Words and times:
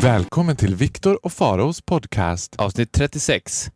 Välkommen 0.00 0.56
till 0.56 0.74
Viktor 0.74 1.26
och 1.26 1.32
Faros 1.32 1.80
podcast. 1.82 2.56
Avsnitt 2.58 2.92
36. 2.92 3.70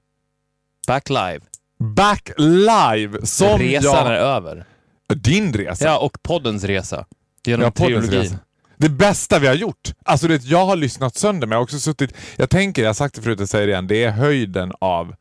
Back 0.87 1.09
live. 1.09 1.41
Back 1.79 2.31
live! 2.37 3.27
Som 3.27 3.59
Resan 3.59 3.93
jag... 3.93 4.07
är 4.07 4.13
över. 4.13 4.67
Din 5.15 5.53
resa. 5.53 5.85
Ja, 5.85 5.99
och 5.99 6.23
poddens 6.23 6.65
resa. 6.65 7.07
Genom 7.47 7.65
Ja, 7.65 7.71
trilogin. 7.71 8.11
resa. 8.11 8.39
Det 8.77 8.89
bästa 8.89 9.39
vi 9.39 9.47
har 9.47 9.55
gjort. 9.55 9.93
Alltså 10.05 10.29
det, 10.29 10.45
jag 10.45 10.67
har 10.67 10.77
lyssnat 10.77 11.17
sönder 11.17 11.47
men 11.47 11.55
jag 11.55 11.59
har 11.59 11.63
också 11.65 11.79
suttit... 11.81 12.15
Jag 12.37 12.51
tänker, 12.51 12.83
jag 12.83 12.89
har 12.89 12.95
sagt 12.95 13.15
det 13.15 13.23
förut, 13.23 13.41
jag 13.41 13.49
säger 13.49 13.67
det 13.67 13.71
igen, 13.73 13.87
det 13.87 14.05
är 14.05 14.11
höjden 14.11 14.73
av 14.81 15.15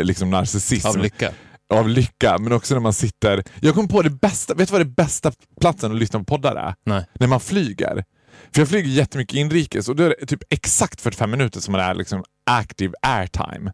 eh, 0.00 0.04
liksom 0.06 0.30
narcissism. 0.30 0.86
Av 0.88 0.98
lycka. 0.98 1.32
Av 1.74 1.88
lycka, 1.88 2.38
men 2.38 2.52
också 2.52 2.74
när 2.74 2.80
man 2.80 2.92
sitter... 2.92 3.44
Jag 3.60 3.74
kom 3.74 3.88
på 3.88 4.02
det 4.02 4.10
bästa, 4.10 4.54
vet 4.54 4.68
du 4.68 4.72
vad 4.72 4.80
det 4.80 4.84
bästa 4.96 5.32
platsen 5.60 5.92
att 5.92 5.98
lyssna 5.98 6.18
på 6.18 6.24
poddar 6.24 6.56
är? 6.56 6.74
Nej. 6.86 7.06
När 7.14 7.26
man 7.26 7.40
flyger. 7.40 8.04
För 8.54 8.60
jag 8.60 8.68
flyger 8.68 8.88
jättemycket 8.90 9.34
inrikes 9.36 9.88
och 9.88 9.96
då 9.96 10.04
är 10.04 10.14
det 10.20 10.26
typ 10.26 10.42
exakt 10.50 11.00
45 11.00 11.30
minuter 11.30 11.60
som 11.60 11.72
man 11.72 11.80
är 11.80 11.94
liksom 11.94 12.24
active 12.50 12.94
airtime. 13.02 13.72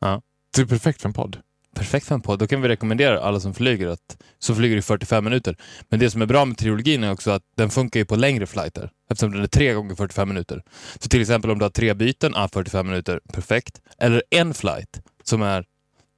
Ja. 0.00 0.22
Det 0.56 0.62
är 0.62 0.66
perfekt 0.66 1.02
för 1.02 1.08
en 1.08 1.12
podd. 1.12 1.38
Perfekt 1.78 2.06
för 2.06 2.14
en 2.14 2.20
podd. 2.20 2.38
Då 2.38 2.46
kan 2.46 2.62
vi 2.62 2.68
rekommendera 2.68 3.20
alla 3.20 3.40
som 3.40 3.54
flyger 3.54 3.86
att 3.88 4.16
så 4.38 4.54
flyger 4.54 4.76
i 4.76 4.82
45 4.82 5.24
minuter. 5.24 5.56
Men 5.88 6.00
det 6.00 6.10
som 6.10 6.22
är 6.22 6.26
bra 6.26 6.44
med 6.44 6.58
trilogin 6.58 7.04
är 7.04 7.12
också 7.12 7.30
att 7.30 7.42
den 7.56 7.70
funkar 7.70 8.00
ju 8.00 8.06
på 8.06 8.16
längre 8.16 8.46
flighter 8.46 8.90
eftersom 9.10 9.32
den 9.32 9.42
är 9.42 9.46
tre 9.46 9.72
gånger 9.72 9.94
45 9.94 10.28
minuter. 10.28 10.62
Så 10.98 11.08
till 11.08 11.20
exempel 11.20 11.50
om 11.50 11.58
du 11.58 11.64
har 11.64 11.70
tre 11.70 11.94
byten, 11.94 12.32
ah, 12.36 12.48
45 12.48 12.86
minuter, 12.86 13.20
perfekt. 13.32 13.80
Eller 13.98 14.22
en 14.30 14.54
flight 14.54 15.00
som 15.24 15.42
är 15.42 15.64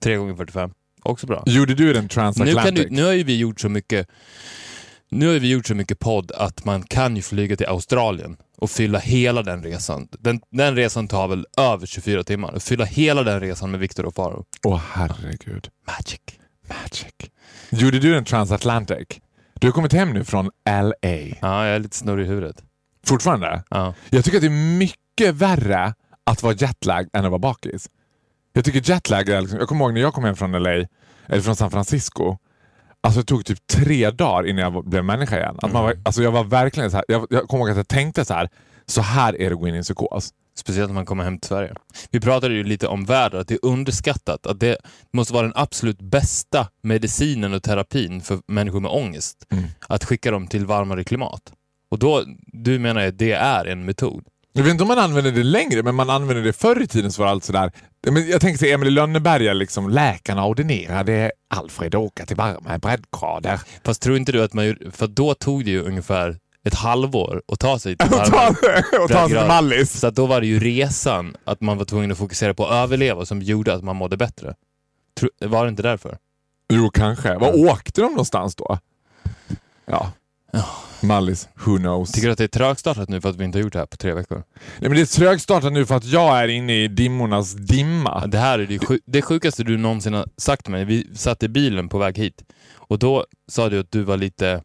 tre 0.03 0.17
gånger 0.17 0.35
45, 0.35 0.71
också 1.03 1.27
bra. 1.27 1.43
Gjorde 1.47 1.75
du 1.75 1.93
den 1.93 2.03
Nu, 2.03 2.09
transatlantic? 2.09 2.65
kan 2.65 2.75
du, 2.75 2.89
nu 2.91 3.05
har 3.05 3.13
ju 3.13 3.23
vi 3.23 3.37
gjort 3.39 3.61
så 3.61 3.69
mycket 3.69 4.09
nu 5.11 5.27
har 5.27 5.35
vi 5.35 5.51
gjort 5.51 5.67
så 5.67 5.75
mycket 5.75 5.99
podd 5.99 6.33
att 6.33 6.65
man 6.65 6.83
kan 6.83 7.17
ju 7.17 7.23
flyga 7.23 7.57
till 7.57 7.67
Australien 7.67 8.37
och 8.57 8.71
fylla 8.71 8.99
hela 8.99 9.43
den 9.43 9.63
resan. 9.63 10.09
Den, 10.11 10.41
den 10.51 10.77
resan 10.77 11.09
tar 11.09 11.29
väl 11.29 11.47
över 11.57 11.87
24 11.87 12.25
timmar. 12.25 12.53
Och 12.53 12.63
fylla 12.63 12.85
hela 12.85 13.23
den 13.23 13.41
resan 13.41 13.71
med 13.71 13.81
Viktor 13.81 14.05
och 14.05 14.15
Faro. 14.15 14.45
Åh 14.65 14.81
herregud. 14.93 15.69
Magic. 15.87 16.21
Magic. 16.69 17.15
Gjorde 17.71 17.99
du 17.99 18.13
den 18.13 18.25
transatlantic? 18.25 19.09
Du 19.61 19.67
har 19.67 19.73
kommit 19.73 19.93
hem 19.93 20.13
nu 20.13 20.25
från 20.25 20.51
LA. 20.69 20.93
Ja, 21.41 21.67
jag 21.67 21.75
är 21.75 21.79
lite 21.79 21.97
snurrig 21.97 22.25
i 22.25 22.29
huvudet. 22.29 22.57
Fortfarande? 23.07 23.63
Ja. 23.71 23.95
Jag 24.11 24.25
tycker 24.25 24.39
att 24.39 24.43
det 24.43 24.49
är 24.49 24.79
mycket 24.79 25.35
värre 25.35 25.95
att 26.25 26.43
vara 26.43 26.55
jetlag 26.55 27.09
än 27.13 27.25
att 27.25 27.31
vara 27.31 27.39
bakis. 27.39 27.89
Jag 28.53 28.65
tycker 28.65 28.91
jetlag 28.91 29.29
är 29.29 29.41
liksom, 29.41 29.59
Jag 29.59 29.69
kommer 29.69 29.85
ihåg 29.85 29.95
när 29.95 30.01
jag 30.01 30.15
kom 30.15 30.25
hem 30.25 30.37
från 30.37 30.53
LA, 30.53 30.71
eller 31.27 31.41
från 31.41 31.57
San 31.57 31.71
Francisco. 31.71 32.37
Alltså 33.03 33.21
det 33.21 33.27
tog 33.27 33.45
typ 33.45 33.67
tre 33.67 34.11
dagar 34.11 34.47
innan 34.49 34.73
jag 34.73 34.89
blev 34.89 35.05
människa 35.05 35.37
igen. 35.37 35.57
Att 35.63 35.73
man 35.73 35.85
var, 35.85 35.95
alltså 36.05 36.23
jag 36.23 36.33
var 36.33 36.45
verkligen 36.45 36.91
så 36.91 36.97
här, 36.97 37.05
jag, 37.09 37.27
jag 37.31 37.49
kommer 37.49 37.63
ihåg 37.63 37.71
att 37.71 37.77
jag 37.77 37.89
tänkte 37.89 38.25
så 38.25 38.35
här. 38.35 38.49
Så 38.87 39.01
här 39.01 39.41
är 39.41 39.51
det 39.51 39.55
att 39.55 39.61
gå 39.61 39.69
in 39.69 39.75
i 39.75 39.79
en 39.79 39.83
psykos. 39.83 40.31
Speciellt 40.55 40.89
när 40.89 40.95
man 40.95 41.07
kommer 41.07 41.25
hem 41.25 41.39
till 41.39 41.49
Sverige. 41.49 41.75
Vi 42.11 42.21
pratade 42.21 42.55
ju 42.55 42.65
lite 42.65 42.87
om 42.87 43.05
väder, 43.05 43.39
att 43.39 43.49
det 43.49 43.55
är 43.55 43.65
underskattat. 43.67 44.47
Att 44.47 44.61
det 44.61 44.77
måste 45.13 45.35
vara 45.35 45.43
den 45.43 45.53
absolut 45.57 46.01
bästa 46.01 46.69
medicinen 46.83 47.55
och 47.55 47.63
terapin 47.63 48.21
för 48.21 48.39
människor 48.47 48.81
med 48.81 48.91
ångest. 48.91 49.47
Mm. 49.51 49.65
Att 49.89 50.05
skicka 50.05 50.31
dem 50.31 50.47
till 50.47 50.67
varmare 50.67 51.05
klimat. 51.05 51.53
Och 51.91 51.99
då, 51.99 52.25
du 52.47 52.79
menar 52.79 53.07
att 53.07 53.19
det 53.19 53.33
är 53.33 53.65
en 53.65 53.85
metod? 53.85 54.25
Jag 54.53 54.63
vet 54.63 54.71
inte 54.71 54.83
om 54.85 54.89
man 54.89 54.99
använder 54.99 55.33
det 55.33 55.43
längre, 55.43 55.83
men 55.83 55.95
man 55.95 56.11
använder 56.11 56.43
det 56.45 56.53
förr 56.53 56.83
i 56.83 56.87
tiden 56.87 57.13
så 57.13 57.23
var 57.23 57.29
allt 57.31 57.45
sådär. 57.45 57.73
Men 58.11 58.29
jag 58.29 58.41
tänker 58.41 58.59
sig 58.59 58.73
Emil 58.73 58.89
i 58.89 58.91
Lönneberga, 58.91 59.53
liksom, 59.53 59.91
läkarna 59.91 60.47
ordinerade 60.47 61.33
Alfred 61.55 61.95
åka 61.95 62.27
till 62.27 62.37
varma 62.37 62.79
breddgrader. 62.79 63.61
Fast 63.85 64.03
tror 64.03 64.17
inte 64.17 64.33
du 64.33 64.43
att 64.45 64.53
man 64.53 64.67
gjorde- 64.67 64.91
för 64.91 65.07
då 65.07 65.35
tog 65.35 65.65
det 65.65 65.71
ju 65.71 65.83
ungefär 65.83 66.37
ett 66.65 66.75
halvår 66.75 67.43
att 67.53 67.59
ta 67.61 67.79
sig 67.79 67.97
till 67.97 68.09
varmare 68.31 69.03
och 69.05 69.09
ta 69.11 69.29
sig 69.29 69.39
till. 69.39 69.47
Mallis. 69.47 70.01
Så 70.01 70.07
att 70.07 70.15
då 70.15 70.27
var 70.27 70.41
det 70.41 70.47
ju 70.47 70.61
resan, 70.61 71.37
att 71.45 71.61
man 71.61 71.79
var 71.79 71.85
tvungen 71.85 72.13
att 72.13 72.19
fokusera 72.19 72.55
på 72.55 72.67
att 72.67 72.73
överleva 72.73 73.27
som 73.27 73.43
gjorde 73.43 73.75
att 73.75 73.85
man 73.85 73.97
mådde 73.97 74.17
bättre. 74.17 74.55
Var 75.45 75.65
det 75.65 75.69
inte 75.71 75.83
därför? 75.83 76.17
Jo, 76.73 76.91
kanske. 76.95 77.35
Var 77.39 77.71
åkte 77.71 78.01
de 78.01 78.11
någonstans 78.11 78.57
då? 78.57 78.79
Ja. 79.87 80.13
Mallis, 81.03 81.49
who 81.65 81.77
knows? 81.79 82.13
Tycker 82.13 82.27
du 82.29 82.33
att 82.33 82.39
det 82.39 82.45
är 82.45 82.49
trögstartat 82.49 83.09
nu 83.09 83.21
för 83.21 83.29
att 83.29 83.37
vi 83.37 83.45
inte 83.45 83.59
har 83.59 83.63
gjort 83.63 83.73
det 83.73 83.79
här 83.79 83.87
på 83.87 83.97
tre 83.97 84.15
veckor? 84.15 84.37
Nej, 84.79 84.91
men 84.91 84.93
det 84.93 85.01
är 85.01 85.07
trögstartat 85.07 85.73
nu 85.73 85.87
för 85.87 85.95
att 85.97 86.05
jag 86.05 86.39
är 86.43 86.49
inne 86.49 86.85
i 86.85 86.89
dimmornas 86.89 87.53
dimma. 87.55 88.27
Det 88.27 88.39
här 88.39 88.59
är 88.59 88.67
det, 88.67 88.79
sju- 88.79 89.01
det 89.07 89.23
sjukaste 89.23 89.63
du 89.65 89.77
någonsin 89.79 90.15
har 90.15 90.27
sagt 90.37 90.63
till 90.65 90.73
mig. 90.73 90.85
Vi 90.85 91.11
satt 91.15 91.43
i 91.43 91.49
bilen 91.49 91.89
på 91.89 91.99
väg 91.99 92.19
hit 92.19 92.43
och 92.77 92.99
då 92.99 93.25
sa 93.51 93.69
du 93.69 93.81
att 93.81 93.91
du 93.91 94.03
var 94.03 94.17
lite... 94.17 94.63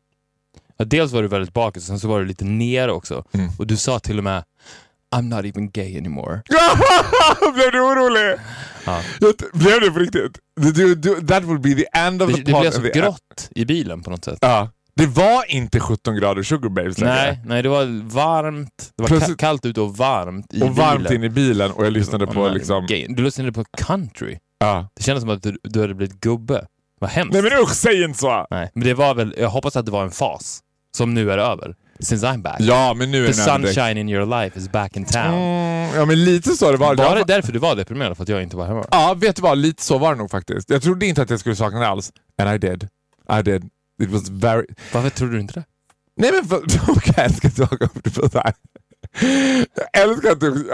Ja, 0.77 0.85
dels 0.85 1.11
var 1.11 1.21
du 1.21 1.27
väldigt 1.27 1.53
bakis 1.53 1.83
och 1.83 1.87
sen 1.87 1.99
så 1.99 2.07
var 2.07 2.19
du 2.19 2.25
lite 2.25 2.45
nere 2.45 2.91
också. 2.91 3.23
Mm. 3.31 3.49
Och 3.59 3.67
du 3.67 3.77
sa 3.77 3.99
till 3.99 4.17
och 4.17 4.23
med 4.23 4.43
I'm 5.15 5.21
not 5.21 5.45
even 5.45 5.69
gay 5.71 5.97
anymore. 5.97 6.41
blev 7.55 7.71
du 7.71 7.79
orolig? 7.81 8.35
Ja. 8.85 9.01
Blev 9.53 9.79
du 9.81 9.91
på 9.91 9.99
riktigt? 9.99 10.39
Du, 10.75 10.95
du, 10.95 11.21
that 11.27 11.43
will 11.43 11.59
be 11.59 11.73
the 11.73 11.85
end 11.99 12.21
of 12.21 12.29
Det, 12.29 12.35
the 12.35 12.41
det 12.43 12.51
pod 12.51 12.61
blev 12.61 12.71
så 12.71 12.81
grått 12.81 13.49
i 13.55 13.65
bilen 13.65 14.03
på 14.03 14.09
något 14.11 14.25
sätt. 14.25 14.37
Ja. 14.41 14.69
Det 14.95 15.05
var 15.07 15.51
inte 15.51 15.79
17 15.79 16.15
grader 16.15 16.43
sugar 16.43 16.69
babes 16.69 16.97
längre. 16.99 17.13
Nej, 17.15 17.39
nej, 17.45 17.63
det 17.63 17.69
var 17.69 18.09
varmt. 18.13 18.91
Det 18.97 19.01
var 19.03 19.07
Plötsligt- 19.07 19.37
ka- 19.37 19.39
kallt 19.39 19.65
ute 19.65 19.81
och 19.81 19.97
varmt 19.97 20.53
i 20.53 20.61
Och 20.63 20.75
varmt 20.75 20.97
bilen. 21.03 21.13
in 21.15 21.23
i 21.23 21.29
bilen 21.29 21.71
och 21.71 21.85
jag 21.85 21.93
lyssnade 21.93 22.27
på 22.27 22.47
liksom... 22.49 22.87
Du 23.09 23.23
lyssnade 23.23 23.51
på 23.51 23.63
country. 23.77 24.37
Ja. 24.59 24.87
Det 24.95 25.03
kändes 25.03 25.21
som 25.21 25.29
att 25.29 25.43
du, 25.43 25.57
du 25.63 25.81
hade 25.81 25.93
blivit 25.93 26.19
gubbe. 26.21 26.65
Vad 26.99 27.09
hemskt. 27.09 27.33
Nej 27.33 27.41
men 27.41 27.51
usch, 27.61 27.71
säg 27.75 28.03
inte 28.03 28.19
så! 28.19 28.47
Nej, 28.49 28.71
men 28.73 28.83
det 28.83 28.93
var 28.93 29.15
väl, 29.15 29.35
jag 29.37 29.49
hoppas 29.49 29.75
att 29.75 29.85
det 29.85 29.91
var 29.91 30.03
en 30.03 30.11
fas 30.11 30.59
som 30.97 31.13
nu 31.13 31.31
är 31.31 31.37
över. 31.37 31.75
Since 31.99 32.27
I'm 32.27 32.41
back. 32.41 32.55
Ja, 32.59 32.93
men 32.93 33.11
nu 33.11 33.23
är 33.27 33.33
The 33.33 33.41
direkt- 33.41 33.73
sunshine 33.73 33.97
in 33.97 34.09
your 34.09 34.41
life 34.43 34.59
is 34.59 34.71
back 34.71 34.97
in 34.97 35.05
town. 35.05 35.25
Mm, 35.33 35.95
ja 35.95 36.05
men 36.05 36.23
lite 36.25 36.49
så 36.51 36.71
det 36.71 36.77
var. 36.77 36.95
Var 36.95 37.15
det 37.15 37.23
därför 37.23 37.51
du 37.53 37.59
var 37.59 37.75
deprimerad? 37.75 38.17
För 38.17 38.23
att 38.23 38.29
jag 38.29 38.43
inte 38.43 38.57
var 38.57 38.65
hemma? 38.65 38.85
Ja, 38.91 39.13
vet 39.17 39.35
du 39.35 39.41
vad? 39.41 39.57
Lite 39.57 39.83
så 39.83 39.97
var 39.97 40.11
det 40.13 40.17
nog 40.17 40.31
faktiskt. 40.31 40.69
Jag 40.69 40.81
trodde 40.81 41.05
inte 41.05 41.21
att 41.21 41.29
jag 41.29 41.39
skulle 41.39 41.55
sakna 41.55 41.79
det 41.79 41.87
alls. 41.87 42.11
And 42.41 42.55
I 42.55 42.67
did. 42.67 42.87
I 43.39 43.41
did. 43.43 43.69
It 44.03 44.09
was 44.09 44.29
very... 44.29 44.65
Varför 44.93 45.09
trodde 45.09 45.33
du 45.33 45.39
inte 45.39 45.53
det? 45.53 45.63
Nej 46.17 46.31
men 46.31 46.45
för... 46.45 46.57
Okej, 46.91 47.13
jag 47.17 47.25
älskar 47.25 47.49
att 47.75 48.03
på 48.15 48.29
så 48.29 48.37
här. 48.39 48.53
Jag 49.93 50.03
älskar 50.03 50.31
att 50.31 50.39
du... 50.39 50.69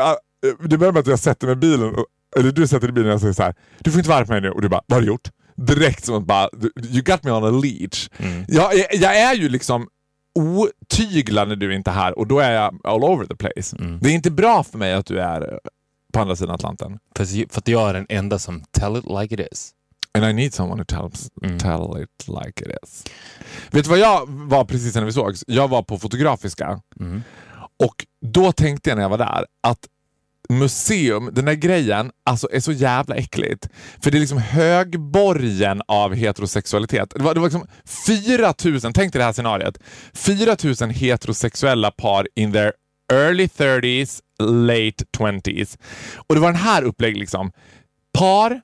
Det 0.67 0.77
börjar 0.77 0.93
med 0.93 0.99
att 0.99 1.07
jag 1.07 1.19
sätter 1.19 1.47
mig 1.47 1.53
i 1.53 1.55
bilen, 1.55 1.95
och- 1.95 2.05
eller 2.37 2.51
du 2.51 2.67
sätter 2.67 2.87
dig 2.87 2.89
i 2.89 2.93
bilen 2.93 3.09
och 3.09 3.13
jag 3.13 3.21
säger 3.21 3.33
så 3.33 3.43
här. 3.43 3.55
Du 3.79 3.91
får 3.91 3.99
inte 3.99 4.09
vara 4.09 4.25
mig 4.25 4.41
nu. 4.41 4.51
Och 4.51 4.61
du 4.61 4.69
bara, 4.69 4.81
vad 4.87 4.95
har 4.95 5.01
du 5.01 5.07
gjort? 5.07 5.29
Direkt 5.55 6.05
som 6.05 6.15
att 6.15 6.23
bara, 6.25 6.49
you 6.89 7.01
got 7.01 7.23
me 7.23 7.31
on 7.31 7.43
a 7.43 7.49
leech. 7.63 8.09
Mm. 8.17 8.45
Jag, 8.47 8.75
jag, 8.75 8.95
jag 8.95 9.17
är 9.19 9.33
ju 9.35 9.49
liksom 9.49 9.87
otyglad 10.39 11.47
när 11.47 11.55
du 11.55 11.75
inte 11.75 11.89
är 11.91 11.93
här 11.95 12.17
och 12.19 12.27
då 12.27 12.39
är 12.39 12.51
jag 12.51 12.79
all 12.83 13.03
over 13.03 13.25
the 13.25 13.35
place. 13.35 13.75
Mm. 13.79 13.99
Det 14.01 14.09
är 14.09 14.13
inte 14.13 14.31
bra 14.31 14.63
för 14.63 14.77
mig 14.77 14.93
att 14.93 15.05
du 15.05 15.19
är 15.19 15.59
på 16.13 16.19
andra 16.19 16.35
sidan 16.35 16.55
Atlanten. 16.55 16.99
För, 17.17 17.25
för 17.25 17.59
att 17.59 17.67
jag 17.67 17.89
är 17.89 17.93
den 17.93 18.05
enda 18.09 18.39
som 18.39 18.63
tell 18.71 18.95
it 18.97 19.05
like 19.21 19.35
it 19.43 19.47
is. 19.53 19.71
And 20.17 20.25
I 20.25 20.33
need 20.33 20.53
someone 20.53 20.81
who 20.81 20.85
tells, 20.85 21.29
Mm. 21.43 21.59
tell 21.59 22.03
it 22.03 22.27
like 22.27 22.61
it 22.65 22.77
is. 22.83 23.03
Vet 23.71 23.83
du 23.83 23.89
vad 23.89 23.99
jag 23.99 24.25
var 24.29 24.65
precis 24.65 24.95
när 24.95 25.05
vi 25.05 25.11
sågs? 25.11 25.43
Jag 25.47 25.67
var 25.67 25.83
på 25.83 25.99
Fotografiska 25.99 26.81
Mm. 26.99 27.23
och 27.83 28.05
då 28.25 28.51
tänkte 28.51 28.89
jag 28.89 28.95
när 28.97 29.03
jag 29.03 29.09
var 29.09 29.17
där 29.17 29.45
att 29.67 29.79
museum, 30.49 31.29
den 31.33 31.45
där 31.45 31.53
grejen, 31.53 32.11
alltså 32.25 32.47
är 32.51 32.59
så 32.59 32.71
jävla 32.71 33.15
äckligt. 33.15 33.69
För 34.03 34.11
det 34.11 34.17
är 34.17 34.19
liksom 34.19 34.37
högborgen 34.37 35.81
av 35.87 36.13
heterosexualitet. 36.13 37.09
Det 37.15 37.23
var, 37.23 37.33
det 37.33 37.39
var 37.39 37.47
liksom 37.47 37.67
4000, 38.05 38.93
tänk 38.93 39.13
dig 39.13 39.19
det 39.19 39.25
här 39.25 39.33
scenariet. 39.33 39.77
4000 40.13 40.89
heterosexuella 40.89 41.91
par 41.91 42.27
in 42.35 42.51
their 42.51 42.73
early 43.13 43.45
30s, 43.47 44.19
late 44.39 45.05
20s. 45.17 45.77
Och 46.27 46.35
det 46.35 46.41
var 46.41 46.51
den 46.51 46.61
här 46.61 46.83
upplägget 46.83 47.19
liksom. 47.19 47.51
Par 48.13 48.61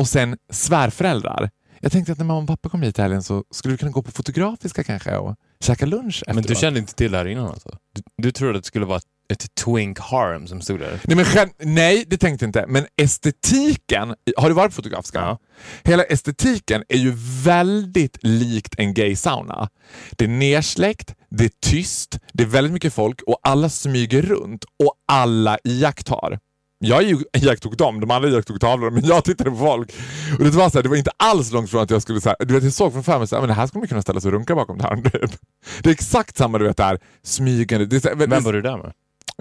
och 0.00 0.08
sen 0.08 0.36
svärföräldrar. 0.52 1.50
Jag 1.80 1.92
tänkte 1.92 2.12
att 2.12 2.18
när 2.18 2.24
mamma 2.24 2.40
och 2.40 2.46
pappa 2.48 2.68
kom 2.68 2.82
hit 2.82 2.98
i 2.98 3.02
helgen 3.02 3.22
så 3.22 3.44
skulle 3.50 3.72
vi 3.72 3.78
kunna 3.78 3.90
gå 3.90 4.02
på 4.02 4.10
Fotografiska 4.10 4.84
kanske 4.84 5.16
och 5.16 5.36
käka 5.64 5.86
lunch 5.86 6.24
Men 6.26 6.36
du 6.36 6.40
efteråt. 6.40 6.58
kände 6.58 6.80
inte 6.80 6.94
till 6.94 7.12
det 7.12 7.18
här 7.18 7.28
innan 7.28 7.46
alltså? 7.46 7.76
Du, 7.94 8.02
du 8.22 8.32
trodde 8.32 8.58
att 8.58 8.64
det 8.64 8.66
skulle 8.66 8.86
vara 8.86 9.00
ett 9.32 9.54
twink 9.54 9.98
harem 9.98 10.46
som 10.46 10.60
stod 10.60 10.80
där? 10.80 11.00
Nej, 11.04 11.16
men 11.16 11.50
nej, 11.74 12.04
det 12.06 12.16
tänkte 12.16 12.44
jag 12.44 12.48
inte. 12.48 12.64
Men 12.68 12.86
estetiken, 12.96 14.14
har 14.36 14.48
du 14.48 14.54
varit 14.54 14.70
på 14.70 14.74
Fotografiska? 14.74 15.18
Ja. 15.18 15.38
Hela 15.82 16.02
estetiken 16.02 16.84
är 16.88 16.98
ju 16.98 17.12
väldigt 17.44 18.18
likt 18.22 18.74
en 18.78 18.94
gay 18.94 19.16
sauna. 19.16 19.68
Det 20.10 20.24
är 20.24 20.28
nersläckt, 20.28 21.14
det 21.30 21.44
är 21.44 21.50
tyst, 21.66 22.18
det 22.32 22.42
är 22.42 22.48
väldigt 22.48 22.72
mycket 22.72 22.94
folk 22.94 23.22
och 23.22 23.38
alla 23.42 23.68
smyger 23.68 24.22
runt 24.22 24.64
och 24.84 24.94
alla 25.12 25.58
iakttar. 25.64 26.38
Jag 26.84 27.22
iakttog 27.36 27.76
dem, 27.76 28.00
de 28.00 28.10
andra 28.10 28.28
iakttog 28.28 28.60
tavlor, 28.60 28.90
men 28.90 29.04
jag 29.04 29.24
tittade 29.24 29.50
på 29.50 29.56
folk. 29.56 29.92
Och 30.38 30.44
det 30.44 30.50
var, 30.50 30.70
så 30.70 30.78
här, 30.78 30.82
det 30.82 30.88
var 30.88 30.96
inte 30.96 31.10
alls 31.16 31.52
långt 31.52 31.70
från 31.70 31.82
att 31.82 31.90
jag 31.90 32.02
skulle 32.02 32.20
säga, 32.20 32.36
du 32.38 32.54
vet 32.54 32.64
jag 32.64 32.72
såg 32.72 32.92
från 32.92 33.04
så 33.04 33.12
här, 33.12 33.40
men 33.40 33.48
det 33.48 33.54
här 33.54 33.66
skulle 33.66 33.80
man 33.80 33.88
kunna 33.88 34.02
ställa 34.02 34.20
sig 34.20 34.28
och 34.28 34.32
runka 34.32 34.54
bakom 34.54 34.78
det 34.78 34.84
här. 34.84 34.96
Det 35.82 35.90
är 35.90 35.92
exakt 35.92 36.36
samma 36.36 36.58
du 36.58 36.64
vet 36.64 36.76
där, 36.76 36.98
smygande. 37.22 37.86
Det 37.86 37.96
är, 37.96 38.00
så 38.00 38.26
Vem 38.26 38.42
var 38.42 38.52
du 38.52 38.62
där 38.62 38.76
med? 38.76 38.92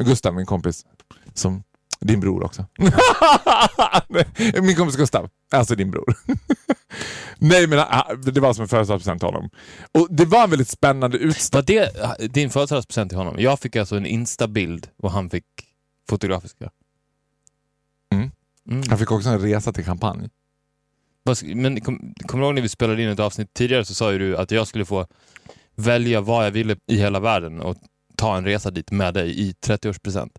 Gustav, 0.05 0.35
min 0.35 0.45
kompis. 0.45 0.85
Som 1.33 1.63
din 1.99 2.19
bror 2.19 2.43
också. 2.43 2.65
min 4.61 4.75
kompis 4.75 4.95
Gustav. 4.95 5.29
Alltså 5.51 5.75
din 5.75 5.91
bror. 5.91 6.15
Nej 7.37 7.67
men 7.67 7.79
ah, 7.79 8.13
det 8.23 8.39
var 8.39 8.53
som 8.53 8.61
en 8.61 8.67
födelsedagspresent 8.67 9.21
till 9.21 9.27
honom. 9.27 9.49
Och 9.91 10.07
det 10.09 10.25
var 10.25 10.43
en 10.43 10.49
väldigt 10.49 10.69
spännande 10.69 11.17
utställning. 11.17 11.79
Var 11.79 12.15
det 12.19 12.27
din 12.27 12.49
födelsedagspresent 12.49 13.09
till 13.09 13.17
honom? 13.17 13.35
Jag 13.37 13.59
fick 13.59 13.75
alltså 13.75 13.95
en 13.95 14.05
instabild 14.05 14.87
och 15.03 15.11
han 15.11 15.29
fick 15.29 15.45
fotografiska. 16.09 16.69
Mm. 18.71 18.83
Han 18.89 18.97
fick 18.97 19.11
också 19.11 19.29
en 19.29 19.39
resa 19.39 19.73
till 19.73 19.85
champagne. 19.85 20.29
Men 21.55 21.81
kom, 21.81 22.13
kommer 22.25 22.41
du 22.41 22.47
ihåg 22.47 22.55
när 22.55 22.61
vi 22.61 22.69
spelade 22.69 23.03
in 23.03 23.09
ett 23.09 23.19
avsnitt 23.19 23.53
tidigare 23.53 23.85
så 23.85 23.93
sa 23.93 24.11
ju 24.11 24.17
du 24.19 24.37
att 24.37 24.51
jag 24.51 24.67
skulle 24.67 24.85
få 24.85 25.07
välja 25.75 26.21
vad 26.21 26.45
jag 26.45 26.51
ville 26.51 26.75
i 26.87 26.97
hela 26.97 27.19
världen 27.19 27.59
och 27.61 27.77
ta 28.15 28.37
en 28.37 28.45
resa 28.45 28.71
dit 28.71 28.91
med 28.91 29.13
dig 29.13 29.39
i 29.41 29.51
30-årspresent. 29.65 30.29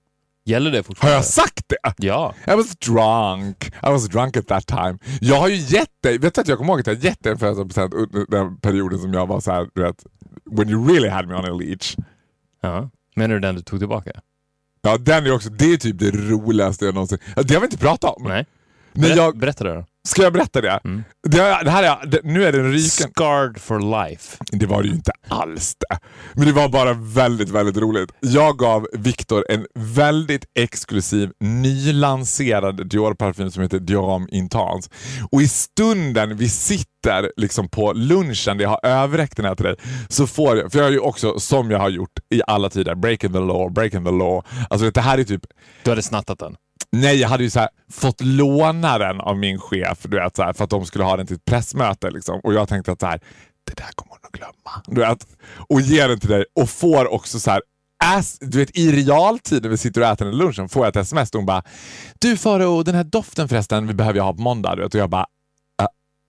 Gäller 0.44 0.70
det 0.70 0.79
Har 0.79 0.82
fortfarande? 0.82 1.17
jag 1.17 1.25
sagt 1.25 1.69
det? 1.69 1.93
Ja. 2.06 2.34
I 2.46 2.50
was 2.50 2.76
drunk. 2.76 3.67
I 3.67 3.87
was 3.90 4.08
drunk 4.08 4.37
at 4.37 4.46
that 4.46 4.67
time. 4.67 4.99
Jag 5.20 5.37
har 5.40 5.49
ju 5.49 5.56
gett 5.56 6.02
dig, 6.02 6.19
vet 6.19 6.34
du 6.34 6.40
att 6.40 6.49
jag 6.49 6.58
kommer 6.58 6.73
ihåg 6.73 6.81
att 6.81 6.87
jag 6.87 6.96
gett 6.96 7.23
dig 7.23 7.32
en 7.32 7.38
födelsedagspresent 7.38 7.94
under 7.94 8.26
den 8.31 8.56
perioden 8.61 8.99
som 8.99 9.12
jag 9.14 9.26
var 9.26 9.40
så 9.40 9.52
här, 9.52 9.69
du 9.75 9.82
vet, 9.82 10.06
when 10.50 10.69
you 10.70 10.88
really 10.88 11.08
had 11.08 11.29
me 11.29 11.34
on 11.34 11.44
a 11.44 11.50
leash. 11.61 11.96
ja. 12.62 12.90
Menar 13.17 13.34
du 13.34 13.40
den 13.40 13.55
du 13.55 13.62
tog 13.62 13.79
tillbaka? 13.79 14.11
Ja, 14.82 14.99
den 14.99 15.26
är 15.26 15.32
också, 15.34 15.50
det 15.50 15.73
är 15.73 15.76
typ 15.76 15.99
det 15.99 16.11
roligaste 16.11 16.84
jag 16.84 16.94
någonsin... 16.94 17.19
Det 17.37 17.55
har 17.55 17.61
vi 17.61 17.64
inte 17.64 17.79
pratat 17.79 18.17
om. 18.17 18.23
Nej. 18.29 18.46
Berä- 18.93 19.17
jag, 19.17 19.38
Berätta 19.38 19.64
det 19.64 19.75
då. 19.75 19.84
Ska 20.08 20.22
jag 20.22 20.32
berätta 20.32 20.60
det? 20.60 20.81
Mm. 20.84 21.04
det, 21.28 21.38
det 21.38 21.70
här 21.70 21.82
är, 21.82 22.06
det, 22.06 22.20
nu 22.25 22.44
är 22.44 22.52
den 22.52 22.72
ryken. 22.72 23.10
Scarred 23.10 23.58
for 23.58 24.08
life. 24.08 24.37
Det 24.52 24.66
var 24.66 24.82
det 24.82 24.88
ju 24.88 24.94
inte 24.94 25.12
alls 25.28 25.76
det. 25.78 25.99
Men 26.34 26.46
det 26.46 26.52
var 26.52 26.69
bara 26.69 26.93
väldigt, 26.94 27.49
väldigt 27.49 27.76
roligt. 27.76 28.10
Jag 28.20 28.58
gav 28.58 28.87
Viktor 28.93 29.44
en 29.49 29.66
väldigt 29.75 30.44
exklusiv 30.54 31.31
nylanserad 31.40 32.87
Dior-parfym 32.87 33.50
som 33.50 33.62
heter 33.62 33.78
Dior 33.78 34.26
Intense. 34.31 34.90
Och 35.31 35.43
i 35.43 35.49
stunden 35.49 36.37
vi 36.37 36.48
sitter 36.48 37.32
liksom 37.37 37.69
på 37.69 37.93
lunchen 37.93 38.56
där 38.56 38.62
jag 38.62 38.70
har 38.70 38.81
överräckt 38.82 39.37
den 39.37 39.46
här 39.46 39.55
till 39.55 39.64
dig 39.64 39.76
så 40.08 40.26
får 40.26 40.56
jag, 40.56 40.72
för 40.72 40.78
jag 40.78 40.87
har 40.87 40.93
ju 40.93 40.98
också 40.98 41.40
som 41.40 41.70
jag 41.70 41.78
har 41.78 41.88
gjort 41.88 42.19
i 42.34 42.43
alla 42.46 42.70
tider, 42.70 42.94
breaking 42.94 43.32
the 43.32 43.38
law, 43.38 43.72
breaking 43.72 44.05
the 44.05 44.10
law. 44.10 44.44
Alltså 44.70 44.90
det 44.90 45.00
här 45.00 45.19
är 45.19 45.25
typ 45.25 45.43
Du 45.84 45.90
hade 45.90 46.02
snattat 46.02 46.38
den. 46.38 46.56
Nej, 46.97 47.21
jag 47.21 47.29
hade 47.29 47.44
ju 47.44 47.50
så 47.50 47.61
här, 47.61 47.69
fått 47.91 48.21
låna 48.21 48.99
den 48.99 49.21
av 49.21 49.39
min 49.39 49.59
chef 49.59 49.99
du 50.03 50.17
vet, 50.17 50.37
så 50.37 50.43
här, 50.43 50.53
för 50.53 50.65
att 50.65 50.71
de 50.71 50.87
skulle 50.87 51.05
ha 51.05 51.17
den 51.17 51.27
till 51.27 51.37
ett 51.37 51.44
pressmöte. 51.44 52.11
Liksom. 52.11 52.41
Och 52.44 52.55
jag 52.55 52.69
tänkte 52.69 52.93
att 52.93 53.00
så 53.00 53.06
här, 53.06 53.21
det 53.67 53.75
där 53.77 53.91
kommer 53.94 54.11
hon 54.11 54.19
att 54.23 54.33
glömma. 54.33 54.83
Du 54.87 55.00
vet, 55.00 55.27
och 55.69 55.81
ger 55.81 56.09
den 56.09 56.21
till 56.21 56.31
dig 56.31 56.44
och 56.55 56.71
får 56.71 57.12
också 57.12 57.41
så 57.41 57.50
här, 57.50 57.62
as, 58.05 58.39
du 58.41 58.59
vet, 58.59 58.79
i 58.79 58.93
realtid 58.93 59.62
när 59.62 59.71
vi 59.71 59.77
sitter 59.77 60.00
och 60.00 60.06
äter 60.06 60.25
den 60.25 60.37
lunchen 60.37 60.69
får 60.69 60.85
jag 60.85 60.89
ett 60.89 60.97
sms 60.97 61.31
och 61.31 61.39
hon 61.39 61.47
bara 61.47 61.62
Du 62.19 62.37
Faro, 62.37 62.83
den 62.83 62.94
här 62.94 63.05
doften 63.05 63.49
förresten 63.49 63.87
vi 63.87 63.94
behöver 63.94 64.17
jag 64.17 64.25
ha 64.25 64.33
på 64.33 64.41
måndag. 64.41 64.77
Du 64.77 64.83
vet, 64.83 64.94
och 64.94 65.00
jag 65.00 65.11
bara 65.11 65.27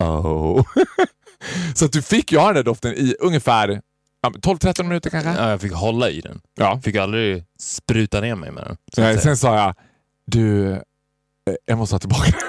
uh-oh. 0.04 0.65
så 1.75 1.86
att 1.86 1.92
du 1.92 2.01
fick 2.01 2.31
ju 2.31 2.38
ha 2.38 2.45
den 2.45 2.56
där 2.56 2.63
doften 2.63 2.94
i 2.94 3.15
ungefär 3.19 3.81
ja, 4.21 4.30
12-13 4.30 4.83
minuter 4.83 5.10
kanske. 5.10 5.30
Ja, 5.30 5.50
jag 5.50 5.62
fick 5.62 5.74
hålla 5.74 6.10
i 6.10 6.21
den. 6.21 6.42
Ja. 6.56 6.81
Fick 6.83 6.95
aldrig 6.95 7.44
spruta 7.60 8.21
ner 8.21 8.36
mig 8.36 8.51
med 8.51 8.63
den. 8.63 8.77
Nej, 8.98 9.18
sen 9.18 9.38
sa 9.38 9.56
jag 9.56 9.75
du, 10.25 10.71
eh, 10.71 10.79
jag 11.65 11.77
måste 11.77 11.95
ha 11.95 11.99
tillbaka 11.99 12.31
den. 12.31 12.39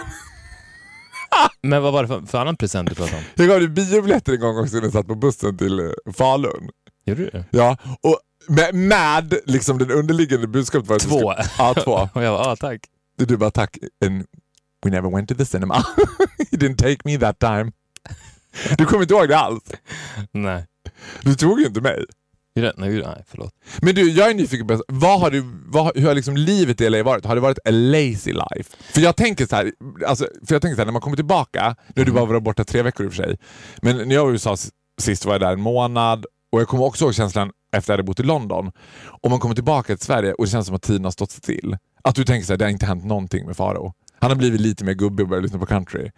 Men 1.71 1.83
vad 1.83 1.93
var 1.93 2.03
det 2.03 2.09
för, 2.09 2.23
för 2.23 2.39
annan 2.39 2.57
present 2.57 2.89
du 2.89 2.95
pratade 2.95 3.17
om? 3.17 3.25
Jag 3.35 3.49
gav 3.49 3.59
dig 3.59 3.69
biobiljetter 3.69 4.33
en 4.33 4.41
gång 4.41 4.59
också 4.59 4.77
när 4.77 4.83
jag 4.83 4.93
satt 4.93 5.07
på 5.07 5.15
bussen 5.15 5.59
till 5.59 5.81
eh, 5.81 6.13
Falun. 6.13 6.69
Gjorde 7.07 7.25
du 7.25 7.31
det? 7.31 7.45
Ja, 7.51 7.77
och 8.01 8.19
med, 8.49 8.75
med 8.75 9.35
liksom 9.47 9.79
den 9.79 9.91
underliggande 9.91 10.47
budskapet 10.47 10.89
var 10.89 10.99
Två. 10.99 11.33
Ska, 11.33 11.45
ja, 11.59 11.75
två. 11.75 11.93
Och 12.15 12.23
jag 12.23 12.39
bara, 12.39 12.49
ja 12.49 12.57
tack. 12.57 12.81
Du 13.17 13.37
bara 13.37 13.51
tack. 13.51 13.79
And 14.05 14.25
we 14.85 14.91
never 14.91 15.11
went 15.11 15.29
to 15.29 15.35
the 15.35 15.47
cinema. 15.47 15.75
you 16.51 16.61
didn't 16.61 16.77
take 16.77 16.99
me 17.05 17.19
that 17.19 17.39
time. 17.39 17.73
Du 18.79 18.87
kommer 18.87 19.03
inte 19.03 19.15
ihåg 19.15 19.29
det 19.29 19.39
alls. 19.39 19.63
Nej. 20.33 20.67
Du 21.23 21.35
tog 21.35 21.61
ju 21.61 21.67
inte 21.67 21.81
mig. 21.81 22.05
Jag- 22.55 22.73
Nej, 22.79 23.25
förlåt. 23.29 23.53
Men 23.83 23.95
du, 23.95 24.11
jag 24.11 24.31
är 24.31 24.35
nyfiken 24.35 24.67
på 24.67 24.83
vad 24.89 25.21
har 25.21 25.31
du, 25.31 25.45
vad, 25.67 25.97
hur 25.99 26.07
har 26.07 26.15
liksom 26.15 26.37
livet 26.37 26.81
i 26.81 26.91
LA 26.91 27.03
varit? 27.03 27.25
Har 27.25 27.35
det 27.35 27.41
varit 27.41 27.59
a 27.59 27.71
lazy 27.71 28.33
life? 28.33 28.77
För 28.93 29.01
jag 29.01 29.17
tänker 29.17 29.47
så 29.47 29.57
här, 29.57 29.73
alltså, 30.07 30.27
för 30.47 30.55
jag 30.55 30.63
tänker 30.63 30.75
så 30.75 30.81
här 30.81 30.87
när 30.87 30.93
man 30.93 31.03
kommer 31.03 31.17
tillbaka, 31.17 31.77
nu 31.95 32.01
har 32.03 32.07
du 32.07 32.13
bara 32.13 32.25
varit 32.25 32.43
borta 32.43 32.65
tre 32.65 32.83
veckor 32.83 33.07
i 33.07 33.09
och 33.09 33.13
för 33.13 33.23
sig, 33.23 33.39
men 33.83 33.97
när 34.09 34.15
jag 34.15 34.23
var 34.25 34.31
i 34.31 34.33
USA 34.33 34.57
sist 35.01 35.25
var 35.25 35.33
jag 35.35 35.41
där 35.41 35.53
en 35.53 35.61
månad 35.61 36.27
och 36.53 36.61
jag 36.61 36.69
kommer 36.69 36.85
också 36.85 37.05
ihåg 37.05 37.15
känslan 37.15 37.51
efter 37.77 37.79
att 37.79 37.89
jag 37.89 37.93
hade 37.93 38.03
bott 38.07 38.21
i 38.21 38.23
London. 38.23 38.71
Om 39.23 39.31
man 39.31 39.41
kommer 39.41 39.55
tillbaka 39.55 39.97
till 39.97 40.07
Sverige 40.07 40.33
och 40.33 40.45
det 40.45 40.51
känns 40.51 40.67
som 40.67 40.77
att 40.77 40.83
tiden 40.83 41.05
har 41.05 41.11
stått 41.11 41.31
still. 41.31 41.77
Att 42.05 42.15
du 42.15 42.25
tänker 42.25 42.47
så 42.47 42.53
här, 42.53 42.59
det 42.59 42.65
har 42.65 42.71
inte 42.71 42.87
hänt 42.87 43.05
någonting 43.05 43.47
med 43.47 43.57
Faro. 43.57 43.93
Han 44.21 44.31
har 44.31 44.37
blivit 44.37 44.61
lite 44.61 44.85
mer 44.85 44.93
gubbig 44.93 45.25
och 45.25 45.29
börjat 45.29 45.43
lyssna 45.43 45.59
på 45.59 45.67
country. 45.67 46.11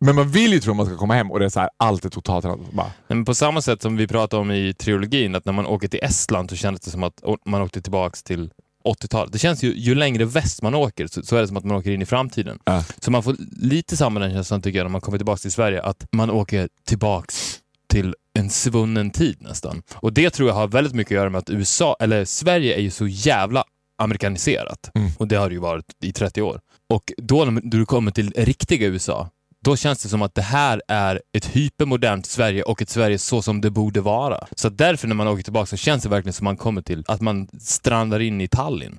Men 0.00 0.14
man 0.14 0.30
vill 0.30 0.52
ju 0.52 0.60
tro 0.60 0.70
att 0.72 0.76
man 0.76 0.86
ska 0.86 0.96
komma 0.96 1.14
hem 1.14 1.30
och 1.30 1.38
det 1.38 1.44
är 1.44 1.48
så 1.48 1.60
här, 1.60 1.70
allt 1.76 2.04
är 2.04 2.10
totalt. 2.10 2.72
Bara, 2.72 2.90
Men 3.08 3.24
på 3.24 3.34
samma 3.34 3.62
sätt 3.62 3.82
som 3.82 3.96
vi 3.96 4.06
pratade 4.06 4.40
om 4.40 4.50
i 4.50 4.74
trilogin, 4.74 5.34
att 5.34 5.44
när 5.44 5.52
man 5.52 5.66
åker 5.66 5.88
till 5.88 6.00
Estland 6.02 6.50
så 6.50 6.56
kändes 6.56 6.80
det 6.80 6.90
som 6.90 7.02
att 7.02 7.22
man 7.44 7.62
åkte 7.62 7.82
tillbaks 7.82 8.22
till 8.22 8.50
80-talet. 8.84 9.32
Det 9.32 9.38
känns 9.38 9.62
ju, 9.62 9.74
ju 9.74 9.94
längre 9.94 10.24
väst 10.24 10.62
man 10.62 10.74
åker 10.74 11.06
så, 11.06 11.22
så 11.22 11.36
är 11.36 11.40
det 11.40 11.48
som 11.48 11.56
att 11.56 11.64
man 11.64 11.76
åker 11.76 11.90
in 11.90 12.02
i 12.02 12.06
framtiden. 12.06 12.58
Ja. 12.64 12.84
Så 13.00 13.10
man 13.10 13.22
får 13.22 13.36
lite 13.60 13.96
samma 13.96 14.20
den 14.20 14.32
känslan 14.32 14.62
tycker 14.62 14.78
jag 14.78 14.84
när 14.84 14.90
man 14.90 15.00
kommer 15.00 15.18
tillbaks 15.18 15.42
till 15.42 15.52
Sverige, 15.52 15.82
att 15.82 16.06
man 16.12 16.30
åker 16.30 16.68
tillbaks 16.86 17.60
till 17.88 18.14
en 18.38 18.50
svunnen 18.50 19.10
tid 19.10 19.36
nästan. 19.40 19.82
Och 19.94 20.12
det 20.12 20.30
tror 20.30 20.48
jag 20.48 20.56
har 20.56 20.68
väldigt 20.68 20.94
mycket 20.94 21.10
att 21.10 21.16
göra 21.16 21.30
med 21.30 21.38
att 21.38 21.50
USA, 21.50 21.96
eller 22.00 22.24
Sverige 22.24 22.76
är 22.76 22.80
ju 22.80 22.90
så 22.90 23.06
jävla 23.06 23.64
amerikaniserat. 23.98 24.90
Mm. 24.94 25.10
Och 25.18 25.28
det 25.28 25.36
har 25.36 25.48
det 25.48 25.54
ju 25.54 25.60
varit 25.60 25.84
i 26.02 26.12
30 26.12 26.42
år. 26.42 26.60
Och 26.88 27.12
då 27.16 27.44
när 27.44 27.60
du 27.64 27.86
kommer 27.86 28.10
till 28.10 28.32
riktiga 28.36 28.86
USA, 28.86 29.28
då 29.64 29.76
känns 29.76 30.02
det 30.02 30.08
som 30.08 30.22
att 30.22 30.34
det 30.34 30.42
här 30.42 30.82
är 30.88 31.22
ett 31.32 31.46
hypermodernt 31.46 32.26
Sverige 32.26 32.62
och 32.62 32.82
ett 32.82 32.88
Sverige 32.90 33.18
så 33.18 33.42
som 33.42 33.60
det 33.60 33.70
borde 33.70 34.00
vara. 34.00 34.46
Så 34.56 34.68
därför 34.68 35.08
när 35.08 35.14
man 35.14 35.28
åker 35.28 35.42
tillbaka 35.42 35.66
så 35.66 35.76
känns 35.76 36.02
det 36.02 36.08
verkligen 36.08 36.32
som 36.32 36.44
man 36.44 36.56
kommer 36.56 36.82
till 36.82 37.04
att 37.08 37.20
man 37.20 37.48
strandar 37.60 38.20
in 38.20 38.40
i 38.40 38.48
Tallinn. 38.48 38.98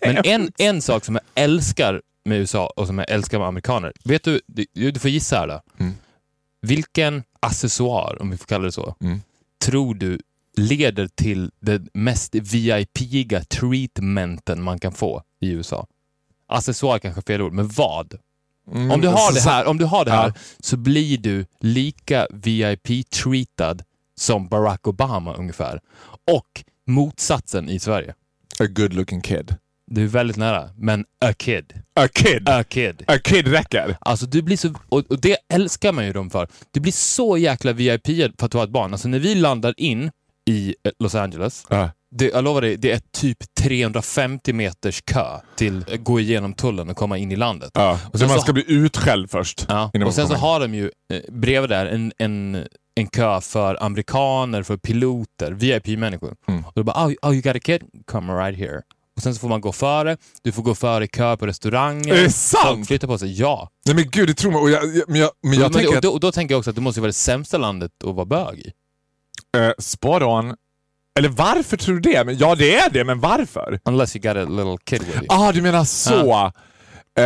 Men 0.00 0.16
en, 0.24 0.52
en 0.58 0.82
sak 0.82 1.04
som 1.04 1.14
jag 1.14 1.44
älskar 1.44 2.02
med 2.24 2.38
USA 2.38 2.66
och 2.76 2.86
som 2.86 2.98
jag 2.98 3.10
älskar 3.10 3.38
med 3.38 3.48
amerikaner, 3.48 3.92
vet 4.04 4.24
du, 4.24 4.40
du, 4.46 4.90
du 4.90 5.00
får 5.00 5.10
gissa 5.10 5.36
här 5.36 5.46
då. 5.48 5.60
Mm. 5.78 5.94
Vilken 6.62 7.22
accessoar, 7.40 8.18
om 8.20 8.30
vi 8.30 8.36
får 8.36 8.46
kalla 8.46 8.64
det 8.64 8.72
så, 8.72 8.94
Mm. 9.00 9.20
tror 9.64 9.94
du 9.94 10.20
leder 10.56 11.06
till 11.14 11.50
den 11.60 11.88
mest 11.94 12.34
VIP-iga 12.34 13.44
treatmenten 13.44 14.62
man 14.62 14.78
kan 14.78 14.92
få 14.92 15.22
i 15.40 15.50
USA? 15.50 15.86
Accessoar 16.48 16.98
kanske 16.98 17.20
är 17.20 17.22
fel 17.22 17.42
ord, 17.42 17.52
men 17.52 17.68
vad? 17.68 18.18
Mm, 18.72 18.90
Om 18.90 19.00
du 19.00 19.08
har 19.08 19.32
det 19.34 19.40
här, 19.40 19.66
om 19.66 19.78
du 19.78 19.84
har 19.84 20.04
det 20.04 20.10
här 20.10 20.26
Ja. 20.26 20.32
så 20.60 20.76
blir 20.76 21.18
du 21.18 21.46
lika 21.60 22.26
VIP-treatad 22.30 23.82
som 24.20 24.48
Barack 24.48 24.86
Obama 24.88 25.34
ungefär. 25.34 25.80
Och 26.32 26.64
motsatsen 26.86 27.68
i 27.68 27.78
Sverige. 27.78 28.14
A 28.60 28.66
good 28.66 28.94
looking 28.94 29.20
kid. 29.20 29.56
Du 29.86 30.02
är 30.04 30.06
väldigt 30.08 30.36
nära, 30.36 30.70
men 30.76 31.04
a 31.24 31.32
kid. 31.32 31.72
A 32.00 32.08
kid! 32.12 32.48
A 32.48 32.64
kid. 32.68 33.02
A 33.06 33.18
kid 33.24 33.48
räcker. 33.48 33.96
Alltså 34.00 34.26
du 34.26 34.42
blir 34.42 34.56
så, 34.56 34.74
och, 34.88 35.20
det 35.20 35.36
älskar 35.52 35.92
man 35.92 36.06
ju 36.06 36.12
dem 36.12 36.30
för. 36.30 36.48
Du 36.70 36.80
blir 36.80 36.92
så 36.92 37.38
jäkla 37.38 37.72
VIP 37.72 38.06
för 38.38 38.44
att 38.46 38.50
du 38.52 38.58
har 38.58 38.64
ett 38.64 38.70
barn. 38.70 38.92
Alltså 38.92 39.08
när 39.08 39.18
vi 39.18 39.34
landar 39.34 39.74
in 39.76 40.10
i 40.50 40.74
eh, 40.84 40.92
Los 40.98 41.14
Angeles, 41.14 41.64
Ja. 41.68 41.90
Det, 42.10 42.28
jag 42.28 42.44
lovar 42.44 42.60
dig, 42.60 42.76
det 42.76 42.90
är 42.90 43.00
typ 43.12 43.38
350 43.60 44.52
meters 44.52 45.02
kö 45.02 45.40
till 45.56 45.84
att 45.92 46.04
gå 46.04 46.20
igenom 46.20 46.54
tullen 46.54 46.90
och 46.90 46.96
komma 46.96 47.18
in 47.18 47.32
i 47.32 47.36
landet. 47.36 47.70
Ja. 47.74 48.00
Och 48.12 48.18
sen 48.18 48.28
man 48.28 48.36
så- 48.36 48.42
ska 48.42 48.52
bli 48.52 48.64
utskälld 48.66 49.30
först. 49.30 49.66
Ja. 49.68 49.90
Och 50.06 50.14
sen 50.14 50.26
så 50.26 50.34
in. 50.34 50.40
har 50.40 50.60
de 50.60 50.74
ju 50.74 50.90
eh, 51.12 51.20
bredvid 51.32 51.70
där 51.70 51.86
en, 51.86 52.12
en, 52.18 52.66
en 52.94 53.06
kö 53.06 53.40
för 53.40 53.82
amerikaner, 53.82 54.62
för 54.62 54.76
piloter, 54.76 55.52
VIP-människor. 55.52 56.36
Mm. 56.48 56.64
Och 56.64 56.72
då 56.74 56.82
bara, 56.82 57.06
oh, 57.06 57.12
oh 57.22 57.32
you 57.32 57.40
got 57.42 57.56
a 57.56 57.60
kid? 57.60 57.82
Come 58.06 58.32
right 58.32 58.58
here. 58.58 58.80
Och 59.16 59.22
sen 59.22 59.34
så 59.34 59.40
får 59.40 59.48
man 59.48 59.60
gå 59.60 59.72
före, 59.72 60.16
du 60.42 60.52
får 60.52 60.62
gå 60.62 60.74
före 60.74 61.04
i 61.04 61.08
kö 61.08 61.36
på 61.36 61.46
restauranger. 61.46 62.14
Är 62.14 62.22
det 62.22 62.30
sant? 62.30 62.64
Folk 62.66 62.86
flyttar 62.86 63.08
på 63.08 63.18
sig, 63.18 63.40
ja. 63.40 63.70
Nej 63.86 63.94
men 63.94 64.10
gud, 64.10 64.28
det 64.28 64.34
tror 64.34 64.52
man. 64.52 64.62
Och 64.62 64.70
jag, 64.70 64.96
jag, 64.96 65.04
men 65.08 65.20
jag, 65.20 65.30
men 65.42 65.52
jag 65.52 65.60
men, 65.62 65.72
tänker 65.72 65.96
och, 65.96 66.02
då, 66.02 66.10
och 66.10 66.20
då 66.20 66.32
tänker 66.32 66.52
jag 66.54 66.58
också 66.58 66.70
att 66.70 66.76
det 66.76 66.82
måste 66.82 67.00
vara 67.00 67.08
det 67.08 67.12
sämsta 67.12 67.58
landet 67.58 67.90
att 68.04 68.14
vara 68.14 68.26
bög 68.26 68.58
i. 68.58 68.72
uh, 69.58 69.70
spot 69.78 70.22
on. 70.22 70.54
Eller 71.20 71.28
varför 71.28 71.76
tror 71.76 71.94
du 71.94 72.00
det? 72.00 72.24
Men, 72.24 72.38
ja 72.38 72.54
det 72.54 72.74
är 72.74 72.90
det, 72.90 73.04
men 73.04 73.20
varför? 73.20 73.78
Unless 73.84 74.16
you 74.16 74.22
got 74.22 74.36
a 74.36 74.50
little 74.50 74.76
kid 74.84 75.00
with 75.00 75.16
you. 75.16 75.26
Ah, 75.28 75.52
du 75.52 75.62
menar 75.62 75.84
så. 75.84 76.52
Eh, 77.18 77.24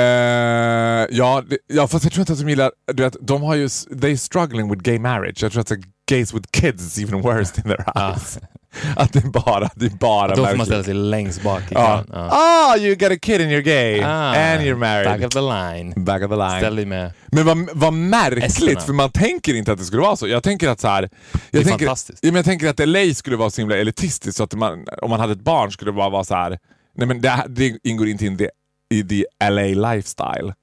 ja, 1.11 1.43
det, 1.49 1.59
ja, 1.67 1.89
fast 1.89 2.05
jag 2.05 2.13
tror 2.13 2.21
inte 2.23 2.33
att 2.33 2.39
de 2.39 2.49
gillar... 2.49 2.71
Du 2.93 3.03
vet, 3.03 3.17
de 3.21 3.43
har 3.43 3.55
ju... 3.55 3.69
They 4.01 4.17
struggling 4.17 4.71
with 4.71 4.83
gay 4.83 4.99
marriage. 4.99 5.43
Jag 5.43 5.53
tror 5.53 5.61
att 5.61 5.73
gays 6.11 6.35
with 6.35 6.49
kids 6.51 6.83
is 6.83 6.99
even 7.05 7.23
worse 7.23 7.53
in 7.57 7.63
their 7.63 7.85
eyes. 7.97 8.39
Att 8.97 9.13
det 9.13 9.21
bara, 9.21 9.71
det 9.75 9.99
bara 9.99 10.35
Då 10.35 10.47
får 10.47 10.57
man 10.57 10.67
ställa 10.67 10.83
sig 10.85 10.95
längst 10.95 11.43
bak 11.43 11.63
i 11.63 11.67
Ja. 11.75 12.05
Ja. 12.13 12.29
Ah, 12.31 12.77
you 12.77 12.95
got 12.95 13.13
a 13.13 13.17
kid 13.23 13.41
and 13.41 13.51
you're 13.51 13.61
gay. 13.61 14.01
Ah, 14.03 14.35
and 14.35 14.61
you're 14.63 14.77
married. 14.77 15.07
Back 15.21 15.27
of 15.27 15.33
the 15.33 15.41
line. 15.41 15.93
Back 16.05 16.23
of 16.23 16.31
the 16.31 16.37
line. 16.37 16.59
Ställ 16.61 16.77
dig 16.77 16.85
med... 16.87 17.13
Men 17.27 17.45
vad, 17.47 17.69
vad 17.73 17.93
märkligt, 17.93 18.45
Esterna. 18.45 18.81
för 18.81 18.93
man 18.93 19.11
tänker 19.11 19.55
inte 19.55 19.73
att 19.73 19.79
det 19.79 19.85
skulle 19.85 20.03
vara 20.03 20.17
så. 20.17 20.29
Jag 20.29 20.43
tänker 20.43 20.69
att 20.69 20.81
så 20.81 20.89
här, 20.89 21.09
Det 21.51 21.59
är 21.59 21.63
tänker, 21.65 21.87
fantastiskt. 21.87 22.19
ja, 22.23 22.27
men 22.27 22.37
jag 22.37 22.45
tänker 22.45 22.69
att 22.69 22.89
LA 22.89 23.15
skulle 23.15 23.37
vara 23.37 23.51
så 23.51 23.61
himla 23.61 23.77
elitistiskt 23.77 24.37
så 24.37 24.45
att 24.45 24.55
man, 24.55 24.87
om 25.03 25.11
man 25.11 25.21
hade 25.21 25.33
ett 25.33 25.41
barn 25.45 25.73
skulle 25.73 25.91
det 25.91 25.97
bara 25.97 26.11
vara 26.11 26.25
så 26.25 26.35
här. 26.35 26.59
nej 26.97 27.09
men 27.09 27.21
det, 27.21 27.45
det 27.49 27.79
ingår 27.85 28.09
inte 28.09 28.27
in 28.27 28.37
det, 28.37 28.51
i 28.95 29.03
the 29.03 29.25
LA 29.51 29.93
lifestyle. 29.93 30.55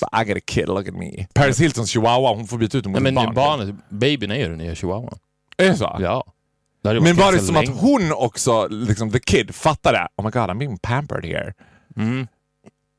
But 0.00 0.08
I 0.20 0.24
got 0.28 0.36
a 0.36 0.40
kid, 0.46 0.66
look 0.68 0.88
at 0.88 0.94
me. 0.94 1.26
Paris 1.34 1.60
Hiltons 1.60 1.90
chihuahua, 1.90 2.34
hon 2.34 2.46
får 2.46 2.58
byta 2.58 2.78
ut 2.78 2.84
dem 2.84 2.92
mot 2.92 2.98
ett 2.98 3.02
men 3.02 3.14
barn. 3.14 3.34
barnet, 3.34 3.74
babyn 3.88 4.30
är 4.30 4.36
ju 4.36 4.48
den 4.48 4.58
nya 4.58 4.74
chihuahuan. 4.74 5.18
Är 5.56 5.68
det 5.68 5.76
så? 5.76 5.96
Ja. 6.00 6.24
Men 6.94 7.16
var 7.16 7.32
det 7.32 7.38
som 7.38 7.56
att 7.56 7.66
länge. 7.66 7.80
hon 7.80 8.12
också, 8.12 8.68
liksom 8.68 9.10
the 9.10 9.18
kid, 9.20 9.54
fattade? 9.54 10.08
Oh 10.16 10.24
my 10.24 10.30
god, 10.30 10.50
I'm 10.50 10.58
being 10.58 10.78
pampered 10.78 11.24
here. 11.24 11.52
Mm. 11.96 12.26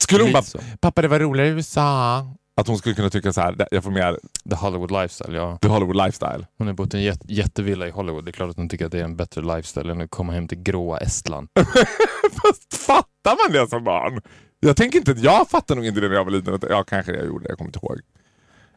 Skulle 0.03 0.24
hon 0.24 0.34
bara, 0.34 0.43
så. 0.43 0.60
pappa 0.81 1.01
det 1.01 1.08
var 1.08 1.19
roligare 1.19 1.48
i 1.50 1.51
USA. 1.51 2.25
Att 2.62 2.67
hon 2.67 2.77
skulle 2.77 2.96
kunna 2.96 3.10
tycka 3.10 3.34
så 3.34 3.41
här, 3.41 3.67
jag 3.72 3.84
får 3.84 3.91
mer 3.91 4.19
The 4.50 4.55
Hollywood 4.55 4.91
lifestyle, 4.91 5.36
ja. 5.38 5.58
the 5.62 5.67
Hollywood 5.67 5.96
lifestyle. 6.05 6.46
Hon 6.58 6.67
har 6.67 6.74
bott 6.74 6.93
i 6.93 6.98
en 6.98 7.03
jät- 7.13 7.25
jättevilla 7.27 7.88
i 7.88 7.91
Hollywood. 7.91 8.25
Det 8.25 8.29
är 8.31 8.34
klart 8.34 8.50
att 8.50 8.58
hon 8.58 8.69
tycker 8.69 8.86
att 8.86 8.91
det 8.91 9.00
är 9.00 9.03
en 9.03 9.15
bättre 9.15 9.41
lifestyle 9.41 9.89
än 9.91 10.01
att 10.01 10.10
komma 10.10 10.34
hem 10.34 10.48
till 10.48 10.58
gråa 10.63 10.98
Estland. 10.98 11.48
Fast 12.43 12.74
fattar 12.86 13.48
man 13.48 13.53
det 13.62 13.69
som 13.69 13.84
barn? 13.84 14.22
Jag 14.60 14.77
tänker 14.77 14.98
inte 14.98 15.12
att 15.12 15.19
jag 15.24 15.50
fattar 15.50 15.75
nog 15.75 15.86
inte 15.86 16.00
det 16.01 16.08
när 16.10 16.15
jag 16.15 16.24
var 16.25 16.31
liten. 16.31 16.53
Att- 16.53 16.63
Ja, 16.69 16.84
kanske 16.84 17.12
jag 17.12 17.25
gjorde 17.25 17.43
det. 17.46 17.50
Jag 17.50 17.58
kommer 17.58 17.69
inte 17.69 17.79
ihåg. 17.84 18.00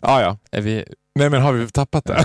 Ja, 0.01 0.21
ja. 0.23 0.39
Är 0.53 0.61
vi, 0.61 0.85
Nej, 1.15 1.31
men 1.31 1.43
har 1.43 1.53
vi 1.53 1.69
tappat 1.71 2.05
det? 2.05 2.25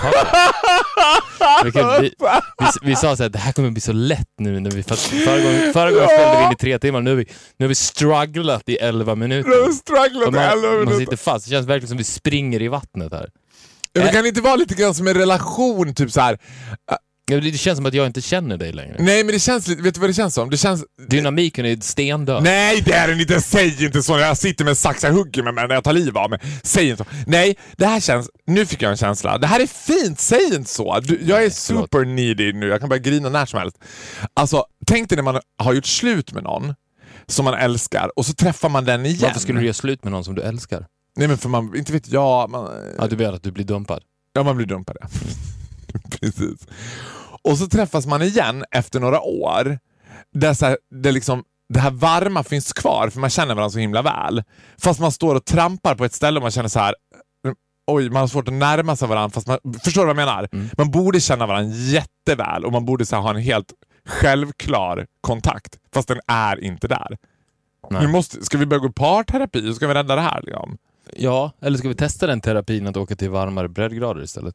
vi, 1.64 1.72
kan, 1.72 2.02
vi, 2.02 2.14
vi, 2.58 2.66
vi 2.82 2.96
sa 2.96 3.16
så 3.16 3.22
här, 3.22 3.30
det 3.30 3.38
här 3.38 3.52
kommer 3.52 3.70
bli 3.70 3.80
så 3.80 3.92
lätt 3.92 4.28
nu. 4.38 4.60
När 4.60 4.70
vi, 4.70 4.82
för, 4.82 4.94
förra 4.96 5.40
gången, 5.40 5.72
förra 5.72 5.90
gången 5.90 6.08
spelade 6.08 6.38
vi 6.38 6.44
in 6.46 6.52
i 6.52 6.56
tre 6.56 6.78
timmar. 6.78 7.00
Nu 7.00 7.10
har 7.10 7.16
vi, 7.16 7.24
nu 7.56 7.64
har 7.64 7.68
vi 7.68 7.74
strugglat 7.74 8.62
i 8.68 8.76
elva 8.76 9.14
minuter. 9.14 9.50
Har 9.64 9.72
strugglat 9.72 10.28
Och 10.28 10.34
i 10.34 10.38
elva 10.38 10.54
man, 10.54 10.70
man 10.70 10.78
minuter. 10.78 10.98
sitter 10.98 11.16
fast. 11.16 11.44
Det 11.44 11.50
känns 11.50 11.66
verkligen 11.66 11.88
som 11.88 11.98
vi 11.98 12.04
springer 12.04 12.62
i 12.62 12.68
vattnet 12.68 13.12
här. 13.12 13.28
Men 13.94 14.12
kan 14.12 14.22
det 14.22 14.28
inte 14.28 14.40
vara 14.40 14.56
lite 14.56 14.74
grann 14.74 14.94
som 14.94 15.08
en 15.08 15.14
relation? 15.14 15.94
Typ 15.94 16.12
så 16.12 16.20
här. 16.20 16.38
Det 17.28 17.58
känns 17.58 17.76
som 17.76 17.86
att 17.86 17.94
jag 17.94 18.06
inte 18.06 18.20
känner 18.20 18.56
dig 18.56 18.72
längre. 18.72 18.96
Nej, 18.98 19.24
men 19.24 19.32
det 19.32 19.38
känns 19.38 19.68
lite... 19.68 19.82
Vet 19.82 19.94
du 19.94 20.00
vad 20.00 20.10
det 20.10 20.14
känns 20.14 20.34
som? 20.34 20.50
Det 20.50 20.56
känns... 20.56 20.84
Dynamiken 21.08 21.66
är 21.66 21.76
stendöd. 21.80 22.42
Nej, 22.42 22.82
det 22.84 22.92
är 22.92 23.08
den 23.08 23.20
inte. 23.20 23.40
Säg 23.40 23.84
inte 23.84 24.02
så. 24.02 24.18
Jag 24.18 24.36
sitter 24.38 24.64
med 24.64 24.70
en 24.70 24.76
sax, 24.76 25.02
jag 25.04 25.12
hugger 25.12 25.42
med 25.42 25.54
mig 25.54 25.68
när 25.68 25.74
jag 25.74 25.84
tar 25.84 25.92
liv 25.92 26.18
av 26.18 26.30
mig. 26.30 26.40
Säg 26.62 26.88
inte 26.90 27.04
så. 27.04 27.10
Nej, 27.26 27.56
det 27.76 27.86
här 27.86 28.00
känns... 28.00 28.30
Nu 28.46 28.66
fick 28.66 28.82
jag 28.82 28.90
en 28.90 28.96
känsla. 28.96 29.38
Det 29.38 29.46
här 29.46 29.60
är 29.60 29.66
fint, 29.66 30.20
säg 30.20 30.54
inte 30.54 30.70
så. 30.70 31.00
Du, 31.00 31.20
jag 31.22 31.44
är 31.44 31.50
super 31.50 32.04
needy 32.04 32.52
nu. 32.52 32.66
Jag 32.68 32.80
kan 32.80 32.88
börja 32.88 33.02
grina 33.02 33.28
när 33.28 33.46
som 33.46 33.58
helst. 33.58 33.76
Alltså, 34.34 34.64
tänk 34.86 35.08
dig 35.08 35.16
när 35.16 35.22
man 35.22 35.40
har 35.58 35.72
gjort 35.72 35.86
slut 35.86 36.32
med 36.32 36.42
någon 36.42 36.74
som 37.26 37.44
man 37.44 37.54
älskar 37.54 38.10
och 38.16 38.26
så 38.26 38.32
träffar 38.32 38.68
man 38.68 38.84
den 38.84 39.06
igen. 39.06 39.18
Varför 39.22 39.40
skulle 39.40 39.58
du 39.58 39.64
göra 39.64 39.74
slut 39.74 40.04
med 40.04 40.12
någon 40.12 40.24
som 40.24 40.34
du 40.34 40.42
älskar? 40.42 40.86
Nej, 41.16 41.28
men 41.28 41.38
för 41.38 41.48
man... 41.48 41.76
Inte 41.76 41.92
vet 41.92 42.08
jag. 42.08 42.50
Man, 42.50 42.70
Ja, 42.98 43.06
du 43.06 43.16
vet 43.16 43.34
att 43.34 43.42
du 43.42 43.50
blir 43.52 43.64
dumpad. 43.64 44.02
Ja, 44.32 44.42
man 44.42 44.56
blir 44.56 44.66
dumpad. 44.66 44.96
ja. 45.00 45.08
Precis. 46.20 46.66
Och 47.42 47.58
så 47.58 47.66
träffas 47.66 48.06
man 48.06 48.22
igen 48.22 48.64
efter 48.70 49.00
några 49.00 49.20
år. 49.20 49.78
Där, 50.32 50.54
så 50.54 50.66
här, 50.66 50.78
där 50.90 51.12
liksom, 51.12 51.44
det 51.68 51.80
här 51.80 51.90
varma 51.90 52.42
finns 52.42 52.72
kvar, 52.72 53.10
för 53.10 53.20
man 53.20 53.30
känner 53.30 53.54
varandra 53.54 53.70
så 53.70 53.78
himla 53.78 54.02
väl. 54.02 54.42
Fast 54.78 55.00
man 55.00 55.12
står 55.12 55.34
och 55.34 55.44
trampar 55.44 55.94
på 55.94 56.04
ett 56.04 56.14
ställe 56.14 56.36
och 56.38 56.42
man 56.42 56.50
känner 56.50 56.68
så 56.68 56.78
här. 56.78 56.94
Oj, 57.86 58.10
man 58.10 58.20
har 58.20 58.28
svårt 58.28 58.48
att 58.48 58.54
närma 58.54 58.96
sig 58.96 59.08
varandra. 59.08 59.30
Fast 59.30 59.46
man, 59.46 59.58
förstår 59.84 60.02
du 60.02 60.06
vad 60.06 60.18
jag 60.18 60.26
menar? 60.26 60.48
Mm. 60.52 60.68
Man 60.76 60.90
borde 60.90 61.20
känna 61.20 61.46
varandra 61.46 61.74
jätteväl 61.74 62.64
och 62.64 62.72
man 62.72 62.84
borde 62.84 63.06
så 63.06 63.16
här, 63.16 63.22
ha 63.22 63.30
en 63.30 63.36
helt 63.36 63.72
självklar 64.06 65.06
kontakt. 65.20 65.78
Fast 65.94 66.08
den 66.08 66.20
är 66.26 66.64
inte 66.64 66.88
där. 66.88 67.16
Nej. 67.90 68.00
Vi 68.00 68.12
måste, 68.12 68.44
ska 68.44 68.58
vi 68.58 68.66
börja 68.66 68.80
gå 68.80 68.88
i 68.88 68.92
parterapi? 68.92 69.74
Ska 69.74 69.86
vi 69.86 69.94
rädda 69.94 70.16
det 70.16 70.20
här? 70.20 70.42
Liksom? 70.42 70.78
Ja, 71.16 71.52
eller 71.60 71.78
ska 71.78 71.88
vi 71.88 71.94
testa 71.94 72.26
den 72.26 72.40
terapin 72.40 72.86
att 72.86 72.96
åka 72.96 73.16
till 73.16 73.30
varmare 73.30 73.68
breddgrader 73.68 74.22
istället? 74.22 74.54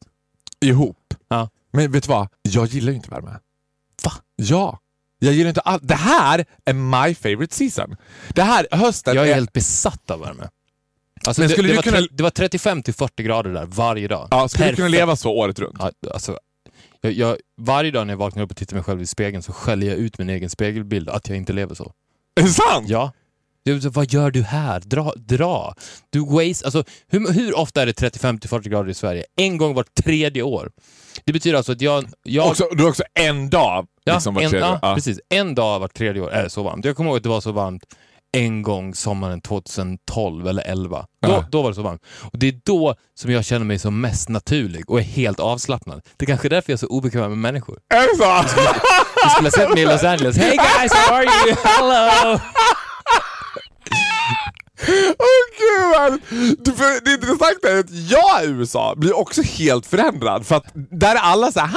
ihop. 0.64 0.96
Ja. 1.34 1.48
Men 1.72 1.92
vet 1.92 2.02
du 2.04 2.08
vad? 2.08 2.28
Jag 2.42 2.66
gillar 2.66 2.90
ju 2.92 2.96
inte 2.96 3.10
värme. 3.10 3.38
Va? 4.04 4.12
Ja. 4.36 4.78
Jag 5.18 5.34
gillar 5.34 5.48
inte 5.48 5.60
allt. 5.60 5.88
Det 5.88 5.94
här 5.94 6.44
är 6.64 6.72
my 6.72 7.14
favorite 7.14 7.54
season. 7.54 7.96
Det 8.28 8.42
här, 8.42 8.66
hösten 8.70 9.14
Jag 9.16 9.28
är 9.28 9.34
helt 9.34 9.52
besatt 9.52 10.10
av 10.10 10.20
värme. 10.20 10.48
Alltså 11.26 11.42
det, 11.42 11.62
det, 11.62 11.74
var 11.74 11.82
kunna- 11.82 12.06
det 12.10 12.22
var 12.22 12.30
35 12.30 12.82
till 12.82 12.94
40 12.94 13.22
grader 13.22 13.50
där 13.52 13.66
varje 13.66 14.08
dag. 14.08 14.28
Ja, 14.30 14.48
skulle 14.48 14.64
du 14.70 14.76
kunna 14.76 14.86
Perfekt. 14.86 15.00
leva 15.00 15.16
så 15.16 15.30
året 15.30 15.58
runt? 15.58 15.76
Ja, 15.78 15.90
alltså, 16.14 16.38
jag, 17.00 17.12
jag, 17.12 17.36
varje 17.60 17.90
dag 17.90 18.06
när 18.06 18.12
jag 18.14 18.18
vaknar 18.18 18.42
upp 18.42 18.50
och 18.50 18.56
tittar 18.56 18.74
mig 18.76 18.84
själv 18.84 19.02
i 19.02 19.06
spegeln 19.06 19.42
så 19.42 19.52
skäller 19.52 19.86
jag 19.86 19.96
ut 19.96 20.18
min 20.18 20.30
egen 20.30 20.50
spegelbild 20.50 21.08
att 21.08 21.28
jag 21.28 21.36
inte 21.38 21.52
lever 21.52 21.74
så. 21.74 21.92
Är 22.40 22.42
det 22.42 22.48
sant? 22.48 22.88
Ja. 22.88 23.12
Så, 23.82 23.90
vad 23.90 24.12
gör 24.12 24.30
du 24.30 24.42
här? 24.42 24.80
Dra! 24.80 25.12
dra. 25.16 25.74
Du 26.10 26.20
waste, 26.20 26.64
alltså, 26.64 26.84
hur, 27.08 27.32
hur 27.32 27.58
ofta 27.58 27.82
är 27.82 27.86
det 27.86 27.92
35 27.92 28.38
till 28.38 28.50
40 28.50 28.68
grader 28.68 28.90
i 28.90 28.94
Sverige? 28.94 29.24
En 29.36 29.56
gång 29.58 29.74
vart 29.74 29.94
tredje 30.04 30.42
år. 30.42 30.70
Det 31.24 31.32
betyder 31.32 31.56
alltså 31.56 31.72
att 31.72 31.80
jag... 31.80 32.04
jag 32.22 32.46
Också, 32.46 32.68
du 32.72 32.82
har 32.82 32.90
också 32.90 33.02
en 33.14 33.50
dag 33.50 33.86
ja, 34.04 34.14
liksom, 34.14 34.36
en, 34.36 34.50
ja, 34.52 34.78
ja. 34.82 34.94
precis. 34.94 35.20
En 35.28 35.54
dag 35.54 35.80
vart 35.80 35.94
tredje 35.94 36.22
år 36.22 36.30
är 36.30 36.42
det 36.42 36.50
så 36.50 36.62
varmt. 36.62 36.84
Jag 36.84 36.96
kommer 36.96 37.10
ihåg 37.10 37.16
att 37.16 37.22
det 37.22 37.28
var 37.28 37.40
så 37.40 37.52
varmt 37.52 37.84
en 38.32 38.62
gång 38.62 38.94
sommaren 38.94 39.40
2012 39.40 40.48
eller 40.48 40.62
11. 40.62 41.06
Då, 41.22 41.28
Ja. 41.28 41.44
då 41.50 41.62
var 41.62 41.68
det 41.68 41.74
så 41.74 41.82
varmt. 41.82 42.02
Och 42.20 42.38
Det 42.38 42.48
är 42.48 42.60
då 42.64 42.94
som 43.14 43.30
jag 43.30 43.44
känner 43.44 43.64
mig 43.64 43.78
som 43.78 44.00
mest 44.00 44.28
naturlig 44.28 44.90
och 44.90 44.98
är 44.98 45.02
helt 45.04 45.40
avslappnad. 45.40 46.02
Det 46.16 46.24
är 46.24 46.26
kanske 46.26 46.48
är 46.48 46.50
därför 46.50 46.72
jag 46.72 46.76
är 46.76 46.80
så 46.80 46.86
obekväm 46.86 47.28
med 47.30 47.38
människor. 47.38 47.78
Är 47.94 48.00
det 48.00 48.16
så? 48.24 48.54
Du 49.24 49.30
skulle 49.30 49.46
ha 49.48 49.50
sett 49.50 49.70
mig 49.70 49.82
i 49.82 49.86
Los 49.86 50.04
Angeles. 50.04 50.36
Hey 50.36 50.56
guys, 50.56 50.92
how 50.92 51.14
are 51.16 51.24
you? 51.24 51.56
Hello! 51.64 52.40
Åh 55.18 55.44
gud! 55.58 55.90
vad- 55.92 56.20
Du, 56.64 56.72
för, 56.72 57.04
det 57.04 57.10
intressanta 57.12 57.68
är 57.70 57.78
att 57.80 57.90
jag 57.90 58.44
i 58.44 58.46
USA 58.46 58.94
blir 58.96 59.16
också 59.18 59.42
helt 59.42 59.86
förändrad. 59.86 60.46
För 60.46 60.54
att 60.56 60.64
där 60.74 61.14
är 61.14 61.18
alla 61.20 61.52
så 61.52 61.60
här. 61.60 61.74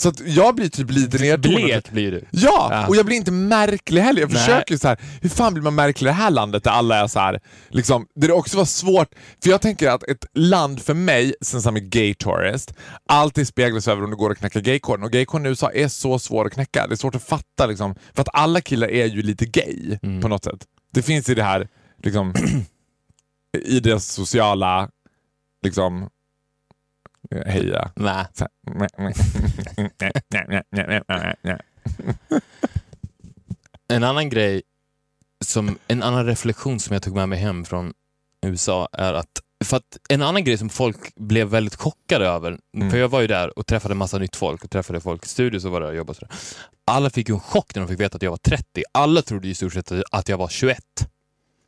Så 0.00 0.08
att 0.08 0.20
jag 0.26 0.54
blir 0.54 0.68
typ 0.68 0.90
lite 0.90 1.18
nedtonad. 1.18 1.62
Blek 1.64 1.90
blir 1.90 2.10
du. 2.10 2.24
Ja, 2.30 2.68
Ja. 2.70 2.86
och 2.86 2.96
jag 2.96 3.06
blir 3.06 3.16
inte 3.16 3.30
märklig 3.32 4.02
heller. 4.02 4.20
Jag 4.20 4.32
Nej. 4.32 4.38
försöker 4.44 4.76
så 4.76 4.88
här, 4.88 4.98
hur 5.20 5.28
fan 5.28 5.54
blir 5.54 5.62
man 5.62 5.74
märklig 5.74 6.06
i 6.08 6.10
det 6.10 6.12
här 6.14 6.30
landet 6.30 6.64
där 6.64 6.70
alla 6.70 6.96
är 6.96 7.06
så 7.06 7.18
här, 7.20 7.40
liksom, 7.68 8.06
där 8.14 8.28
det 8.28 8.34
också 8.34 8.56
var 8.56 8.64
svårt, 8.64 9.08
för 9.42 9.50
jag 9.50 9.60
tänker 9.60 9.90
att 9.90 10.02
ett 10.02 10.24
land 10.34 10.82
för 10.82 10.94
mig, 10.94 11.34
sen 11.40 11.62
som 11.62 11.76
är 11.76 11.80
gay 11.80 12.14
tourist, 12.14 12.72
alltid 13.08 13.48
speglas 13.48 13.88
över 13.88 14.04
om 14.04 14.10
det 14.10 14.16
går 14.16 14.30
att 14.32 14.38
knäcka 14.38 14.60
gaykoden. 14.60 15.04
Och 15.04 15.10
gaykoden 15.12 15.46
i 15.46 15.48
USA 15.48 15.70
är 15.72 15.88
så 15.88 16.18
svår 16.18 16.46
att 16.46 16.52
knäcka. 16.52 16.86
Det 16.86 16.94
är 16.94 16.96
svårt 16.96 17.14
att 17.14 17.28
fatta 17.28 17.66
liksom, 17.66 17.94
för 18.14 18.22
att 18.22 18.28
alla 18.32 18.60
killar 18.60 18.88
är 18.88 19.06
ju 19.06 19.22
lite 19.22 19.46
gay 19.46 19.98
Mm. 20.02 20.20
på 20.20 20.28
något 20.28 20.44
sätt. 20.44 20.58
Det 20.94 21.02
finns 21.02 21.28
i 21.28 21.34
det 21.34 21.42
här, 21.42 21.68
liksom, 22.02 22.34
i 23.64 23.80
deras 23.80 24.06
sociala, 24.06 24.90
liksom, 25.62 26.10
heja. 27.46 27.90
Nej. 27.96 28.26
Så 28.32 28.46
här. 31.48 31.60
En 33.88 34.04
annan 34.04 34.28
grej, 34.28 34.62
som, 35.44 35.78
en 35.88 36.02
annan 36.02 36.26
reflektion 36.26 36.80
som 36.80 36.94
jag 36.94 37.02
tog 37.02 37.14
med 37.14 37.28
mig 37.28 37.38
hem 37.38 37.64
från 37.64 37.92
USA 38.42 38.88
är 38.92 39.14
att, 39.14 39.42
för 39.64 39.76
att 39.76 39.98
en 40.08 40.22
annan 40.22 40.44
grej 40.44 40.58
som 40.58 40.68
folk 40.68 41.14
blev 41.16 41.46
väldigt 41.48 41.74
chockade 41.74 42.26
över, 42.26 42.58
Mm. 42.76 42.90
för 42.90 42.98
jag 42.98 43.08
var 43.08 43.20
ju 43.20 43.26
där 43.26 43.58
och 43.58 43.66
träffade 43.66 43.94
massa 43.94 44.18
nytt 44.18 44.36
folk 44.36 44.64
och 44.64 44.70
träffade 44.70 45.00
folk 45.00 45.24
i 45.24 45.28
studios 45.28 45.64
och 45.64 45.70
var 45.72 45.80
där 45.80 45.88
och 45.88 45.96
jobbade. 45.96 46.28
Alla 46.86 47.10
fick 47.10 47.28
ju 47.28 47.34
en 47.34 47.40
chock 47.40 47.74
när 47.74 47.82
de 47.82 47.88
fick 47.88 48.00
veta 48.00 48.16
att 48.16 48.22
jag 48.22 48.30
var 48.30 48.36
30. 48.36 48.82
Alla 48.92 49.22
trodde 49.22 49.48
i 49.48 49.54
stort 49.54 49.72
sett 49.72 49.92
att 50.12 50.28
jag 50.28 50.38
var 50.38 50.48
21. 50.48 50.78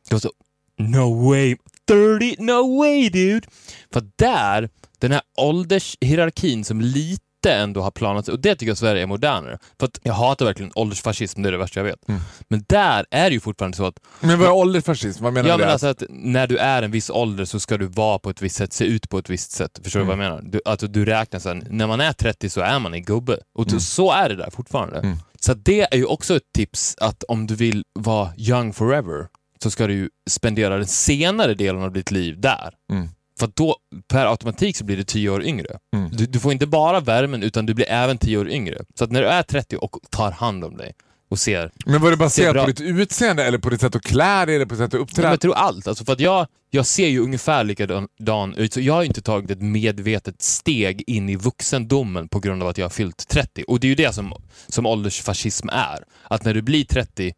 Det 0.09 0.15
var 0.15 0.19
så, 0.19 0.31
no 0.77 1.29
way, 1.29 1.55
30, 1.87 2.35
no 2.39 2.77
way 2.77 3.09
dude! 3.09 3.47
För 3.93 4.03
där, 4.15 4.69
den 4.99 5.11
här 5.11 5.21
åldershierarkin 5.37 6.63
som 6.65 6.81
lite 6.81 7.23
ändå 7.45 7.81
har 7.81 7.91
planat 7.91 8.27
och 8.27 8.39
det 8.39 8.55
tycker 8.55 8.67
jag 8.71 8.77
Sverige 8.77 9.01
är 9.01 9.07
modernare. 9.07 9.57
För 9.79 9.87
att 9.87 9.99
jag 10.03 10.13
hatar 10.13 10.45
verkligen 10.45 10.71
åldersfascism, 10.75 11.41
det 11.41 11.49
är 11.49 11.51
det 11.51 11.57
värsta 11.57 11.79
jag 11.79 11.85
vet. 11.85 12.09
Mm. 12.09 12.21
Men 12.49 12.63
där 12.69 13.05
är 13.11 13.29
det 13.29 13.33
ju 13.33 13.39
fortfarande 13.39 13.77
så 13.77 13.85
att, 13.85 13.99
Men 14.19 14.39
vad 14.39 14.47
är 14.47 14.51
åldersfascism? 14.53 15.23
Vad 15.23 15.33
menar 15.33 15.49
ja 15.49 15.57
du? 15.57 15.63
men 15.63 15.71
alltså 15.71 15.87
att 15.87 16.03
när 16.09 16.47
du 16.47 16.57
är 16.57 16.83
en 16.83 16.91
viss 16.91 17.09
ålder 17.09 17.45
så 17.45 17.59
ska 17.59 17.77
du 17.77 17.85
vara 17.85 18.19
på 18.19 18.29
ett 18.29 18.41
visst 18.41 18.55
sätt, 18.55 18.73
se 18.73 18.85
ut 18.85 19.09
på 19.09 19.17
ett 19.17 19.29
visst 19.29 19.51
sätt. 19.51 19.79
Förstår 19.83 19.99
Mm. 19.99 20.09
du 20.11 20.15
vad 20.17 20.25
jag 20.25 20.31
menar? 20.31 20.51
Du, 20.51 20.61
alltså 20.65 20.87
du 20.87 21.05
räknar 21.05 21.39
sen, 21.39 21.67
när 21.69 21.87
man 21.87 21.99
är 22.01 22.13
30 22.13 22.49
så 22.49 22.61
är 22.61 22.79
man 22.79 22.93
en 22.93 23.03
gubbe. 23.03 23.37
Och 23.57 23.67
Mm. 23.67 23.79
så 23.79 24.11
är 24.11 24.29
det 24.29 24.35
där 24.35 24.49
fortfarande. 24.49 24.99
Mm. 24.99 25.17
Så 25.39 25.53
det 25.53 25.81
är 25.93 25.97
ju 25.97 26.05
också 26.05 26.35
ett 26.35 26.51
tips 26.55 26.95
att 26.97 27.23
om 27.23 27.47
du 27.47 27.55
vill 27.55 27.83
vara 27.99 28.31
young 28.37 28.73
forever 28.73 29.27
så 29.63 29.71
ska 29.71 29.87
du 29.87 29.93
ju 29.93 30.09
spendera 30.29 30.77
den 30.77 30.87
senare 30.87 31.53
delen 31.53 31.83
av 31.83 31.91
ditt 31.91 32.11
liv 32.11 32.39
där. 32.41 32.73
Mm. 32.91 33.09
För 33.39 33.51
då 33.53 33.75
per 34.07 34.25
automatik 34.25 34.77
så 34.77 34.83
blir 34.83 34.97
du 34.97 35.03
10 35.03 35.29
år 35.29 35.43
yngre. 35.43 35.79
Mm. 35.95 36.09
Du, 36.11 36.25
du 36.25 36.39
får 36.39 36.51
inte 36.51 36.67
bara 36.67 36.99
värmen 36.99 37.43
utan 37.43 37.65
du 37.65 37.73
blir 37.73 37.89
även 37.89 38.17
10 38.17 38.37
år 38.37 38.49
yngre. 38.49 38.77
Så 38.95 39.03
att 39.03 39.11
när 39.11 39.21
du 39.21 39.27
är 39.27 39.43
30 39.43 39.77
och 39.77 39.97
tar 40.09 40.31
hand 40.31 40.63
om 40.63 40.77
dig, 40.77 40.93
och 41.29 41.39
ser. 41.39 41.71
Men 41.85 42.01
var 42.01 42.11
det 42.11 42.15
Ser 42.17 42.53
baserat 42.53 42.65
på 42.65 42.71
ditt 42.71 42.81
utseende 42.81 43.43
eller 43.45 43.57
på 43.57 43.69
ditt 43.69 43.81
sätt 43.81 43.95
att 43.95 44.01
klä 44.01 44.45
dig 44.45 44.55
eller 44.55 44.65
på 44.65 44.73
ditt 44.73 44.79
sätt 44.79 44.93
att 44.93 44.99
uppträda? 44.99 45.29
jag 45.29 45.41
tror 45.41 45.55
allt. 45.55 45.87
Alltså 45.87 46.05
för 46.05 46.13
att 46.13 46.19
jag, 46.19 46.47
jag 46.69 46.85
ser 46.85 47.07
ju 47.07 47.19
ungefär 47.19 47.63
likadan 47.63 48.55
ut, 48.55 48.73
så 48.73 48.81
jag 48.81 48.93
har 48.93 49.03
inte 49.03 49.21
tagit 49.21 49.51
ett 49.51 49.61
medvetet 49.61 50.41
steg 50.41 51.03
in 51.07 51.29
i 51.29 51.35
vuxendomen 51.35 52.27
på 52.27 52.39
grund 52.39 52.63
av 52.63 52.69
att 52.69 52.77
jag 52.77 52.85
har 52.85 52.89
fyllt 52.89 53.27
30. 53.27 53.63
Och 53.67 53.79
det 53.79 53.87
är 53.87 53.89
ju 53.89 53.95
det 53.95 54.13
som, 54.13 54.33
som 54.67 54.85
åldersfascism 54.85 55.69
är. 55.69 56.03
Att 56.23 56.45
när 56.45 56.53
du 56.53 56.61
blir 56.61 56.85
30, 56.85 57.33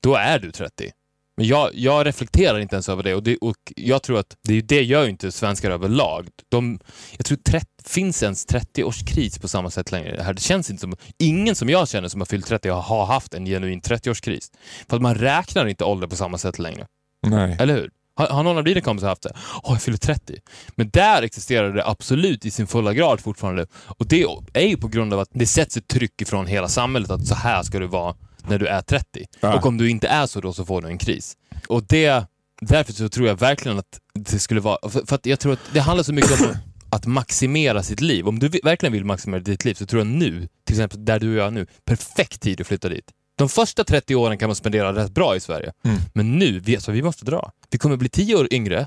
då 0.00 0.14
är 0.14 0.38
du 0.38 0.50
30. 0.50 0.90
Men 1.36 1.46
jag, 1.46 1.70
jag 1.74 2.06
reflekterar 2.06 2.58
inte 2.58 2.76
ens 2.76 2.88
över 2.88 3.02
det 3.02 3.14
och, 3.14 3.22
det 3.22 3.36
och 3.36 3.56
jag 3.76 4.02
tror 4.02 4.18
att 4.18 4.36
det, 4.42 4.60
det 4.60 4.82
gör 4.82 5.04
ju 5.04 5.10
inte 5.10 5.32
svenskar 5.32 5.70
överlag. 5.70 6.28
De, 6.48 6.78
jag 7.16 7.26
tror 7.26 7.38
30, 7.38 7.66
finns 7.84 8.22
ens 8.22 8.46
30-årskris 8.46 9.40
på 9.40 9.48
samma 9.48 9.70
sätt 9.70 9.92
längre. 9.92 10.16
Det, 10.16 10.22
här, 10.22 10.34
det 10.34 10.40
känns 10.40 10.70
inte 10.70 10.80
som... 10.80 10.96
Ingen 11.18 11.54
som 11.54 11.68
jag 11.68 11.88
känner 11.88 12.08
som 12.08 12.20
har 12.20 12.26
fyllt 12.26 12.46
30 12.46 12.68
har 12.68 13.06
haft 13.06 13.34
en 13.34 13.46
genuin 13.46 13.80
30-årskris. 13.80 14.52
För 14.88 14.96
att 14.96 15.02
man 15.02 15.14
räknar 15.14 15.66
inte 15.66 15.84
ålder 15.84 16.06
på 16.06 16.16
samma 16.16 16.38
sätt 16.38 16.58
längre. 16.58 16.86
Nej. 17.26 17.56
Eller 17.60 17.74
hur? 17.74 17.90
Har, 18.16 18.26
har 18.26 18.42
någon 18.42 18.58
av 18.58 18.64
dina 18.64 18.80
kompisar 18.80 19.08
haft 19.08 19.22
det? 19.22 19.32
Åh, 19.62 19.72
jag 19.72 19.82
fyller 19.82 19.98
30. 19.98 20.38
Men 20.76 20.90
där 20.90 21.22
existerar 21.22 21.72
det 21.72 21.86
absolut 21.86 22.44
i 22.44 22.50
sin 22.50 22.66
fulla 22.66 22.92
grad 22.92 23.20
fortfarande. 23.20 23.66
Och 23.74 24.06
det 24.06 24.26
är 24.52 24.66
ju 24.66 24.76
på 24.76 24.88
grund 24.88 25.14
av 25.14 25.20
att 25.20 25.28
det 25.32 25.46
sätts 25.46 25.76
ett 25.76 25.88
tryck 25.88 26.22
ifrån 26.22 26.46
hela 26.46 26.68
samhället 26.68 27.10
att 27.10 27.26
så 27.26 27.34
här 27.34 27.62
ska 27.62 27.78
du 27.78 27.86
vara 27.86 28.14
när 28.48 28.58
du 28.58 28.66
är 28.66 28.82
30. 28.82 29.26
Ja. 29.40 29.56
Och 29.56 29.66
om 29.66 29.78
du 29.78 29.90
inte 29.90 30.08
är 30.08 30.26
så 30.26 30.40
då 30.40 30.52
så 30.52 30.64
får 30.64 30.82
du 30.82 30.88
en 30.88 30.98
kris. 30.98 31.36
Och 31.68 31.82
det, 31.82 32.24
därför 32.60 32.92
så 32.92 33.08
tror 33.08 33.28
jag 33.28 33.40
verkligen 33.40 33.78
att 33.78 34.00
det 34.14 34.38
skulle 34.38 34.60
vara, 34.60 34.90
för, 34.90 35.06
för 35.06 35.16
att 35.16 35.26
jag 35.26 35.40
tror 35.40 35.52
att 35.52 35.60
det 35.72 35.80
handlar 35.80 36.04
så 36.04 36.12
mycket 36.12 36.40
om 36.40 36.56
att 36.90 37.06
maximera 37.06 37.82
sitt 37.82 38.00
liv. 38.00 38.28
Om 38.28 38.38
du 38.38 38.48
verkligen 38.48 38.92
vill 38.92 39.04
maximera 39.04 39.40
ditt 39.40 39.64
liv 39.64 39.74
så 39.74 39.86
tror 39.86 40.00
jag 40.00 40.06
nu, 40.06 40.48
till 40.64 40.74
exempel 40.74 41.04
där 41.04 41.20
du 41.20 41.30
och 41.30 41.36
jag 41.36 41.46
är 41.46 41.50
nu, 41.50 41.66
perfekt 41.84 42.40
tid 42.40 42.60
att 42.60 42.66
flytta 42.66 42.88
dit. 42.88 43.10
De 43.36 43.48
första 43.48 43.84
30 43.84 44.14
åren 44.14 44.38
kan 44.38 44.48
man 44.48 44.56
spendera 44.56 44.94
rätt 44.94 45.14
bra 45.14 45.36
i 45.36 45.40
Sverige. 45.40 45.72
Mm. 45.84 45.96
Men 46.12 46.38
nu, 46.38 46.58
vi, 46.60 46.80
så 46.80 46.92
vi 46.92 47.02
måste 47.02 47.24
dra. 47.24 47.52
Vi 47.70 47.78
kommer 47.78 47.96
bli 47.96 48.08
10 48.08 48.34
år 48.36 48.48
yngre, 48.54 48.86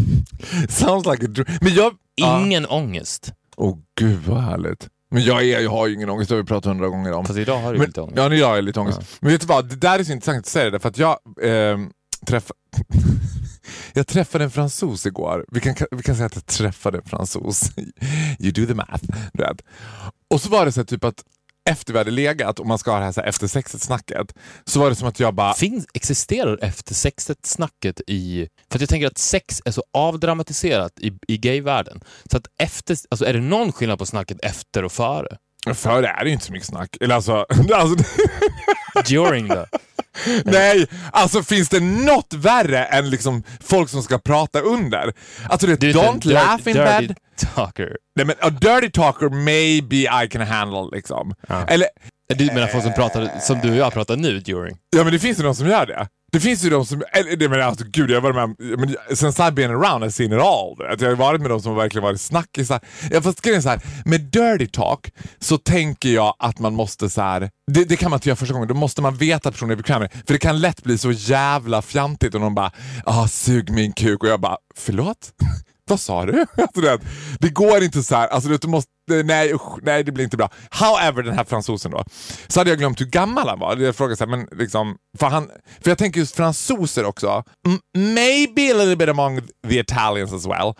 Sounds 0.68 1.06
like 1.06 1.24
a 1.24 1.28
dream. 1.28 1.58
Men 1.60 1.74
jag... 1.74 1.92
Ja. 2.14 2.44
ingen 2.44 2.66
ångest. 2.66 3.32
Åh 3.56 3.78
gud 3.98 4.18
vad 4.26 4.40
härligt. 4.40 4.88
Men 5.12 5.24
jag, 5.24 5.44
är, 5.44 5.60
jag 5.60 5.70
har 5.70 5.86
ju 5.86 5.94
ingen 5.94 6.10
ångest, 6.10 6.28
det 6.28 6.34
har 6.34 6.42
vi 6.42 6.46
pratat 6.48 6.64
hundra 6.68 6.88
gånger 6.88 7.12
om. 7.12 7.24
Fast 7.24 7.38
idag 7.38 7.58
har 7.60 7.72
du 7.72 7.78
Men, 7.78 7.86
lite 7.86 8.00
ångest. 8.00 8.16
ja, 8.16 8.28
nu 8.28 8.42
har 8.42 8.54
jag 8.56 8.64
lite 8.64 8.80
ångest. 8.80 9.00
Men 9.20 9.32
vet 9.32 9.40
du 9.40 9.46
vad, 9.46 9.68
det 9.68 9.76
där 9.76 9.98
är 9.98 10.04
så 10.04 10.12
intressant 10.12 10.38
att 10.38 10.46
säga 10.46 10.70
det, 10.70 10.78
för 10.80 10.88
att 10.88 10.98
jag 10.98 11.18
eh, 11.42 11.78
träffade... 12.26 12.58
jag 13.92 14.06
träffade 14.06 14.44
en 14.44 14.50
fransos 14.50 15.06
igår. 15.06 15.44
Vi 15.48 15.60
kan, 15.60 15.74
vi 15.90 16.02
kan 16.02 16.14
säga 16.16 16.26
att 16.26 16.34
jag 16.34 16.46
träffade 16.46 16.98
en 16.98 17.04
fransos. 17.04 17.70
You 18.38 18.52
do 18.52 18.66
the 18.66 18.74
math. 18.74 19.04
vet. 19.32 19.62
Och 20.30 20.40
så 20.40 20.48
var 20.48 20.64
det 20.64 20.72
så 20.72 20.80
här, 20.80 20.84
typ 20.84 21.04
att 21.04 21.24
efter 21.70 21.92
vi 21.92 21.98
hade 21.98 22.10
legat, 22.10 22.60
och 22.60 22.66
man 22.66 22.78
ska 22.78 22.90
ha 22.90 22.98
det 22.98 23.04
här, 23.04 23.12
så 23.12 23.20
här 23.20 23.28
efter 23.28 23.46
sexet-snacket, 23.46 24.34
så 24.64 24.80
var 24.80 24.90
det 24.90 24.96
som 24.96 25.08
att 25.08 25.20
jag 25.20 25.34
bara... 25.34 25.54
Finns, 25.54 25.86
existerar 25.94 26.58
efter 26.62 26.94
sexet-snacket 26.94 28.00
i... 28.06 28.48
För 28.70 28.78
att 28.78 28.80
jag 28.80 28.88
tänker 28.88 29.06
att 29.06 29.18
sex 29.18 29.62
är 29.64 29.70
så 29.70 29.82
avdramatiserat 29.92 30.92
i, 31.00 31.12
i 31.28 31.38
gayvärlden. 31.38 32.00
Så 32.30 32.36
att 32.36 32.46
efter... 32.58 32.96
Alltså 33.10 33.24
är 33.24 33.32
det 33.32 33.40
någon 33.40 33.72
skillnad 33.72 33.98
på 33.98 34.06
snacket 34.06 34.38
efter 34.42 34.84
och 34.84 34.92
före? 34.92 35.36
Före 35.74 36.08
är 36.08 36.20
det 36.24 36.26
ju 36.26 36.32
inte 36.32 36.44
så 36.46 36.52
mycket 36.52 36.68
snack. 36.68 36.96
Eller 37.00 37.14
alltså, 37.14 37.46
alltså 37.74 38.04
During 39.06 39.48
då? 39.48 39.66
Nej, 40.44 40.86
alltså 41.12 41.42
finns 41.42 41.68
det 41.68 41.80
något 41.80 42.34
värre 42.34 42.84
än 42.84 43.10
liksom 43.10 43.42
folk 43.60 43.88
som 43.90 44.02
ska 44.02 44.18
prata 44.18 44.60
under? 44.60 45.12
Alltså 45.48 45.66
det 45.66 45.82
är 45.86 45.92
don't 45.92 46.26
laugh 46.26 46.68
in 46.68 46.74
dirty 46.74 47.06
bed. 47.06 47.16
talker. 47.54 47.96
Nej 48.16 48.26
men 48.26 48.36
a 48.40 48.50
dirty 48.50 48.90
talker 48.90 49.28
maybe 49.28 49.96
I 50.24 50.28
can 50.30 50.40
handle 50.46 50.88
liksom. 50.96 51.34
Ja. 51.48 51.64
Eller, 51.66 51.88
Du 52.34 52.46
menar 52.46 52.66
folk 52.66 52.84
som 52.84 52.92
pratar 52.94 53.30
som 53.40 53.60
du 53.60 53.70
och 53.70 53.76
jag 53.76 53.92
pratar 53.92 54.16
nu, 54.16 54.40
during? 54.40 54.76
ja 54.96 55.04
men 55.04 55.12
det 55.12 55.18
finns 55.18 55.38
ju 55.38 55.42
de 55.42 55.54
som 55.54 55.66
gör 55.66 55.86
det. 55.86 56.08
Det 56.32 56.40
finns 56.40 56.64
ju 56.64 56.70
de 56.70 56.86
som, 56.86 57.02
eller, 57.12 57.36
det 57.36 57.48
menar 57.48 57.62
alltså 57.62 57.84
gud 57.88 58.10
jag 58.10 58.20
har 58.20 58.32
varit 58.32 58.58
med 58.58 58.78
men, 58.78 59.16
sen 59.16 59.30
I've 59.30 59.50
been 59.50 59.70
around 59.70 60.04
I've 60.04 60.10
seen 60.10 60.32
it 60.32 60.40
all. 60.40 60.92
Att. 60.92 61.00
Jag 61.00 61.08
har 61.08 61.16
varit 61.16 61.40
med 61.40 61.50
de 61.50 61.62
som 61.62 61.76
verkligen 61.76 62.02
varit 62.02 62.20
snackisar. 62.20 62.80
Ja, 63.10 63.22
fast 63.22 63.40
grejen 63.40 63.58
är 63.58 63.62
så 63.62 63.68
här, 63.68 63.80
med 64.04 64.20
dirty 64.20 64.66
talk 64.66 65.10
så 65.38 65.58
tänker 65.58 66.08
jag 66.08 66.34
att 66.38 66.58
man 66.58 66.74
måste 66.74 67.10
så 67.10 67.22
här. 67.22 67.50
Det, 67.72 67.84
det 67.84 67.96
kan 67.96 68.10
man 68.10 68.16
inte 68.16 68.28
göra 68.28 68.36
första 68.36 68.52
gången, 68.52 68.68
då 68.68 68.74
måste 68.74 69.02
man 69.02 69.16
veta 69.16 69.48
att 69.48 69.54
personen 69.54 69.70
är 69.70 69.76
bekväm 69.76 70.00
med 70.00 70.10
det. 70.10 70.18
För 70.26 70.32
det 70.34 70.38
kan 70.38 70.60
lätt 70.60 70.82
bli 70.82 70.98
så 70.98 71.12
jävla 71.12 71.82
fjantigt 71.82 72.34
och 72.34 72.40
de 72.40 72.54
bara 72.54 72.70
ah, 73.04 73.28
sug 73.28 73.70
min 73.70 73.92
kuk 73.92 74.22
och 74.22 74.28
jag 74.28 74.40
bara 74.40 74.56
förlåt? 74.76 75.32
Vad 75.88 76.00
sa 76.00 76.26
du? 76.26 76.46
Alltså, 76.56 76.80
det, 76.80 76.98
det 77.38 77.48
går 77.48 77.82
inte 77.82 78.02
så 78.02 78.14
här. 78.14 78.28
Alltså, 78.28 78.48
du 78.48 78.68
måste, 78.68 78.90
nej, 79.24 79.54
usch, 79.54 79.78
nej, 79.82 80.04
det 80.04 80.12
blir 80.12 80.24
inte 80.24 80.36
bra. 80.36 80.50
However, 80.70 81.22
den 81.22 81.34
här 81.34 81.44
fransosen 81.44 81.90
då. 81.90 82.04
Så 82.48 82.60
hade 82.60 82.70
jag 82.70 82.78
glömt 82.78 83.00
hur 83.00 83.06
gammal 83.06 83.48
han 83.48 83.58
var. 83.58 83.76
Jag 83.76 83.96
frågade 83.96 84.16
så 84.16 84.24
här, 84.24 84.30
men 84.30 84.48
liksom, 84.52 84.96
för, 85.18 85.26
han, 85.26 85.50
för 85.80 85.90
jag 85.90 85.98
tänker 85.98 86.20
just 86.20 86.36
fransoser 86.36 87.04
också, 87.04 87.44
maybe 87.98 88.70
a 88.74 88.76
little 88.78 88.96
bit 88.96 89.08
among 89.08 89.40
the 89.68 89.78
Italians 89.78 90.32
as 90.32 90.46
well, 90.46 90.74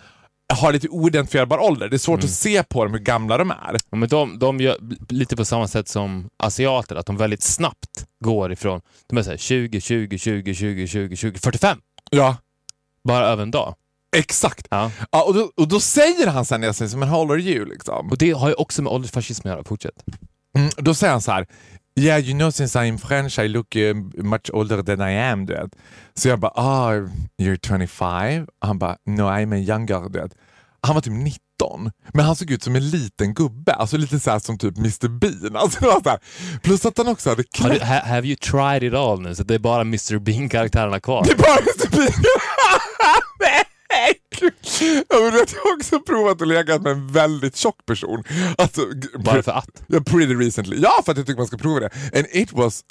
har 0.53 0.73
lite 0.73 0.87
oidentifierbar 0.87 1.57
ålder. 1.57 1.89
Det 1.89 1.95
är 1.95 1.97
svårt 1.97 2.23
att 2.23 2.29
se 2.29 2.63
på 2.63 2.83
dem 2.83 2.93
hur 2.93 2.99
gamla 2.99 3.37
de 3.37 3.51
är. 3.51 3.77
Ja, 3.89 3.97
men 3.97 4.09
de, 4.09 4.39
de 4.39 4.59
gör 4.59 4.77
lite 5.09 5.35
på 5.35 5.45
samma 5.45 5.67
sätt 5.67 5.87
som 5.87 6.29
asiater, 6.37 6.95
att 6.95 7.05
de 7.05 7.17
väldigt 7.17 7.43
snabbt 7.43 8.05
går 8.23 8.51
ifrån 8.51 8.81
de 9.07 9.17
är 9.17 9.23
så 9.23 9.29
här 9.29 9.37
20, 9.37 9.81
20, 9.81 10.17
20, 10.17 10.53
20, 10.53 10.87
20, 10.87 11.15
20, 11.15 11.39
45. 11.39 11.77
Ja, 12.11 12.35
Bara 13.07 13.25
över 13.27 13.43
en 13.43 13.51
dag. 13.51 13.75
Exakt. 14.13 14.67
Ja. 14.69 14.91
Ja, 15.11 15.23
och, 15.23 15.33
då, 15.33 15.51
och 15.57 15.67
då 15.67 15.79
säger 15.79 16.27
han 16.27 16.45
sen 16.45 16.61
när 16.61 16.67
jag 16.67 16.75
säger 16.75 16.97
men 16.97 17.09
how 17.09 17.21
old 17.21 17.31
are 17.31 17.41
you? 17.41 17.65
Liksom. 17.65 18.09
Och 18.09 18.17
det 18.17 18.31
har 18.31 18.47
ju 18.47 18.53
också 18.53 18.81
med 18.81 18.93
åldersfascism 18.93 19.47
att 19.47 19.53
göra. 19.53 19.63
Fortsätt. 19.63 20.03
Mm, 20.57 20.69
då 20.77 20.93
säger 20.93 21.11
han 21.11 21.21
så 21.21 21.31
här. 21.31 21.47
Yeah, 21.95 22.19
you 22.19 22.33
know 22.33 22.51
since 22.51 22.79
I'm 22.79 22.97
French 22.97 23.39
I 23.39 23.47
look 23.47 23.75
uh, 23.75 23.95
much 24.23 24.49
older 24.53 24.83
than 24.83 25.01
I 25.01 25.19
am. 25.19 25.45
Du 25.45 25.53
vet. 25.53 25.75
Så 26.13 26.27
jag 26.27 26.39
bara, 26.39 26.51
ah, 26.55 26.93
you're 27.41 27.57
25? 27.67 28.47
Han 28.59 28.79
bara, 28.79 28.97
no 29.05 29.21
I'm 29.21 29.53
a 29.53 29.57
younger. 29.57 30.09
Du 30.09 30.19
vet. 30.19 30.31
Han 30.81 30.95
var 30.95 31.01
typ 31.01 31.13
19, 31.13 31.91
men 32.13 32.25
han 32.25 32.35
såg 32.35 32.51
ut 32.51 32.63
som 32.63 32.75
en 32.75 32.89
liten 32.89 33.33
gubbe. 33.33 33.73
Alltså 33.73 33.97
lite 33.97 34.19
så 34.19 34.39
som 34.39 34.57
typ 34.57 34.77
Mr 34.77 35.07
Bean. 35.07 35.55
Alltså. 35.61 36.17
Plus 36.63 36.85
att 36.85 36.97
han 36.97 37.07
också 37.07 37.29
hade 37.29 37.43
klätt... 37.43 37.83
ha, 37.83 37.99
have 38.05 38.27
you 38.27 38.35
tried 38.35 38.83
it 38.83 38.93
all 38.93 39.21
nu? 39.21 39.35
Så 39.35 39.43
det 39.43 39.55
är 39.55 39.59
bara 39.59 39.81
Mr 39.81 40.19
Bean-karaktärerna 40.19 40.99
kvar? 40.99 41.23
Det 41.25 41.31
är 41.31 41.37
bara 41.37 41.59
Mr 41.59 41.95
Bean! 41.97 42.13
Ja, 45.09 45.31
du 45.31 45.31
vet, 45.31 45.53
jag 45.53 45.61
har 45.61 45.75
också 45.77 45.99
provat 45.99 46.41
att 46.41 46.47
lägga 46.47 46.79
med 46.79 46.91
en 46.91 47.07
väldigt 47.11 47.55
tjock 47.55 47.85
person. 47.85 48.23
Alltså, 48.57 48.81
för 49.43 49.51
att? 49.51 49.83
Ja, 49.87 49.99
pretty 50.05 50.35
recently. 50.35 50.77
Ja, 50.81 51.01
för 51.05 51.11
att 51.11 51.17
jag 51.17 51.27
tycker 51.27 51.37
man 51.37 51.47
ska 51.47 51.57
prova 51.57 51.79
det. 51.79 51.89
And 52.17 52.25
it 52.31 52.51
was 52.53 52.81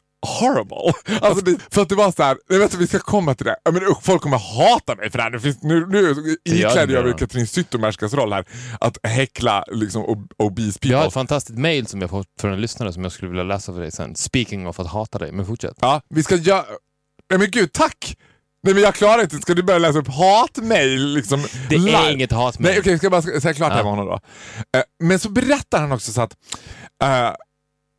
horrible. 0.41 0.93
Alltså 1.21 1.45
det, 1.45 1.57
för 1.71 1.83
att 1.83 1.89
det 1.89 1.95
var 1.95 2.13
så 2.13 2.23
här, 2.23 2.37
jag 2.49 2.59
vet 2.59 2.75
vi 2.75 2.87
ska 2.87 2.99
komma 2.99 3.35
till 3.35 3.47
det. 3.47 3.57
Ja, 3.65 3.71
Men 3.71 3.83
usch, 3.83 4.03
folk 4.03 4.23
kommer 4.23 4.39
hata 4.39 4.95
mig 4.95 5.11
för 5.11 5.19
det 5.19 5.23
här. 5.23 5.31
Det 5.31 5.41
finns, 5.41 5.63
nu 5.63 5.87
nu 5.87 6.37
iklädde 6.45 6.93
jag 6.93 7.05
mig. 7.05 7.15
Katrin 7.19 7.47
Zytomierskas 7.47 8.15
roll 8.15 8.33
här. 8.33 8.45
Att 8.81 8.99
häckla 9.03 9.65
liksom 9.73 10.03
ob- 10.05 10.31
obese 10.39 10.79
Jag 10.83 10.97
har 10.97 11.03
people. 11.03 11.07
ett 11.09 11.15
fantastiskt 11.15 11.59
mail 11.59 11.87
som 11.87 12.01
jag 12.01 12.11
fått 12.11 12.27
från 12.41 12.53
en 12.53 12.61
lyssnare 12.61 12.93
som 12.93 13.03
jag 13.03 13.13
skulle 13.13 13.29
vilja 13.31 13.45
läsa 13.45 13.73
för 13.73 13.81
dig 13.81 13.93
sen. 13.93 14.15
Speaking 14.17 14.67
of 14.67 14.81
att 14.81 14.87
hata 14.87 15.19
dig, 15.19 15.33
men 15.33 15.47
fortsätt. 15.47 15.77
Ja, 15.81 16.01
vi 16.09 16.23
ska 16.23 16.37
göra... 16.37 16.65
Nej 17.31 17.39
men 17.39 17.51
gud, 17.51 17.73
tack! 17.73 18.17
Nej 18.63 18.75
men 18.75 18.83
jag 18.83 18.95
klarar 18.95 19.23
inte, 19.23 19.37
ska 19.39 19.55
du 19.55 19.63
börja 19.63 19.79
läsa 19.79 19.99
upp 19.99 20.09
hatmail 20.09 21.07
liksom? 21.15 21.45
Det 21.69 21.79
live? 21.79 21.97
är 21.99 22.13
inget 22.13 22.33
hatmail. 22.33 22.71
Nej 22.73 22.81
okej, 22.81 22.99
ska 22.99 23.05
jag 23.05 23.13
bara 23.13 23.23
säga 23.41 23.55
klart 23.55 23.71
det 23.71 23.75
här 23.75 23.81
Ja. 23.81 23.85
med 23.85 23.91
honom 23.93 24.07
då. 24.07 24.15
Eh, 24.79 24.85
men 25.05 25.19
så 25.19 25.31
berättar 25.31 25.81
han 25.81 25.93
också 25.93 26.13
så 26.13 26.23
att 26.23 26.33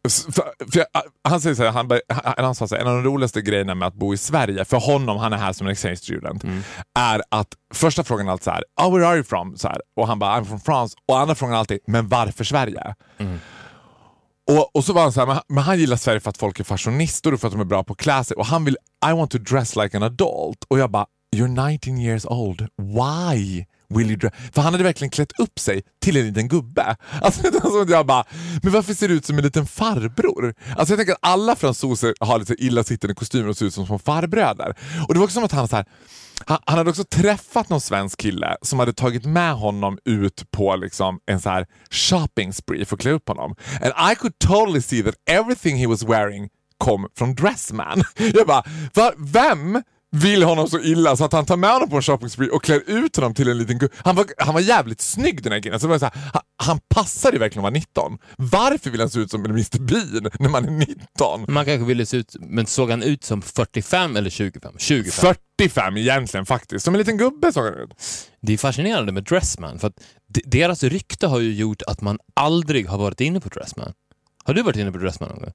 s- 0.08 0.26
för, 0.26 0.44
för 0.72 0.80
jag, 0.80 0.86
han 1.30 1.42
säger 1.42 1.56
så 1.56 1.64
här, 1.64 1.72
han, 1.72 1.90
han, 2.10 2.34
han 2.46 2.56
sa 2.56 2.68
så 2.68 2.76
här, 2.76 2.82
en 2.82 2.88
av 2.88 2.94
de 2.96 3.04
roligaste 3.04 3.42
grejerna 3.42 3.76
med 3.76 3.88
att 3.88 3.94
bo 3.94 4.14
i 4.14 4.18
Sverige, 4.18 4.66
för 4.66 4.78
honom, 4.78 5.18
han 5.18 5.34
är 5.34 5.38
här 5.38 5.54
som 5.54 5.68
en 5.68 5.72
exchange 5.74 5.96
student, 5.96 6.44
Mm. 6.44 6.64
är 7.00 7.22
att 7.32 7.48
första 7.74 8.04
frågan 8.04 8.28
är 8.28 8.32
alltid 8.32 8.44
så 8.44 8.52
här, 8.52 8.64
oh, 8.82 8.94
where 8.94 9.08
are 9.08 9.16
you 9.16 9.24
from? 9.24 9.58
Så 9.58 9.68
här, 9.68 9.82
och 9.96 10.08
han 10.08 10.20
bara, 10.20 10.40
I'm 10.40 10.46
from 10.46 10.60
France. 10.60 10.98
Och 11.08 11.20
andra 11.20 11.36
frågan 11.36 11.54
är 11.56 11.60
alltid, 11.60 11.80
men 11.88 12.08
varför 12.08 12.44
Sverige? 12.44 12.96
Mm. 13.18 13.40
Och, 14.54 14.76
och 14.76 14.86
så 14.86 14.94
var 14.94 15.02
han 15.02 15.12
så 15.12 15.20
här, 15.20 15.28
men 15.28 15.40
men 15.48 15.64
han 15.64 15.80
gillar 15.80 15.98
Sverige 15.98 16.20
för 16.20 16.30
att 16.30 16.38
folk 16.38 16.60
är 16.60 16.64
fashionister 16.64 17.34
och 17.34 17.40
för 17.40 17.48
att 17.48 17.54
de 17.54 17.62
är 17.62 17.66
bra 17.66 17.84
på 17.84 17.94
att 17.94 18.00
klä 18.00 18.24
sig. 18.24 18.38
Och 18.38 18.46
han 18.46 18.66
vill, 18.66 18.78
I 19.10 19.14
want 19.14 19.32
to 19.32 19.38
dress 19.38 19.76
like 19.76 19.98
an 19.98 20.04
adult. 20.04 20.64
Och 20.68 20.80
jag 20.80 20.92
bara, 20.92 21.06
you're 21.36 21.70
19 21.72 21.98
years 21.98 22.26
old. 22.26 22.68
Why 22.78 23.66
will 23.90 24.08
you 24.08 24.16
dress? 24.16 24.34
För 24.54 24.62
han 24.62 24.74
hade 24.74 24.84
verkligen 24.84 25.12
klätt 25.12 25.40
upp 25.40 25.60
sig 25.60 25.82
till 26.02 26.18
en 26.18 26.28
liten 26.28 26.48
gubbe. 26.48 26.96
Alltså, 27.22 27.42
jag 27.88 28.06
bara, 28.06 28.26
men 28.64 28.74
varför 28.74 28.94
ser 28.94 29.08
du 29.08 29.14
ut 29.14 29.26
som 29.26 29.38
en 29.38 29.44
liten 29.44 29.66
farbror? 29.66 30.54
Alltså 30.78 30.92
jag 30.94 31.00
tänker 31.00 31.14
att 31.14 31.20
alla 31.22 31.56
fransoser 31.56 32.14
har 32.20 32.40
lite 32.40 32.54
illa 32.54 32.68
illasittande 32.68 33.16
kostymer 33.16 33.50
och 33.50 33.58
ser 33.58 33.66
ut 33.66 33.74
som 33.74 33.86
små 33.86 34.00
farbröder. 34.00 34.76
Och 35.08 35.14
det 35.14 35.20
var 35.20 35.26
också 35.26 35.34
som 35.34 35.44
att 35.44 35.52
han 35.52 35.68
så 35.68 35.76
här, 35.76 35.86
han, 36.46 36.58
han 36.66 36.78
hade 36.78 36.90
också 36.90 37.04
träffat 37.04 37.70
någon 37.70 37.82
svensk 37.82 38.20
kille 38.20 38.58
som 38.62 38.80
hade 38.80 38.94
tagit 38.94 39.26
med 39.26 39.54
honom 39.54 39.98
ut 40.06 40.52
på 40.52 40.76
liksom 40.76 41.20
en 41.26 41.42
så 41.42 41.50
här 41.50 41.68
shopping 41.90 42.54
spree 42.54 42.86
för 42.86 42.96
att 42.96 43.02
klä 43.02 43.12
upp 43.12 43.28
honom. 43.28 43.56
And 43.82 44.12
I 44.12 44.16
could 44.16 44.40
totally 44.40 44.82
see 44.82 45.04
that 45.04 45.16
everything 45.26 45.78
he 45.78 45.88
was 45.88 46.04
wearing 46.04 46.50
kom 46.78 47.08
från 47.18 47.36
Dressman. 47.36 48.04
Jag 48.34 48.48
bara, 48.48 48.64
va, 48.94 49.14
vem 49.18 49.84
vill 50.16 50.44
honom 50.44 50.68
så 50.68 50.80
illa 50.80 51.16
så 51.16 51.26
att 51.26 51.34
han 51.34 51.46
tar 51.46 51.58
med 51.58 51.70
honom 51.74 51.90
på 51.90 51.96
en 51.96 52.02
shopping 52.02 52.30
spree 52.30 52.50
och 52.50 52.64
klär 52.64 52.82
ut 52.88 53.16
honom 53.16 53.34
till 53.34 53.50
en 53.50 53.58
liten 53.58 53.78
gubbe. 53.78 53.94
Han 53.98 54.16
var, 54.16 54.26
han 54.38 54.54
var 54.54 54.62
jävligt 54.62 55.02
snygg 55.02 55.44
den 55.44 55.52
här 55.52 55.60
killen. 55.62 55.80
Så 55.80 55.88
var 55.88 56.00
så 56.00 56.06
här, 56.06 56.14
han, 56.34 56.42
han 56.58 56.80
passade 56.90 57.38
verkligen 57.40 57.60
att 57.66 57.72
vara 57.72 57.80
19. 57.80 58.18
Varför 58.38 58.90
vill 58.90 59.00
han 59.00 59.10
se 59.10 59.20
ut 59.20 59.32
som 59.32 59.46
en 59.46 59.52
Mr 59.52 59.80
Bean 59.80 60.32
när 60.40 60.50
man 60.50 60.66
är 60.66 60.72
19? 60.72 61.46
Man 61.48 61.66
kanske 61.66 61.86
ville 61.86 62.06
se 62.06 62.18
ut, 62.18 62.36
men 62.40 62.66
såg 62.66 62.90
han 62.90 63.04
ut 63.04 63.24
som 63.24 63.42
45 63.42 64.16
eller 64.16 64.30
25? 64.30 64.74
25. 64.78 65.36
45 65.58 65.98
egentligen 65.98 66.46
faktiskt. 66.46 66.86
Som 66.86 66.94
en 66.94 67.00
liten 67.00 67.18
gubbe 67.18 67.54
såg 67.54 67.64
han 67.66 67.74
ut. 67.74 67.90
Det 68.42 68.54
är 68.54 68.58
fascinerande 68.58 69.12
med 69.12 69.24
Dressman, 69.24 69.80
för 69.80 69.88
att 69.88 69.96
de- 70.28 70.42
deras 70.46 70.84
rykte 70.84 71.28
har 71.28 71.40
ju 71.40 71.54
gjort 71.54 71.82
att 71.82 72.02
man 72.02 72.20
aldrig 72.34 72.88
har 72.88 72.98
varit 72.98 73.22
inne 73.22 73.40
på 73.40 73.50
Dressman. 73.50 73.94
Har 74.44 74.54
du 74.54 74.62
varit 74.62 74.76
inne 74.76 74.92
på 74.92 74.98
Dressman 74.98 75.30
någon 75.30 75.40
gång? 75.40 75.52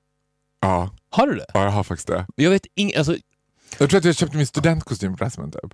Ja, 0.60 0.90
Har 1.10 1.26
du 1.26 1.34
det? 1.34 1.46
ja 1.54 1.62
jag 1.64 1.70
har 1.70 1.84
faktiskt 1.84 2.08
det. 2.08 2.26
Jag 2.36 2.50
vet 2.50 2.66
inget, 2.74 2.98
alltså... 2.98 3.16
Jag 3.78 3.90
tror 3.90 3.98
att 3.98 4.04
jag 4.04 4.16
köpte 4.16 4.36
min 4.36 4.46
studentkostym 4.46 5.16
på 5.16 5.24
Dressman 5.24 5.50
typ. 5.50 5.70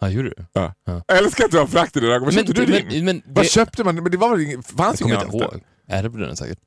Ja, 0.00 0.08
gjorde 0.08 0.28
du? 0.28 0.44
Ja. 0.52 0.74
Ja. 0.84 1.02
Jag 1.06 1.18
älskar 1.18 1.44
att 1.44 1.50
du 1.50 1.58
har 1.58 1.66
frakt 1.66 1.96
i 1.96 2.00
det 2.00 2.06
där. 2.08 2.20
Vad 2.20 2.32
köpte 2.34 2.52
du 2.52 2.66
din? 2.66 2.86
men, 2.88 3.04
men 3.04 3.22
Vad 3.26 3.44
det- 3.44 3.48
köpte 3.48 3.84
man? 3.84 3.94
Men 3.94 4.10
det 4.10 4.16
var 4.16 4.36
väl 4.36 4.62
fanns 4.62 5.00
ju 5.00 5.04
inte 5.04 5.18
annan 5.18 5.34
ihåg. 5.34 5.62
Ärvde 5.88 6.26
den 6.26 6.36
säkert. 6.36 6.58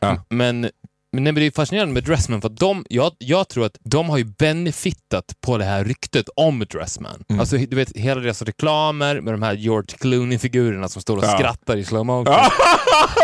Ja. 0.00 0.24
Men, 0.28 0.70
men, 1.12 1.24
nej, 1.24 1.32
men 1.32 1.40
det 1.40 1.46
är 1.46 1.50
fascinerande 1.50 1.94
med 1.94 2.04
Dressman 2.04 2.40
för 2.40 2.48
de, 2.48 2.84
jag, 2.88 3.12
jag 3.18 3.48
tror 3.48 3.66
att 3.66 3.76
de 3.84 4.08
har 4.10 4.18
ju 4.18 4.24
benefitat 4.24 5.24
på 5.40 5.58
det 5.58 5.64
här 5.64 5.84
ryktet 5.84 6.26
om 6.36 6.64
Dressman. 6.72 7.24
Mm. 7.28 7.40
Alltså 7.40 7.56
du 7.56 7.76
vet 7.76 7.96
hela 7.96 8.20
deras 8.20 8.42
reklamer 8.42 9.20
med 9.20 9.34
de 9.34 9.42
här 9.42 9.54
George 9.54 9.96
Clooney-figurerna 9.98 10.88
som 10.88 11.02
står 11.02 11.16
och 11.16 11.24
Ja. 11.24 11.28
skrattar 11.38 11.76
i 11.76 11.84
slow 11.84 12.06
motion. 12.06 12.34
Ja. 12.34 12.50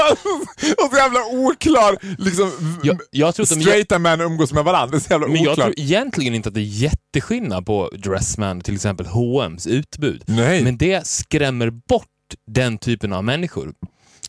och 0.85 0.91
så 0.91 0.97
jävla 0.97 1.21
oklar, 1.27 1.97
liksom, 2.25 2.51
Jag, 2.83 2.99
jag 3.11 3.35
tror 3.35 3.45
att 3.45 3.51
de 3.51 3.61
straighta 3.61 3.99
män 3.99 4.21
umgås 4.21 4.53
med 4.53 4.65
varandra. 4.65 4.91
Det 4.91 4.97
är 4.97 5.01
så 5.01 5.13
jävla 5.13 5.27
men 5.27 5.37
jag 5.43 5.53
oklart. 5.53 5.65
tror 5.67 5.79
egentligen 5.81 6.35
inte 6.35 6.49
att 6.49 6.55
det 6.55 6.61
är 6.61 6.63
jätteskillnad 6.83 7.67
på 7.67 7.91
Dressman 7.93 8.61
till 8.61 8.75
exempel 8.75 9.07
H&M's 9.07 9.69
utbud. 9.69 10.23
Nej. 10.27 10.65
Men 10.65 10.77
det 10.79 11.07
skrämmer 11.07 11.71
bort 11.71 12.07
den 12.51 12.79
typen 12.79 13.13
av 13.13 13.25
människor 13.25 13.73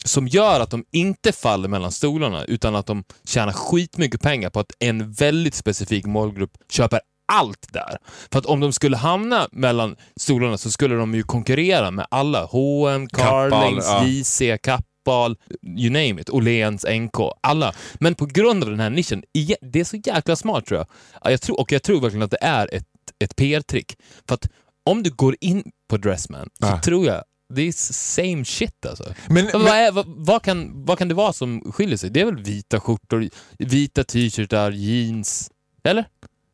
som 0.05 0.27
gör 0.27 0.59
att 0.59 0.69
de 0.71 0.85
inte 0.91 1.31
faller 1.31 1.67
mellan 1.69 1.91
stolarna 1.91 2.43
utan 2.43 2.75
att 2.75 2.85
de 2.85 3.03
tjänar 3.27 3.53
skitmycket 3.53 4.21
pengar 4.21 4.49
på 4.49 4.59
att 4.59 4.71
en 4.79 5.11
väldigt 5.11 5.55
specifik 5.55 6.05
målgrupp 6.05 6.51
köper 6.69 6.99
allt 7.33 7.67
där. 7.73 7.97
För 8.31 8.39
att 8.39 8.45
om 8.45 8.59
de 8.59 8.73
skulle 8.73 8.97
hamna 8.97 9.47
mellan 9.51 9.95
stolarna 10.19 10.57
så 10.57 10.71
skulle 10.71 10.95
de 10.95 11.15
ju 11.15 11.23
konkurrera 11.23 11.91
med 11.91 12.07
alla. 12.11 12.45
H&M, 12.45 13.07
Carlings, 13.07 13.85
ja. 13.87 14.05
JC, 14.05 14.41
Kappahl, 14.63 15.35
you 15.77 15.89
name 15.89 16.21
it. 16.21 16.29
Åhléns, 16.29 16.85
NK, 16.89 17.15
alla. 17.41 17.73
Men 17.93 18.15
på 18.15 18.25
grund 18.25 18.63
av 18.63 18.69
den 18.69 18.79
här 18.79 18.89
nischen, 18.89 19.23
det 19.61 19.79
är 19.79 19.83
så 19.83 19.97
jäkla 19.97 20.35
smart 20.35 20.65
tror 20.65 20.77
jag. 20.77 20.87
Ja, 21.23 21.31
jag 21.31 21.41
tror, 21.41 21.59
och 21.59 21.71
jag 21.71 21.83
tror 21.83 22.01
verkligen 22.01 22.23
att 22.23 22.31
det 22.31 22.41
är 22.43 22.75
ett, 22.75 22.83
ett 23.23 23.35
PR-trick. 23.35 23.97
För 24.27 24.35
att 24.35 24.47
om 24.89 25.03
du 25.03 25.09
går 25.09 25.35
in 25.41 25.63
på 25.89 25.97
Dressman 25.97 26.49
så 26.59 26.65
Ja. 26.67 26.81
tror 26.81 27.05
jag 27.07 27.23
det 27.53 27.62
är 27.62 27.71
same 27.93 28.45
shit 28.45 28.86
alltså. 28.86 29.13
Men, 29.27 29.49
Vad, 29.53 29.67
är, 29.67 29.91
vad, 29.91 30.05
vad, 30.08 30.43
kan, 30.43 30.86
vad 30.86 30.97
kan 30.97 31.08
det 31.08 31.13
vara 31.13 31.34
som 31.34 31.71
skiljer 31.71 31.97
sig? 31.97 32.10
Det 32.10 32.21
är 32.21 32.25
väl 32.25 32.38
vita 32.43 32.79
skjortor, 32.79 33.29
vita 33.60 34.03
t-shirtar, 34.03 34.71
jeans? 34.71 35.51
Eller? 35.84 36.05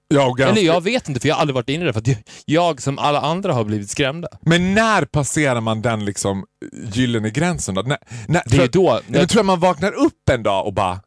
ja, 0.07 0.25
ganska, 0.33 0.51
Eller 0.51 0.61
jag 0.61 0.81
vet 0.81 1.07
inte 1.07 1.19
för 1.21 1.27
jag 1.27 1.35
har 1.35 1.41
aldrig 1.41 1.55
varit 1.55 1.69
inne 1.69 1.85
där 1.85 1.93
för 1.93 1.99
att 1.99 2.07
jag, 2.07 2.17
jag 2.45 2.81
som 2.81 2.99
alla 2.99 3.21
andra 3.21 3.53
har 3.53 3.63
blivit 3.63 3.89
skrämda. 3.89 4.27
men 4.41 4.73
när 4.73 5.05
passerar 5.05 5.61
man 5.61 5.81
den 5.81 6.05
liksom 6.05 6.45
gyllene 6.93 7.29
gränsen 7.29 7.75
då? 7.75 7.81
När, 7.81 7.97
när, 8.27 8.41
Det 8.45 8.55
är 8.57 8.59
jag- 8.61 8.71
då... 8.71 8.91
Nej, 8.93 9.19
men 9.19 9.27
tror 9.27 9.39
jag 9.39 9.45
man 9.45 9.59
vaknar 9.59 9.91
upp 9.91 10.29
en 10.31 10.43
dag 10.43 10.65
och 10.65 10.73
bara 10.73 10.99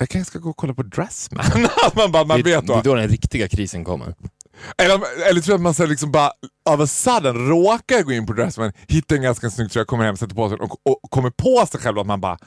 jag 0.00 0.08
kanske 0.08 0.30
ska 0.30 0.38
gå 0.38 0.50
och 0.50 0.56
kolla 0.56 0.74
på 0.74 0.82
Dressman. 0.82 1.44
Man 1.96 2.12
bara, 2.12 2.24
man 2.24 2.36
det, 2.36 2.42
vet 2.42 2.66
det 2.66 2.72
är 2.72 2.76
då. 2.76 2.82
då 2.84 2.94
den 2.94 3.08
riktiga 3.08 3.48
krisen 3.48 3.84
kommer. 3.84 4.14
Eller, 4.82 4.94
eller 5.30 5.40
tror 5.40 5.52
jag 5.52 5.58
att 5.58 5.60
man 5.62 5.74
så 5.74 5.86
liksom 5.86 6.12
bara 6.12 6.32
av 6.70 6.80
a 6.80 6.86
sudden 6.86 7.48
råkar 7.48 8.02
gå 8.02 8.12
in 8.12 8.26
på 8.26 8.32
Dressman, 8.32 8.72
hittar 8.88 9.16
en 9.16 9.22
ganska 9.22 9.50
snygg 9.50 9.70
tröja, 9.70 9.84
kommer 9.84 10.04
hem, 10.04 10.16
sätter 10.16 10.34
på 10.34 10.48
sig 10.48 10.58
och, 10.58 10.72
och 11.02 11.10
kommer 11.10 11.30
på 11.30 11.66
sig 11.66 11.80
själv 11.80 11.98
att 11.98 12.06
man 12.06 12.20
bara 12.20 12.38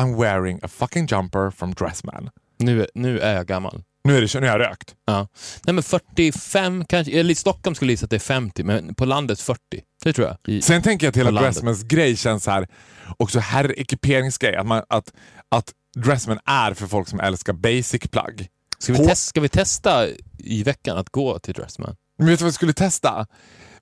I'm 0.00 0.20
wearing 0.20 0.60
a 0.62 0.68
fucking 0.68 1.06
jumper 1.06 1.50
from 1.50 1.74
Dressman. 1.74 2.30
Nu, 2.58 2.80
är- 2.82 2.90
nu 2.94 3.20
är 3.20 3.34
jag 3.34 3.46
gammal. 3.46 3.82
Nu 4.04 4.16
är 4.16 4.20
det 4.20 4.40
nu 4.40 4.46
har 4.48 4.58
jag 4.58 4.70
rökt. 4.70 4.94
Ja. 5.06 5.28
Nej 5.64 5.74
men 5.74 5.82
45 5.82 6.84
kanske, 6.84 7.20
eller 7.20 7.30
i 7.30 7.34
Stockholm 7.34 7.74
skulle 7.74 7.90
jag 7.90 7.92
gissa 7.92 8.04
att 8.06 8.10
det 8.10 8.16
är 8.16 8.20
50, 8.20 8.64
men 8.64 8.94
på 8.94 9.04
landet 9.04 9.40
40. 9.40 9.60
Det 10.04 10.12
tror 10.12 10.26
jag. 10.26 10.36
I, 10.54 10.62
Sen 10.62 10.82
tänker 10.82 11.06
jag 11.06 11.10
att 11.10 11.16
hela. 11.16 11.40
Dressmans 11.40 11.82
grej 11.82 12.16
känns 12.16 12.46
här 12.46 12.68
också 13.16 13.38
herrekiperingsgrej. 13.38 14.56
Att, 14.56 14.66
man, 14.66 14.82
att, 14.88 15.12
att 15.48 15.72
Dressman 15.96 16.38
är 16.44 16.74
för 16.74 16.86
folk 16.86 17.08
som 17.08 17.20
älskar 17.20 17.52
basic 17.52 18.02
plagg. 18.10 18.48
Ska, 18.82 18.92
vi 18.92 18.98
H- 18.98 19.04
testa, 19.04 19.28
ska 19.28 19.40
vi 19.40 19.48
testa 19.48 20.06
i 20.38 20.62
veckan 20.62 20.98
att 20.98 21.10
gå 21.10 21.38
till 21.38 21.54
Dressman? 21.54 21.96
Men 22.18 22.26
vet 22.26 22.38
du 22.38 22.44
vad 22.44 22.52
vi 22.52 22.54
skulle 22.54 22.72
testa? 22.72 23.26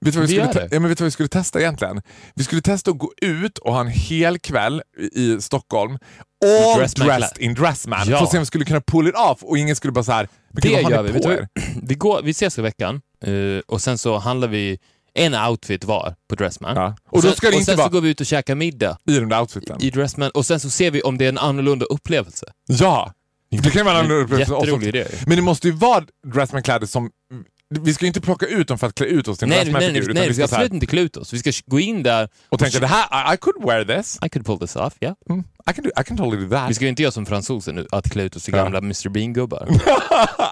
Vet 0.00 0.14
du 0.14 0.20
vad 0.20 0.28
vi, 0.28 0.34
Vi 0.40 0.46
skulle 0.48 0.68
ja, 0.70 0.80
men 0.80 0.88
vet 0.88 0.98
du 0.98 1.02
vad 1.04 1.06
vi 1.06 1.10
skulle 1.10 1.28
testa 1.28 1.60
egentligen? 1.60 2.02
Vi 2.34 2.44
skulle 2.44 2.62
testa 2.62 2.90
att 2.90 2.98
gå 2.98 3.12
ut 3.22 3.58
och 3.58 3.72
ha 3.72 3.80
en 3.80 3.88
hel 3.88 4.38
kväll 4.38 4.82
i 5.12 5.40
Stockholm 5.40 5.98
all 6.44 6.78
Dressman 6.78 7.08
dressed 7.08 7.38
in 7.38 7.54
Dressman. 7.54 8.08
Ja. 8.08 8.18
För 8.18 8.24
att 8.24 8.30
se 8.30 8.36
om 8.38 8.42
vi 8.42 8.46
skulle 8.46 8.64
kunna 8.64 8.80
pull 8.80 9.08
it 9.08 9.14
off 9.14 9.42
och 9.42 9.58
ingen 9.58 9.76
skulle 9.76 9.92
bara 9.92 10.04
så 10.04 10.12
här, 10.12 10.28
men 10.50 10.60
Det 10.62 10.68
gud, 10.68 10.82
vad 10.82 10.92
gör 10.92 11.02
vi. 11.02 11.20
På? 11.22 11.46
Vi, 11.82 11.94
går, 11.94 12.22
vi 12.22 12.30
ses 12.30 12.58
i 12.58 12.62
veckan 12.62 13.00
eh, 13.24 13.32
och 13.66 13.80
sen 13.80 13.98
så 13.98 14.18
handlar 14.18 14.48
vi 14.48 14.78
en 15.14 15.34
outfit 15.34 15.84
var 15.84 16.14
på 16.28 16.34
Dressman. 16.34 16.76
Ja. 16.76 16.96
Och 17.10 17.22
då 17.22 17.32
sen, 17.32 17.54
och 17.54 17.62
sen 17.62 17.76
så 17.76 17.88
går 17.88 18.00
vi 18.00 18.08
ut 18.10 18.20
och 18.20 18.26
käkar 18.26 18.54
middag 18.54 18.98
i 19.06 19.12
den 19.18 19.28
där 19.28 19.40
outfiten. 19.40 19.82
i 19.82 19.90
Dressman 19.90 20.30
och 20.30 20.46
sen 20.46 20.60
så 20.60 20.70
ser 20.70 20.90
vi 20.90 21.02
om 21.02 21.18
det 21.18 21.24
är 21.24 21.28
en 21.28 21.38
annorlunda 21.38 21.86
upplevelse. 21.86 22.46
Ja! 22.66 23.12
Det 23.50 23.70
kan 23.70 23.86
vara 23.86 23.98
en. 23.98 24.38
Jätterolig 24.38 24.88
idé. 24.88 25.06
Men 25.26 25.36
det 25.36 25.42
måste 25.42 25.68
ju 25.68 25.74
vara 25.74 26.04
Dressman-kläder 26.26 26.86
som... 26.86 27.10
Vi 27.80 27.94
ska 27.94 28.04
ju 28.04 28.06
inte 28.06 28.20
plocka 28.20 28.46
ut 28.46 28.68
dem 28.68 28.78
för 28.78 28.86
att 28.86 28.94
klä 28.94 29.06
ut 29.06 29.28
oss 29.28 29.38
till 29.38 29.44
en 29.44 29.48
Nej, 29.50 29.64
nej, 29.72 29.92
nej, 29.92 30.14
nej, 30.14 30.28
vi 30.28 30.34
ska 30.34 30.44
absolut 30.44 30.72
inte 30.72 30.86
klä 30.86 31.00
ut 31.00 31.16
oss. 31.16 31.32
Vi 31.32 31.38
ska 31.38 31.50
gå 31.66 31.80
in 31.80 32.02
där 32.02 32.28
och 32.48 32.58
tänka 32.58 32.78
det 32.80 32.86
här, 32.86 33.32
I, 33.32 33.34
I 33.34 33.36
could 33.36 33.64
wear 33.64 33.84
this. 33.84 34.18
I 34.26 34.28
could 34.28 34.46
pull 34.46 34.58
this 34.58 34.76
off, 34.76 34.94
ja. 34.98 35.14
Mm, 35.30 35.44
I, 35.70 35.72
can 35.74 35.84
do, 35.84 35.90
I 36.00 36.04
can 36.04 36.16
totally 36.16 36.44
do 36.44 36.50
that. 36.50 36.70
Vi 36.70 36.74
ska 36.74 36.84
ju 36.84 36.88
inte 36.88 37.02
göra 37.02 37.12
som 37.12 37.26
fransosen 37.26 37.74
nu, 37.74 37.86
att 37.90 38.10
klä 38.10 38.22
ut 38.22 38.36
oss 38.36 38.44
till 38.44 38.54
Ja. 38.54 38.62
gamla 38.62 38.78
Mr 38.78 39.08
Bean-gubbar. 39.08 39.68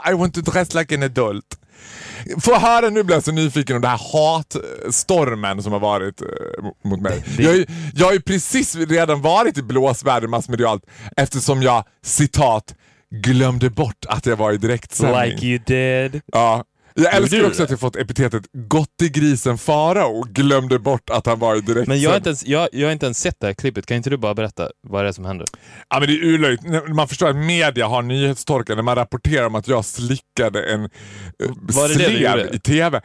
I 0.10 0.14
want 0.14 0.34
to 0.34 0.40
dress 0.40 0.74
like 0.74 0.94
an 0.94 1.02
adult. 1.02 1.44
Få 2.40 2.58
höra, 2.58 2.90
nu 2.90 3.02
blir 3.02 3.16
jag 3.16 3.24
så 3.24 3.32
nyfiken 3.32 3.76
om 3.76 3.82
det 3.82 3.88
här 3.88 4.00
hatstormen 4.12 5.62
som 5.62 5.72
har 5.72 5.80
varit 5.80 6.20
eh, 6.22 6.28
mot 6.84 7.00
mig. 7.00 7.24
Det- 7.36 7.42
Jag, 7.42 7.50
har 7.50 7.56
ju- 7.56 7.66
jag 7.94 8.06
har 8.06 8.12
ju 8.12 8.20
precis 8.20 8.76
redan 8.76 9.22
varit 9.22 9.58
i 9.58 9.62
blåsväder 9.62 10.28
massmedialt 10.28 10.82
eftersom 11.16 11.62
jag, 11.62 11.84
citat, 12.04 12.74
glömde 13.14 13.70
bort 13.70 14.06
att 14.08 14.26
jag 14.26 14.36
var 14.36 14.52
i 14.52 14.56
direktsändning. 14.56 15.38
you 15.42 15.58
did. 15.66 16.22
Ja. 16.26 16.64
Jag 16.94 17.14
älskar 17.14 17.46
också 17.46 17.62
att 17.62 17.70
jag 17.70 17.80
fått 17.80 17.96
epitetet 17.96 18.42
gottegrisen 18.52 19.58
Farao 19.58 20.22
glömde 20.22 20.78
bort 20.78 21.10
att 21.10 21.26
han 21.26 21.38
var 21.38 21.56
i 21.56 21.60
direktsändning. 21.60 21.88
Men 21.88 22.00
jag 22.00 22.10
har, 22.10 22.16
inte 22.16 22.28
ens, 22.28 22.46
jag, 22.46 22.68
jag 22.72 22.86
har 22.86 22.92
inte 22.92 23.06
ens 23.06 23.18
sett 23.18 23.36
det 23.40 23.46
här 23.46 23.54
klippet. 23.54 23.86
Kan 23.86 23.96
inte 23.96 24.10
du 24.10 24.16
bara 24.16 24.34
berätta 24.34 24.70
vad 24.88 25.04
det 25.04 25.08
är 25.08 25.12
som 25.12 25.24
händer? 25.24 25.46
Ja, 25.88 26.00
men 26.00 26.08
det 26.08 26.14
är 26.14 26.24
urlöjligt. 26.24 26.62
Man 26.94 27.08
förstår 27.08 27.28
att 27.28 27.36
media 27.36 27.86
har 27.86 28.02
nyhetstorka 28.02 28.74
när 28.74 28.82
man 28.82 28.96
rapporterar 28.96 29.46
om 29.46 29.54
att 29.54 29.68
jag 29.68 29.84
slickade 29.84 30.62
en 30.62 30.84
eh, 30.84 31.90
slev 31.94 32.48
i 32.52 32.58
TV. 32.58 33.00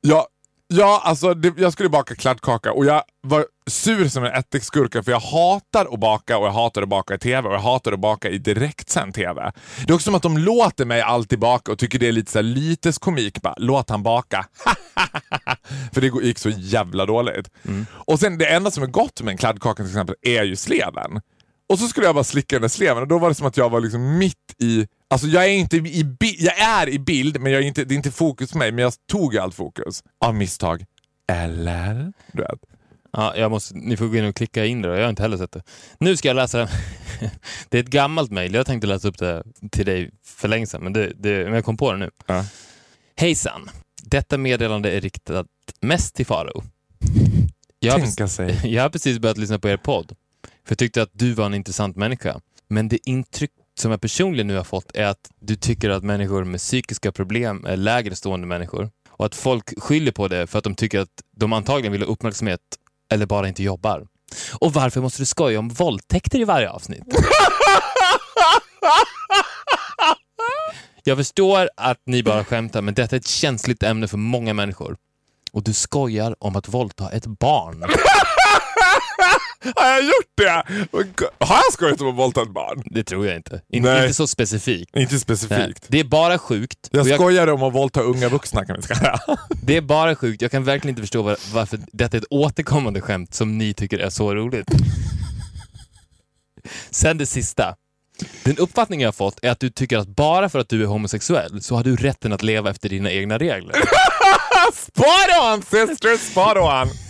Ja, 0.00 0.26
ja 0.68 1.02
alltså 1.04 1.34
det, 1.34 1.52
jag 1.58 1.72
skulle 1.72 1.88
baka 1.88 2.14
kladdkaka 2.14 2.72
och 2.72 2.84
jag 2.86 3.02
var 3.22 3.46
sur 3.70 4.08
som 4.08 4.24
en 4.24 4.32
ättiksgurka 4.32 5.02
för 5.02 5.12
jag 5.12 5.20
hatar 5.20 5.94
att 5.94 6.00
baka 6.00 6.38
och 6.38 6.46
jag 6.46 6.52
hatar 6.52 6.82
att 6.82 6.88
baka 6.88 7.14
i 7.14 7.18
TV 7.18 7.48
och 7.48 7.54
jag 7.54 7.60
hatar 7.60 7.92
att 7.92 8.00
baka 8.00 8.28
i 8.28 8.38
direktsänd 8.38 9.14
TV. 9.14 9.52
Det 9.86 9.90
är 9.90 9.94
också 9.94 10.04
som 10.04 10.14
att 10.14 10.22
de 10.22 10.38
låter 10.38 10.84
mig 10.84 11.00
alltid 11.00 11.38
baka 11.38 11.72
och 11.72 11.78
tycker 11.78 11.98
det 11.98 12.08
är 12.08 12.12
lite 12.12 12.32
så 12.32 12.38
här 12.38 12.42
lites 12.42 12.98
komik. 12.98 13.42
Bara, 13.42 13.54
Låt 13.56 13.90
han 13.90 14.02
baka. 14.02 14.46
för 15.92 16.00
det 16.00 16.26
gick 16.26 16.38
så 16.38 16.50
jävla 16.50 17.06
dåligt. 17.06 17.50
Mm. 17.64 17.86
Och 17.92 18.20
sen 18.20 18.38
det 18.38 18.46
enda 18.46 18.70
som 18.70 18.82
är 18.82 18.86
gott 18.86 19.22
med 19.22 19.32
en 19.32 19.38
kladdkaka 19.38 19.82
till 19.82 19.92
exempel 19.92 20.16
är 20.22 20.44
ju 20.44 20.56
sleven. 20.56 21.20
Och 21.68 21.78
så 21.78 21.88
skulle 21.88 22.06
jag 22.06 22.14
bara 22.14 22.24
slicka 22.24 22.56
den 22.56 22.62
där 22.62 22.68
sleven 22.68 23.02
och 23.02 23.08
då 23.08 23.18
var 23.18 23.28
det 23.28 23.34
som 23.34 23.46
att 23.46 23.56
jag 23.56 23.70
var 23.70 23.80
liksom 23.80 24.18
mitt 24.18 24.34
i... 24.62 24.86
Alltså 25.10 25.26
jag 25.26 25.44
är 25.44 25.48
inte 25.50 25.76
i, 25.76 26.04
bi- 26.04 26.36
jag 26.38 26.58
är 26.58 26.88
i 26.88 26.98
bild, 26.98 27.40
men 27.40 27.52
jag 27.52 27.62
är 27.62 27.66
inte, 27.66 27.84
det 27.84 27.94
är 27.94 27.96
inte 27.96 28.10
fokus 28.10 28.52
på 28.52 28.58
mig. 28.58 28.72
Men 28.72 28.82
jag 28.82 28.92
tog 29.10 29.36
allt 29.36 29.54
fokus. 29.54 30.02
Av 30.24 30.34
misstag. 30.34 30.84
Eller? 31.32 32.12
Du 32.32 32.42
vet. 32.42 32.58
Ja, 33.12 33.36
jag 33.36 33.50
måste, 33.50 33.74
ni 33.74 33.96
får 33.96 34.06
gå 34.06 34.16
in 34.16 34.24
och 34.24 34.36
klicka 34.36 34.64
in 34.64 34.82
det, 34.82 34.88
då. 34.88 34.94
jag 34.94 35.02
har 35.02 35.10
inte 35.10 35.22
heller 35.22 35.36
sett 35.36 35.52
det. 35.52 35.62
Nu 36.00 36.16
ska 36.16 36.28
jag 36.28 36.34
läsa 36.34 36.58
den. 36.58 36.68
Det 37.68 37.78
är 37.78 37.82
ett 37.82 37.88
gammalt 37.88 38.30
mejl, 38.30 38.54
jag 38.54 38.66
tänkte 38.66 38.86
läsa 38.86 39.08
upp 39.08 39.18
det 39.18 39.42
till 39.72 39.86
dig 39.86 40.10
för 40.26 40.48
länge 40.48 40.66
sedan, 40.66 40.82
men, 40.82 40.92
det, 40.92 41.12
det, 41.16 41.44
men 41.44 41.54
jag 41.54 41.64
kom 41.64 41.76
på 41.76 41.92
det 41.92 41.98
nu. 41.98 42.10
Ja. 42.26 42.44
Hejsan! 43.16 43.70
Detta 44.02 44.38
meddelande 44.38 44.90
är 44.92 45.00
riktat 45.00 45.46
mest 45.80 46.14
till 46.14 46.26
Faro. 46.26 46.62
Jag 47.78 47.92
har, 47.92 48.00
Tänka 48.00 48.28
sig. 48.28 48.60
jag 48.74 48.82
har 48.82 48.90
precis 48.90 49.18
börjat 49.18 49.38
lyssna 49.38 49.58
på 49.58 49.68
er 49.68 49.76
podd, 49.76 50.12
för 50.66 50.72
jag 50.72 50.78
tyckte 50.78 51.02
att 51.02 51.10
du 51.12 51.32
var 51.32 51.46
en 51.46 51.54
intressant 51.54 51.96
människa. 51.96 52.40
Men 52.68 52.88
det 52.88 53.08
intryck 53.08 53.50
som 53.78 53.90
jag 53.90 54.00
personligen 54.00 54.46
nu 54.46 54.56
har 54.56 54.64
fått 54.64 54.90
är 54.96 55.04
att 55.04 55.30
du 55.40 55.56
tycker 55.56 55.90
att 55.90 56.04
människor 56.04 56.44
med 56.44 56.60
psykiska 56.60 57.12
problem 57.12 57.64
är 57.64 57.76
lägre 57.76 58.16
stående 58.16 58.46
människor. 58.46 58.90
Och 59.10 59.26
att 59.26 59.34
folk 59.34 59.82
skyller 59.82 60.12
på 60.12 60.28
det 60.28 60.46
för 60.46 60.58
att 60.58 60.64
de 60.64 60.74
tycker 60.74 61.00
att 61.00 61.08
de 61.36 61.52
antagligen 61.52 61.92
vill 61.92 62.02
ha 62.02 62.08
uppmärksamhet 62.08 62.60
eller 63.12 63.26
bara 63.26 63.48
inte 63.48 63.62
jobbar. 63.62 64.06
Och 64.58 64.72
varför 64.72 65.00
måste 65.00 65.22
du 65.22 65.26
skoja 65.26 65.58
om 65.58 65.68
våldtäkter 65.68 66.40
i 66.40 66.44
varje 66.44 66.70
avsnitt? 66.70 67.04
Jag 71.04 71.16
förstår 71.18 71.68
att 71.76 71.98
ni 72.06 72.22
bara 72.22 72.44
skämtar, 72.44 72.82
men 72.82 72.94
detta 72.94 73.16
är 73.16 73.20
ett 73.20 73.26
känsligt 73.26 73.82
ämne 73.82 74.08
för 74.08 74.18
många 74.18 74.54
människor. 74.54 74.96
Och 75.52 75.62
du 75.62 75.72
skojar 75.72 76.36
om 76.38 76.56
att 76.56 76.68
våldta 76.68 77.10
ett 77.10 77.26
barn. 77.26 77.84
Har 79.76 79.86
jag 79.86 80.04
gjort 80.04 80.32
det? 80.36 80.62
Har 81.44 81.56
jag 81.56 81.72
skojat 81.72 82.00
om 82.00 82.08
att 82.08 82.16
våldta 82.16 82.42
ett 82.42 82.50
barn? 82.50 82.82
Det 82.86 83.04
tror 83.04 83.26
jag 83.26 83.36
inte. 83.36 83.60
In, 83.68 83.82
Nej. 83.82 84.02
inte 84.02 84.14
så 84.14 84.26
specifikt. 84.26 84.96
Inte 84.96 85.12
Nej. 85.12 85.20
specifikt. 85.20 85.84
Det 85.88 86.00
är 86.00 86.04
bara 86.04 86.38
sjukt. 86.38 86.88
Jag 86.90 87.08
jag, 87.08 87.14
skojar 87.14 87.46
om 87.46 87.62
att 87.62 87.74
våldta 87.74 88.00
unga 88.00 88.28
vuxna 88.28 88.64
kan 88.64 88.76
vi 88.76 88.82
säga. 88.82 89.18
det 89.62 89.76
är 89.76 89.80
bara 89.80 90.16
sjukt. 90.16 90.42
Jag 90.42 90.50
kan 90.50 90.64
verkligen 90.64 90.92
inte 90.92 91.02
förstå 91.02 91.22
var, 91.22 91.36
varför 91.52 91.80
detta 91.92 92.16
är 92.16 92.20
ett 92.20 92.26
återkommande 92.30 93.00
skämt 93.00 93.34
som 93.34 93.58
ni 93.58 93.74
tycker 93.74 93.98
är 93.98 94.10
så 94.10 94.34
roligt. 94.34 94.68
Sen 96.90 97.18
det 97.18 97.26
sista. 97.26 97.74
Den 98.44 98.58
uppfattning 98.58 99.00
jag 99.00 99.08
har 99.08 99.12
fått 99.12 99.38
är 99.42 99.50
att 99.50 99.60
du 99.60 99.70
tycker 99.70 99.98
att 99.98 100.08
bara 100.08 100.48
för 100.48 100.58
att 100.58 100.68
du 100.68 100.82
är 100.82 100.86
homosexuell 100.86 101.62
så 101.62 101.76
har 101.76 101.84
du 101.84 101.96
rätten 101.96 102.32
att 102.32 102.42
leva 102.42 102.70
efter 102.70 102.88
dina 102.88 103.10
egna 103.10 103.38
regler. 103.38 103.74
Spot 104.72 105.06
on 105.52 105.62
sister, 105.62 106.16
spot 106.16 106.56
on! 106.56 107.05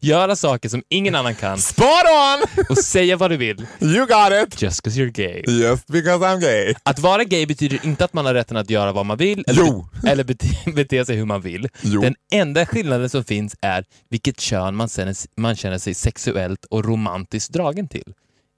Göra 0.00 0.36
saker 0.36 0.68
som 0.68 0.82
ingen 0.88 1.14
annan 1.14 1.34
kan 1.34 1.58
Spot 1.58 1.86
on! 1.86 2.64
och 2.68 2.78
säga 2.78 3.16
vad 3.16 3.30
du 3.30 3.36
vill 3.36 3.66
You 3.80 4.06
got 4.06 4.32
it! 4.48 4.62
just 4.62 4.80
'cause 4.84 5.00
you're 5.00 5.10
gay. 5.10 5.42
Just 5.46 5.86
because 5.86 6.24
I'm 6.26 6.40
gay. 6.40 6.74
Att 6.82 6.98
vara 6.98 7.24
gay 7.24 7.46
betyder 7.46 7.86
inte 7.86 8.04
att 8.04 8.12
man 8.12 8.26
har 8.26 8.34
rätten 8.34 8.56
att 8.56 8.70
göra 8.70 8.92
vad 8.92 9.06
man 9.06 9.16
vill 9.16 9.44
eller, 9.46 9.62
Jo. 9.62 9.88
eller 10.06 10.24
bete, 10.24 10.46
bete 10.74 11.04
sig 11.04 11.16
hur 11.16 11.24
man 11.24 11.40
vill. 11.40 11.68
Jo. 11.82 12.00
Den 12.00 12.14
enda 12.32 12.66
skillnaden 12.66 13.10
som 13.10 13.24
finns 13.24 13.56
är 13.60 13.84
vilket 14.10 14.40
kön 14.40 14.76
man 14.76 14.88
känner, 14.88 15.16
man 15.40 15.56
känner 15.56 15.78
sig 15.78 15.94
sexuellt 15.94 16.64
och 16.64 16.84
romantiskt 16.84 17.52
dragen 17.52 17.88
till. 17.88 18.12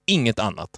Inget 0.06 0.38
annat. 0.38 0.70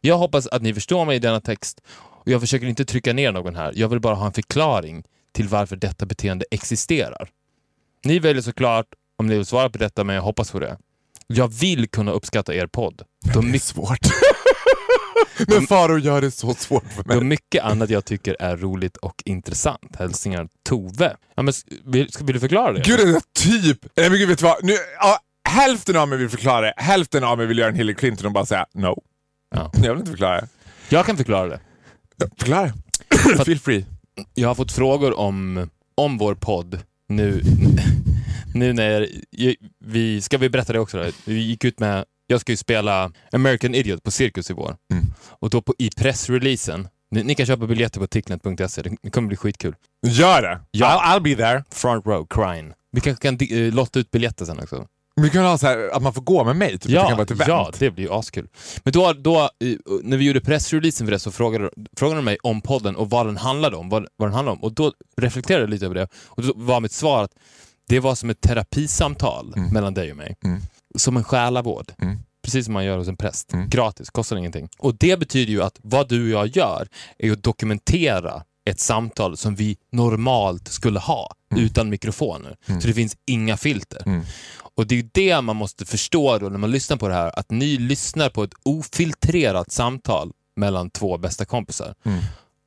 Jag 0.00 0.18
hoppas 0.18 0.46
att 0.46 0.62
ni 0.62 0.74
förstår 0.74 1.04
mig 1.04 1.16
i 1.16 1.18
denna 1.18 1.40
text 1.40 1.80
och 1.98 2.28
jag 2.28 2.40
försöker 2.40 2.66
inte 2.66 2.84
trycka 2.84 3.12
ner 3.12 3.32
någon 3.32 3.56
här. 3.56 3.72
Jag 3.76 3.88
vill 3.88 4.00
bara 4.00 4.14
ha 4.14 4.26
en 4.26 4.32
förklaring 4.32 5.04
till 5.34 5.48
varför 5.48 5.76
detta 5.76 6.06
beteende 6.06 6.44
existerar. 6.50 7.28
Ni 8.04 8.18
väljer 8.18 8.42
såklart 8.42 8.86
om 9.16 9.26
ni 9.26 9.34
vill 9.36 9.46
svara 9.46 9.70
på 9.70 9.78
detta, 9.78 10.04
men 10.04 10.14
jag 10.16 10.22
hoppas 10.22 10.50
på 10.50 10.58
det. 10.58 10.78
Jag 11.26 11.48
vill 11.48 11.88
kunna 11.88 12.12
uppskatta 12.12 12.54
er 12.54 12.66
podd. 12.66 13.02
Då 13.34 13.40
Det 13.40 13.46
är 13.46 13.50
mycket 13.50 13.62
svårt. 13.62 13.98
Men 15.48 15.66
Faro 15.66 15.98
gör 15.98 16.20
det 16.20 16.30
så 16.30 16.54
svårt 16.54 16.92
för 16.92 17.02
Då 17.02 17.14
mig. 17.14 17.24
mycket 17.24 17.64
annat 17.64 17.90
jag 17.90 18.04
tycker 18.04 18.36
är 18.40 18.56
roligt 18.56 18.96
och 18.96 19.22
intressant. 19.24 19.96
Hälsningar 19.98 20.48
Tove. 20.68 21.16
Ja, 21.34 21.42
men, 21.42 21.54
vill, 21.84 22.12
ska, 22.12 22.24
vill 22.24 22.34
du 22.34 22.40
förklara 22.40 22.72
det? 22.72 22.80
Gud, 22.80 22.98
det 22.98 23.02
är 23.16 23.20
typ... 23.38 23.86
Nej 23.96 24.10
men 24.10 24.18
gud, 24.18 24.28
vet 24.28 24.38
du 24.38 24.44
vad? 24.44 24.64
Nu, 24.64 24.72
ja, 25.00 25.18
hälften 25.48 25.96
av 25.96 26.08
mig 26.08 26.18
vill 26.18 26.28
förklara 26.28 26.60
det, 26.60 26.74
hälften 26.76 27.24
av 27.24 27.38
mig 27.38 27.46
vill 27.46 27.58
göra 27.58 27.68
en 27.68 27.74
Hillary 27.74 27.94
Clinton 27.94 28.26
och 28.26 28.32
bara 28.32 28.46
säga 28.46 28.66
no. 28.74 29.02
Ja. 29.54 29.70
Jag 29.74 29.90
vill 29.90 29.98
inte 29.98 30.10
förklara 30.10 30.40
det. 30.40 30.48
Jag 30.88 31.06
kan 31.06 31.16
förklara 31.16 31.48
det. 31.48 31.60
Ja, 32.16 32.26
Förklara. 32.38 32.72
Feel 33.44 33.58
free. 33.58 33.84
Jag 34.34 34.48
har 34.48 34.54
fått 34.54 34.72
frågor 34.72 35.18
om, 35.18 35.68
om 35.94 36.18
vår 36.18 36.34
podd 36.34 36.80
nu, 37.08 37.42
nu 38.58 38.72
när 38.72 39.08
vi... 39.84 40.20
Ska 40.20 40.38
vi 40.38 40.48
berätta 40.50 40.72
det 40.72 40.78
också? 40.80 40.98
Då? 40.98 41.10
Vi 41.24 41.38
gick 41.40 41.64
ut 41.64 41.80
med... 41.80 42.04
Jag 42.26 42.40
ska 42.40 42.52
ju 42.52 42.56
spela 42.56 43.12
American 43.32 43.74
Idiot 43.74 44.02
på 44.02 44.10
Cirkus 44.10 44.50
i 44.50 44.52
vår. 44.54 44.76
Mm. 44.92 45.04
Och 45.28 45.50
då 45.50 45.62
på, 45.62 45.74
i 45.78 45.90
pressreleasen, 45.96 46.88
ni, 47.10 47.22
ni 47.22 47.34
kan 47.34 47.46
köpa 47.46 47.66
biljetter 47.66 48.00
på 48.00 48.06
ticknet.se, 48.06 48.82
det 49.02 49.10
kommer 49.10 49.28
bli 49.28 49.36
skitkul. 49.36 49.74
Gör 50.06 50.42
det. 50.42 50.60
Ja. 50.70 50.86
I'll, 50.86 51.16
I'll 51.16 51.22
be 51.22 51.34
there. 51.34 51.64
Front 51.70 52.06
row, 52.06 52.26
crying. 52.30 52.72
Vi 52.92 53.00
kanske 53.00 53.22
kan 53.22 53.38
eh, 53.50 53.74
lotta 53.74 53.98
ut 53.98 54.10
biljetter 54.10 54.44
sen 54.44 54.58
också. 54.58 54.86
Vi 55.20 55.30
kan 55.30 55.44
ha 55.44 55.58
så 55.58 55.66
här 55.66 55.90
att 55.96 56.02
man 56.02 56.14
får 56.14 56.22
gå 56.22 56.44
med 56.44 56.56
mig, 56.56 56.70
typ. 56.70 56.82
det 56.82 56.88
kan 56.92 56.94
Ja, 57.08 57.10
vara 57.10 57.22
ett 57.22 57.30
event. 57.30 57.48
ja, 57.48 57.70
det 57.78 57.90
blir 57.90 58.04
ju 58.04 58.12
askul. 58.12 58.48
Men 58.84 58.92
då, 58.92 59.12
då, 59.12 59.38
eh, 59.40 59.48
när 60.02 60.16
vi 60.16 60.24
gjorde 60.24 60.40
pressreleasen 60.40 61.06
för 61.06 61.12
det 61.12 61.18
så 61.18 61.30
frågade, 61.30 61.70
frågade 61.96 62.18
de 62.18 62.24
mig 62.24 62.36
om 62.42 62.60
podden 62.60 62.96
och 62.96 63.10
vad 63.10 63.26
den 63.26 63.36
handlade 63.36 63.76
om. 63.76 63.88
Vad, 63.88 64.06
vad 64.16 64.28
den 64.28 64.34
handlade 64.34 64.56
om. 64.58 64.64
Och 64.64 64.72
då 64.74 64.92
reflekterade 65.16 65.62
jag 65.62 65.70
lite 65.70 65.84
över 65.86 65.94
det. 65.94 66.08
Och 66.26 66.42
då 66.42 66.52
var 66.56 66.80
mitt 66.80 66.92
svar 66.92 67.22
att 67.24 67.32
det 67.88 68.00
var 68.00 68.14
som 68.14 68.30
ett 68.30 68.40
terapisamtal 68.40 69.52
Mm. 69.56 69.68
mellan 69.70 69.94
dig 69.94 70.10
och 70.10 70.16
mig. 70.16 70.36
Mm. 70.44 70.60
Som 70.94 71.16
en 71.16 71.24
själavård. 71.24 71.92
Mm. 71.98 72.18
Precis 72.42 72.64
som 72.64 72.74
man 72.74 72.84
gör 72.84 72.98
hos 72.98 73.08
en 73.08 73.16
präst. 73.16 73.52
Mm. 73.52 73.68
Gratis, 73.68 74.10
kostar 74.10 74.36
ingenting. 74.36 74.68
Och 74.78 74.94
det 74.94 75.18
betyder 75.18 75.52
ju 75.52 75.62
att 75.62 75.78
vad 75.82 76.08
du 76.08 76.22
och 76.24 76.30
jag 76.46 76.56
gör 76.56 76.88
är 77.18 77.32
att 77.32 77.42
dokumentera 77.42 78.42
ett 78.70 78.80
samtal 78.80 79.36
som 79.36 79.54
vi 79.54 79.76
normalt 79.92 80.68
skulle 80.68 80.98
ha 80.98 81.34
utan 81.56 81.88
mikrofoner. 81.88 82.56
Mm. 82.66 82.80
Så 82.80 82.88
det 82.88 82.94
finns 82.94 83.16
inga 83.26 83.56
filter. 83.56 84.02
Mm. 84.06 84.22
Och 84.74 84.86
det 84.86 84.98
är 84.98 85.08
det 85.12 85.40
man 85.40 85.56
måste 85.56 85.84
förstå 85.84 86.38
då 86.38 86.48
när 86.48 86.58
man 86.58 86.70
lyssnar 86.70 86.96
på 86.96 87.08
det 87.08 87.14
här, 87.14 87.38
att 87.38 87.50
ni 87.50 87.76
lyssnar 87.76 88.28
på 88.30 88.42
ett 88.44 88.54
ofiltrerat 88.62 89.72
samtal 89.72 90.32
mellan 90.56 90.90
två 90.90 91.18
bästa 91.18 91.44
kompisar. 91.44 91.94
Mm. 92.04 92.18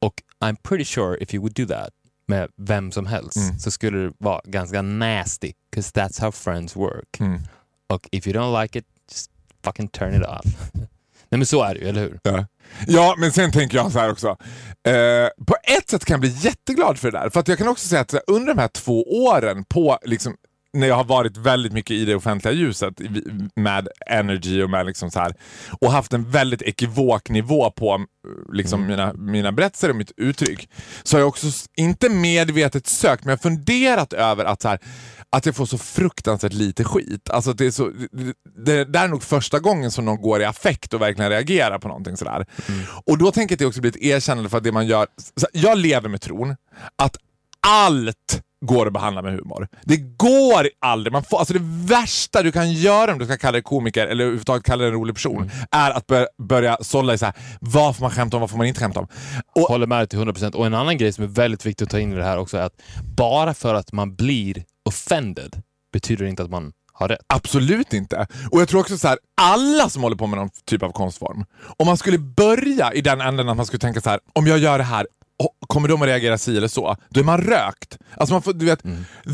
Och 0.01 0.13
I'm 0.43 0.55
pretty 0.63 0.85
sure 0.85 1.17
if 1.23 1.33
you 1.33 1.41
would 1.41 1.53
do 1.53 1.65
that 1.65 1.89
med 2.29 2.49
vem 2.57 2.91
som 2.91 3.05
helst 3.05 3.37
Mm. 3.37 3.59
så 3.59 3.71
skulle 3.71 3.97
det 3.97 4.13
vara 4.17 4.41
ganska 4.45 4.81
nasty, 4.81 5.51
because 5.71 5.91
that's 5.99 6.21
how 6.21 6.31
friends 6.31 6.75
work. 6.75 7.19
Mm. 7.19 7.41
Och 7.93 8.07
if 8.11 8.27
you 8.27 8.35
don't 8.37 8.61
like 8.61 8.79
it, 8.79 8.85
just 9.11 9.31
fucking 9.63 9.87
turn 9.87 10.15
it 10.21 10.27
off. 10.27 10.45
Nej 11.31 11.37
men 11.37 11.45
så 11.45 11.63
är 11.63 11.73
det 11.73 11.79
ju, 11.79 11.87
eller 11.89 12.01
hur? 12.01 12.19
Ja. 12.23 12.45
ja, 12.87 13.15
men 13.17 13.31
sen 13.31 13.51
tänker 13.51 13.77
jag 13.77 13.91
så 13.91 13.99
här 13.99 14.11
också. 14.11 14.27
Eh, 14.87 15.45
på 15.47 15.55
ett 15.77 15.89
sätt 15.89 16.05
kan 16.05 16.13
jag 16.13 16.21
bli 16.21 16.35
jätteglad 16.41 16.99
för 16.99 17.11
det 17.11 17.19
där. 17.19 17.29
För 17.29 17.39
att 17.39 17.47
jag 17.47 17.57
kan 17.57 17.67
också 17.67 17.87
säga 17.87 18.01
att 18.01 18.13
under 18.27 18.53
de 18.53 18.61
här 18.61 18.67
två 18.67 19.03
åren 19.25 19.63
på 19.65 19.97
liksom, 20.01 20.35
när 20.73 20.87
jag 20.87 20.95
har 20.95 21.03
varit 21.03 21.37
väldigt 21.37 21.73
mycket 21.73 21.91
i 21.91 22.05
det 22.05 22.15
offentliga 22.15 22.53
ljuset 22.53 22.93
med 23.55 23.87
energy 24.05 24.63
och 24.63 24.69
med 24.69 24.85
liksom 24.85 25.11
så 25.11 25.19
här 25.19 25.33
och 25.81 25.91
haft 25.91 26.13
en 26.13 26.31
väldigt 26.31 26.61
ekivok 26.61 27.29
nivå 27.29 27.71
på 27.71 27.93
eh, 27.93 28.53
liksom 28.53 28.87
mina, 28.87 29.13
mina 29.13 29.51
berättelser 29.51 29.89
och 29.89 29.95
mitt 29.95 30.11
uttryck. 30.17 30.69
Så 31.03 31.17
har 31.17 31.19
jag 31.19 31.27
också 31.27 31.47
inte 31.77 32.09
medvetet 32.09 32.87
sökt 32.87 33.25
men 33.25 33.29
jag 33.29 33.37
har 33.37 33.41
funderat 33.41 34.13
över 34.13 34.45
att 34.45 34.61
så 34.61 34.67
här, 34.67 34.79
att 35.29 35.45
jag 35.45 35.55
får 35.55 35.65
så 35.65 35.77
fruktansvärt 35.77 36.53
lite 36.53 36.83
skit. 36.83 37.29
Alltså 37.29 37.53
det, 37.53 37.65
är 37.65 37.71
så, 37.71 37.91
det, 38.65 38.85
det 38.85 38.99
är 38.99 39.07
nog 39.07 39.23
första 39.23 39.59
gången 39.59 39.91
som 39.91 40.05
någon 40.05 40.21
går 40.21 40.41
i 40.41 40.45
affekt 40.45 40.93
och 40.93 41.01
verkligen 41.01 41.31
reagerar 41.31 41.79
på 41.79 41.87
någonting 41.87 42.17
sådär. 42.17 42.45
Och 43.05 43.17
då 43.17 43.31
tänker 43.31 43.53
jag 43.53 43.55
att 43.55 43.59
det 43.59 43.65
också 43.65 43.81
blir 43.81 43.91
ett 43.91 44.03
erkännande 44.03 44.49
för 44.49 44.57
att 44.57 44.63
det 44.63 44.71
man 44.71 44.87
gör... 44.87 45.07
Jag 45.53 45.77
lever 45.77 46.09
med 46.09 46.21
tron 46.21 46.55
att 46.95 47.17
allt 47.67 48.41
går 48.65 48.87
att 48.87 48.93
behandla 48.93 49.21
med 49.21 49.33
humor. 49.33 49.67
Det 49.83 49.97
går 49.97 50.69
aldrig. 50.79 51.13
Man 51.13 51.23
får, 51.23 51.39
alltså 51.39 51.53
det 51.53 51.63
värsta 51.93 52.43
du 52.43 52.51
kan 52.51 52.71
göra 52.71 53.11
om 53.11 53.19
du 53.19 53.25
ska 53.25 53.37
kalla 53.37 53.51
dig 53.51 53.61
komiker 53.61 54.07
eller 54.07 54.23
överhuvudtaget 54.23 54.63
kalla 54.63 54.79
dig 54.79 54.87
en 54.87 54.93
rolig 54.93 55.15
person 55.15 55.51
är 55.71 55.91
att 55.91 56.07
bör, 56.07 56.27
börja 56.37 56.77
sålla 56.81 57.13
i 57.13 57.17
så 57.17 57.25
här, 57.25 57.35
vad 57.61 57.95
får 57.95 58.01
man 58.01 58.11
skämta 58.11 58.37
om, 58.37 58.41
vad 58.41 58.49
får 58.49 58.57
man 58.57 58.67
inte 58.67 58.79
skämta 58.79 58.99
om. 58.99 59.07
Och, 59.55 59.61
Håller 59.61 59.87
med 59.87 59.99
dig 59.99 60.07
till 60.07 60.19
100%. 60.19 60.55
Och 60.55 60.65
en 60.65 60.73
annan 60.73 60.97
grej 60.97 61.13
som 61.13 61.23
är 61.23 61.27
väldigt 61.27 61.65
viktig 61.65 61.85
att 61.85 61.91
ta 61.91 61.99
in 61.99 62.13
i 62.13 62.15
det 62.15 62.23
här 62.23 62.37
också 62.37 62.57
är 62.57 62.61
att 62.61 62.81
bara 63.15 63.53
för 63.53 63.73
att 63.73 63.91
man 63.91 64.15
blir 64.15 64.63
offended 64.85 65.61
betyder 65.93 66.23
det 66.23 66.29
inte 66.29 66.43
att 66.43 66.49
man 66.49 66.71
har 66.93 67.07
rätt. 67.07 67.19
Absolut 67.27 67.93
inte. 67.93 68.27
Och 68.51 68.61
jag 68.61 68.67
tror 68.67 68.79
också 68.79 68.97
så 68.97 69.07
här, 69.07 69.17
alla 69.41 69.89
som 69.89 70.03
håller 70.03 70.15
på 70.15 70.27
med 70.27 70.39
någon 70.39 70.49
typ 70.65 70.83
av 70.83 70.91
konstform, 70.91 71.45
om 71.77 71.87
man 71.87 71.97
skulle 71.97 72.17
börja 72.17 72.93
i 72.93 73.01
den 73.01 73.21
änden 73.21 73.49
att 73.49 73.57
man 73.57 73.65
skulle 73.65 73.79
tänka 73.79 74.01
så 74.01 74.09
här, 74.09 74.19
om 74.33 74.47
jag 74.47 74.57
gör 74.57 74.77
det 74.77 74.83
här, 74.83 75.07
kommer 75.67 75.87
de 75.87 76.01
att 76.01 76.07
reagera 76.07 76.37
si 76.37 76.57
eller 76.57 76.67
så? 76.67 76.95
Då 77.09 77.19
är 77.19 77.23
man 77.23 77.41
rökt. 77.41 77.97
Alltså 78.17 78.33
man 78.33 78.41
får, 78.41 78.53
du 78.53 78.65
vet, 78.65 78.81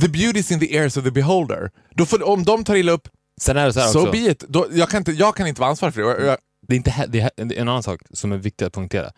the 0.01 0.07
beauty 0.09 0.39
is 0.39 0.51
in 0.51 0.59
the 0.59 0.75
ears 0.75 0.97
of 0.97 1.03
the 1.03 1.11
beholder. 1.11 1.71
Då 1.95 2.05
får, 2.05 2.27
om 2.27 2.43
de 2.43 2.63
tar 2.63 2.75
illa 2.75 2.91
upp, 2.91 3.07
Sen 3.41 3.57
är 3.57 3.65
det 3.65 3.73
så 3.73 3.79
här 3.79 3.87
so 3.87 3.99
också. 3.99 4.11
be 4.11 4.17
it. 4.17 4.39
Då, 4.47 4.67
jag, 4.71 4.89
kan 4.89 4.97
inte, 4.97 5.11
jag 5.11 5.35
kan 5.35 5.47
inte 5.47 5.61
vara 5.61 5.69
ansvarig 5.69 5.93
för 5.93 6.01
det. 6.01 6.07
Och 6.15 6.25
jag- 6.25 6.37
det 6.67 6.73
är, 6.73 6.77
inte, 6.77 7.05
det 7.07 7.19
är 7.19 7.31
en 7.61 7.67
annan 7.69 7.83
sak 7.83 8.01
som 8.13 8.31
är 8.31 8.37
viktig 8.37 8.65
att 8.65 8.73
poängtera. 8.73 9.11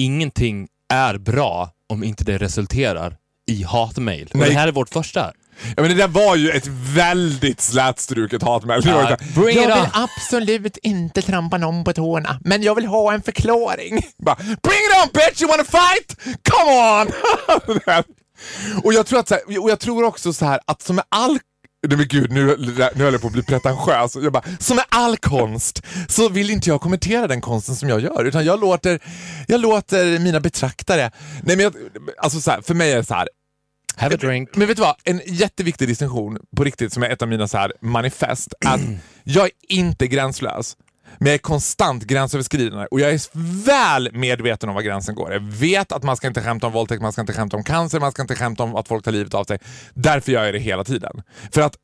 Ingenting 0.00 0.68
är 0.92 1.18
bra 1.18 1.70
om 1.88 2.04
inte 2.04 2.24
det 2.24 2.38
resulterar 2.38 3.16
i 3.50 3.62
hatmejl. 3.62 4.28
Det 4.32 4.52
här 4.52 4.68
är 4.68 4.72
vårt 4.72 4.88
första. 4.88 5.32
Ja, 5.76 5.82
men 5.82 5.88
det 5.88 5.94
där 5.94 6.08
var 6.08 6.36
ju 6.36 6.50
ett 6.50 6.66
väldigt 6.94 7.60
slätstruket 7.60 8.42
hatmejl. 8.42 8.82
Ja, 8.84 9.14
it 9.14 9.18
jag 9.36 9.46
vill 9.46 9.70
on." 9.72 9.86
absolut 9.92 10.76
inte 10.82 11.22
trampa 11.22 11.58
någon 11.58 11.84
på 11.84 11.92
tårna, 11.92 12.38
men 12.44 12.62
jag 12.62 12.74
vill 12.74 12.86
ha 12.86 13.12
en 13.12 13.22
förklaring. 13.22 14.02
Bara, 14.18 14.36
Bring 14.36 14.54
it 14.56 15.02
on 15.04 15.08
bitch, 15.12 15.42
you 15.42 15.50
wanna 15.50 15.64
fight? 15.64 16.16
Come 16.50 17.00
on! 17.00 17.12
och, 18.84 18.92
jag 18.92 19.06
tror 19.06 19.18
att, 19.18 19.28
så 19.28 19.34
här, 19.34 19.60
och 19.62 19.70
jag 19.70 19.80
tror 19.80 20.04
också 20.04 20.32
så 20.32 20.44
här 20.44 20.60
att 20.66 20.82
som 20.82 20.96
med 20.96 21.04
all 21.08 21.38
Nej 21.88 21.96
men 21.96 22.08
gud, 22.08 22.32
nu, 22.32 22.56
nu 22.94 23.04
höll 23.04 23.12
jag 23.12 23.20
på 23.20 23.26
att 23.26 23.32
bli 23.32 23.42
pretentiös. 23.42 24.16
Jag 24.16 24.32
bara, 24.32 24.42
som 24.58 24.76
med 24.76 24.84
all 24.88 25.16
konst 25.16 25.82
så 26.08 26.28
vill 26.28 26.50
inte 26.50 26.70
jag 26.70 26.80
kommentera 26.80 27.26
den 27.26 27.40
konsten 27.40 27.76
som 27.76 27.88
jag 27.88 28.00
gör, 28.00 28.24
utan 28.24 28.44
jag 28.44 28.60
låter, 28.60 29.00
jag 29.46 29.60
låter 29.60 30.18
mina 30.18 30.40
betraktare... 30.40 31.10
Nej 31.42 31.56
men 31.56 31.60
jag, 31.60 31.74
alltså 32.18 32.40
så 32.40 32.50
här, 32.50 32.62
för 32.62 32.74
mig 32.74 32.92
är 32.92 32.96
det 32.96 33.04
så 33.04 33.14
här, 33.14 33.28
Have 33.96 34.14
a 34.14 34.18
drink. 34.20 34.56
men 34.56 34.68
vet 34.68 34.76
du 34.76 34.82
vad? 34.82 34.96
En 35.04 35.20
jätteviktig 35.26 35.88
distinktion 35.88 36.38
på 36.56 36.64
riktigt 36.64 36.92
som 36.92 37.02
är 37.02 37.10
ett 37.10 37.22
av 37.22 37.28
mina 37.28 37.48
så 37.48 37.58
här 37.58 37.72
manifest 37.80 38.54
att 38.66 38.80
jag 39.24 39.44
är 39.44 39.52
inte 39.68 40.06
gränslös. 40.06 40.76
Men 41.18 41.26
jag 41.26 41.34
är 41.34 41.38
konstant 41.38 42.04
gränsöverskridande 42.04 42.86
och 42.90 43.00
jag 43.00 43.10
är 43.10 43.20
väl 43.64 44.08
medveten 44.12 44.68
om 44.68 44.74
var 44.74 44.82
gränsen 44.82 45.14
går. 45.14 45.32
Jag 45.32 45.40
vet 45.40 45.92
att 45.92 46.02
man 46.02 46.16
ska 46.16 46.26
inte 46.26 46.42
skämta 46.42 46.66
om 46.66 46.72
våldtäkt, 46.72 47.02
man 47.02 47.12
ska 47.12 47.20
inte 47.20 47.32
skämta 47.32 47.56
om 47.56 47.64
cancer, 47.64 48.00
man 48.00 48.12
ska 48.12 48.22
inte 48.22 48.34
skämta 48.34 48.62
om 48.62 48.76
att 48.76 48.88
folk 48.88 49.04
tar 49.04 49.12
livet 49.12 49.34
av 49.34 49.44
sig. 49.44 49.58
Därför 49.94 50.32
gör 50.32 50.44
jag 50.44 50.54
det 50.54 50.58
hela 50.58 50.84
tiden. 50.84 51.22
För 51.52 51.60
att 51.60 51.76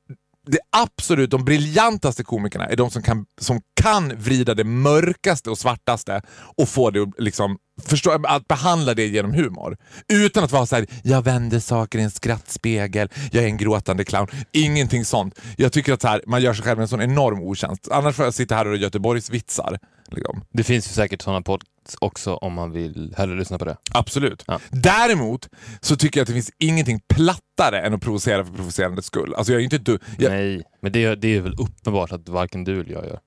det 0.47 0.59
absolut, 0.71 1.31
de 1.31 1.44
briljantaste 1.44 2.25
komikerna 2.25 2.66
är 2.66 2.77
de 2.77 2.90
som 2.90 3.03
kan, 3.03 3.27
som 3.40 3.61
kan 3.81 4.16
vrida 4.16 4.55
det 4.55 4.64
mörkaste 4.64 5.51
och 5.51 5.59
svartaste 5.59 6.23
och 6.57 6.68
få 6.68 6.90
det 6.90 7.03
att 7.03 7.09
liksom 7.18 7.59
förstå, 7.87 8.19
att 8.25 8.49
behandla 8.49 8.95
det 8.95 9.07
genom 9.07 9.35
humor. 9.35 9.77
Utan 10.12 10.45
att 10.45 10.53
vara 10.53 10.67
så 10.67 10.77
här: 10.77 10.87
jag 11.03 11.23
vänder 11.25 11.61
saker 11.61 11.99
i 11.99 12.03
en 12.03 12.11
skrattspegel, 12.11 13.09
jag 13.33 13.45
är 13.45 13.49
en 13.49 13.57
gråtande 13.57 14.05
clown. 14.05 14.27
Ingenting 14.53 15.05
sånt. 15.05 15.38
Jag 15.57 15.73
tycker 15.73 15.93
att 15.93 16.03
så 16.03 16.09
här, 16.09 16.23
man 16.27 16.43
gör 16.43 16.55
sig 16.55 16.64
själv 16.64 16.81
en 16.81 16.88
sån 16.88 17.03
enorm 17.03 17.41
otjänst. 17.43 17.88
Annars 17.91 18.17
får 18.17 18.25
jag 18.25 18.35
sitta 18.35 18.55
här 18.55 18.67
och 18.67 18.77
Göteborgs 18.77 19.31
vitsar. 19.31 19.79
Liksom. 20.11 20.43
Det 20.53 20.64
finns 20.64 20.88
ju 20.88 20.93
säkert 20.93 21.23
sådana 21.23 21.43
podcasts 21.43 21.97
också 22.01 22.35
om 22.35 22.53
man 22.53 22.73
vill 22.73 23.14
hellre 23.17 23.37
lyssna 23.38 23.59
på 23.59 23.64
det. 23.64 23.77
Absolut. 23.93 24.45
Ja. 24.47 24.61
Däremot 24.71 25.49
så 25.81 25.97
tycker 25.97 26.21
jag 26.21 26.23
att 26.23 26.27
det 26.29 26.33
finns 26.35 26.51
ingenting 26.59 27.01
plattare 27.14 27.81
än 27.81 27.95
att 27.95 28.01
provocera 28.01 28.45
för 28.45 28.53
provocerandets 28.53 29.07
skull. 29.07 29.35
Alltså 29.35 29.53
jag 29.53 29.61
är 29.61 29.64
inte 29.64 29.79
du. 29.79 29.99
Jag, 30.19 30.31
Nej, 30.31 30.62
men 30.83 30.93
det, 30.93 31.14
det 31.14 31.37
är 31.37 31.41
väl 31.41 31.55
uppenbart 31.59 32.12
att 32.12 32.29
varken 32.29 32.64
du 32.64 32.81
eller 32.81 32.93
jag 32.93 33.05
gör. 33.07 33.19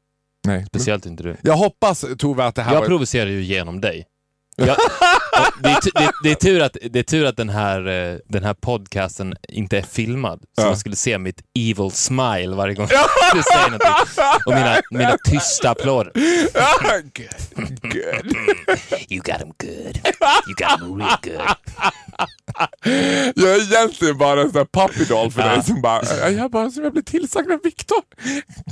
nej. 0.48 0.66
Speciellt 0.68 1.06
inte 1.06 1.24
du. 1.24 1.36
Jag 1.42 1.58
hoppas 1.58 2.06
Tove 2.18 2.44
att 2.46 2.56
det 2.56 2.62
här 2.62 2.74
Jag 2.74 2.80
var... 2.80 2.88
provocerar 2.88 3.30
ju 3.30 3.42
genom 3.44 3.82
dig. 3.82 4.06
Jag, 4.68 4.78
det, 5.64 5.70
är, 5.70 5.80
det, 6.00 6.12
det, 6.24 6.32
är 6.32 6.36
tur 6.36 6.62
att, 6.62 6.78
det 6.92 7.00
är 7.00 7.04
tur 7.04 7.26
att 7.26 7.38
den 7.38 7.50
här, 7.50 7.88
eh, 7.88 8.18
den 8.30 8.44
här 8.44 8.54
podcasten 8.54 9.34
inte 9.50 9.78
är 9.78 9.82
filmad. 9.82 10.40
Så 10.56 10.62
Ja. 10.62 10.66
man 10.66 10.78
skulle 10.78 10.96
se 10.96 11.18
mitt 11.18 11.42
evil 11.60 11.92
smile 11.92 12.56
varje 12.56 12.74
gång 12.74 12.88
du 13.34 13.42
säger 13.44 13.64
någonting. 13.66 13.90
Och 14.46 14.54
mina, 14.54 14.82
mina 14.92 15.18
tysta 15.24 15.70
applåder. 15.70 16.12
good. 17.02 17.82
good. 17.82 18.36
You 19.10 19.22
got 19.22 19.42
him 19.42 19.54
good. 19.60 19.98
You 20.48 20.56
got 20.58 20.82
him 20.82 20.98
real 21.00 21.18
good. 21.24 21.42
Jag 23.36 23.50
är 23.56 23.62
egentligen 23.74 24.18
bara 24.18 24.42
en 24.42 24.52
sån 24.52 24.58
här 24.58 24.88
puppy 24.88 25.06
doll 25.06 25.32
för 25.32 25.42
Ja. 25.42 25.48
dig 25.48 25.64
som 25.64 25.82
bara, 25.82 26.30
jag 26.30 26.52
bara 26.52 26.70
som 26.72 26.84
jag 26.84 26.94
blir 26.94 27.04
tillsagd 27.04 27.52
av 27.52 27.60
Viktor. 27.64 28.02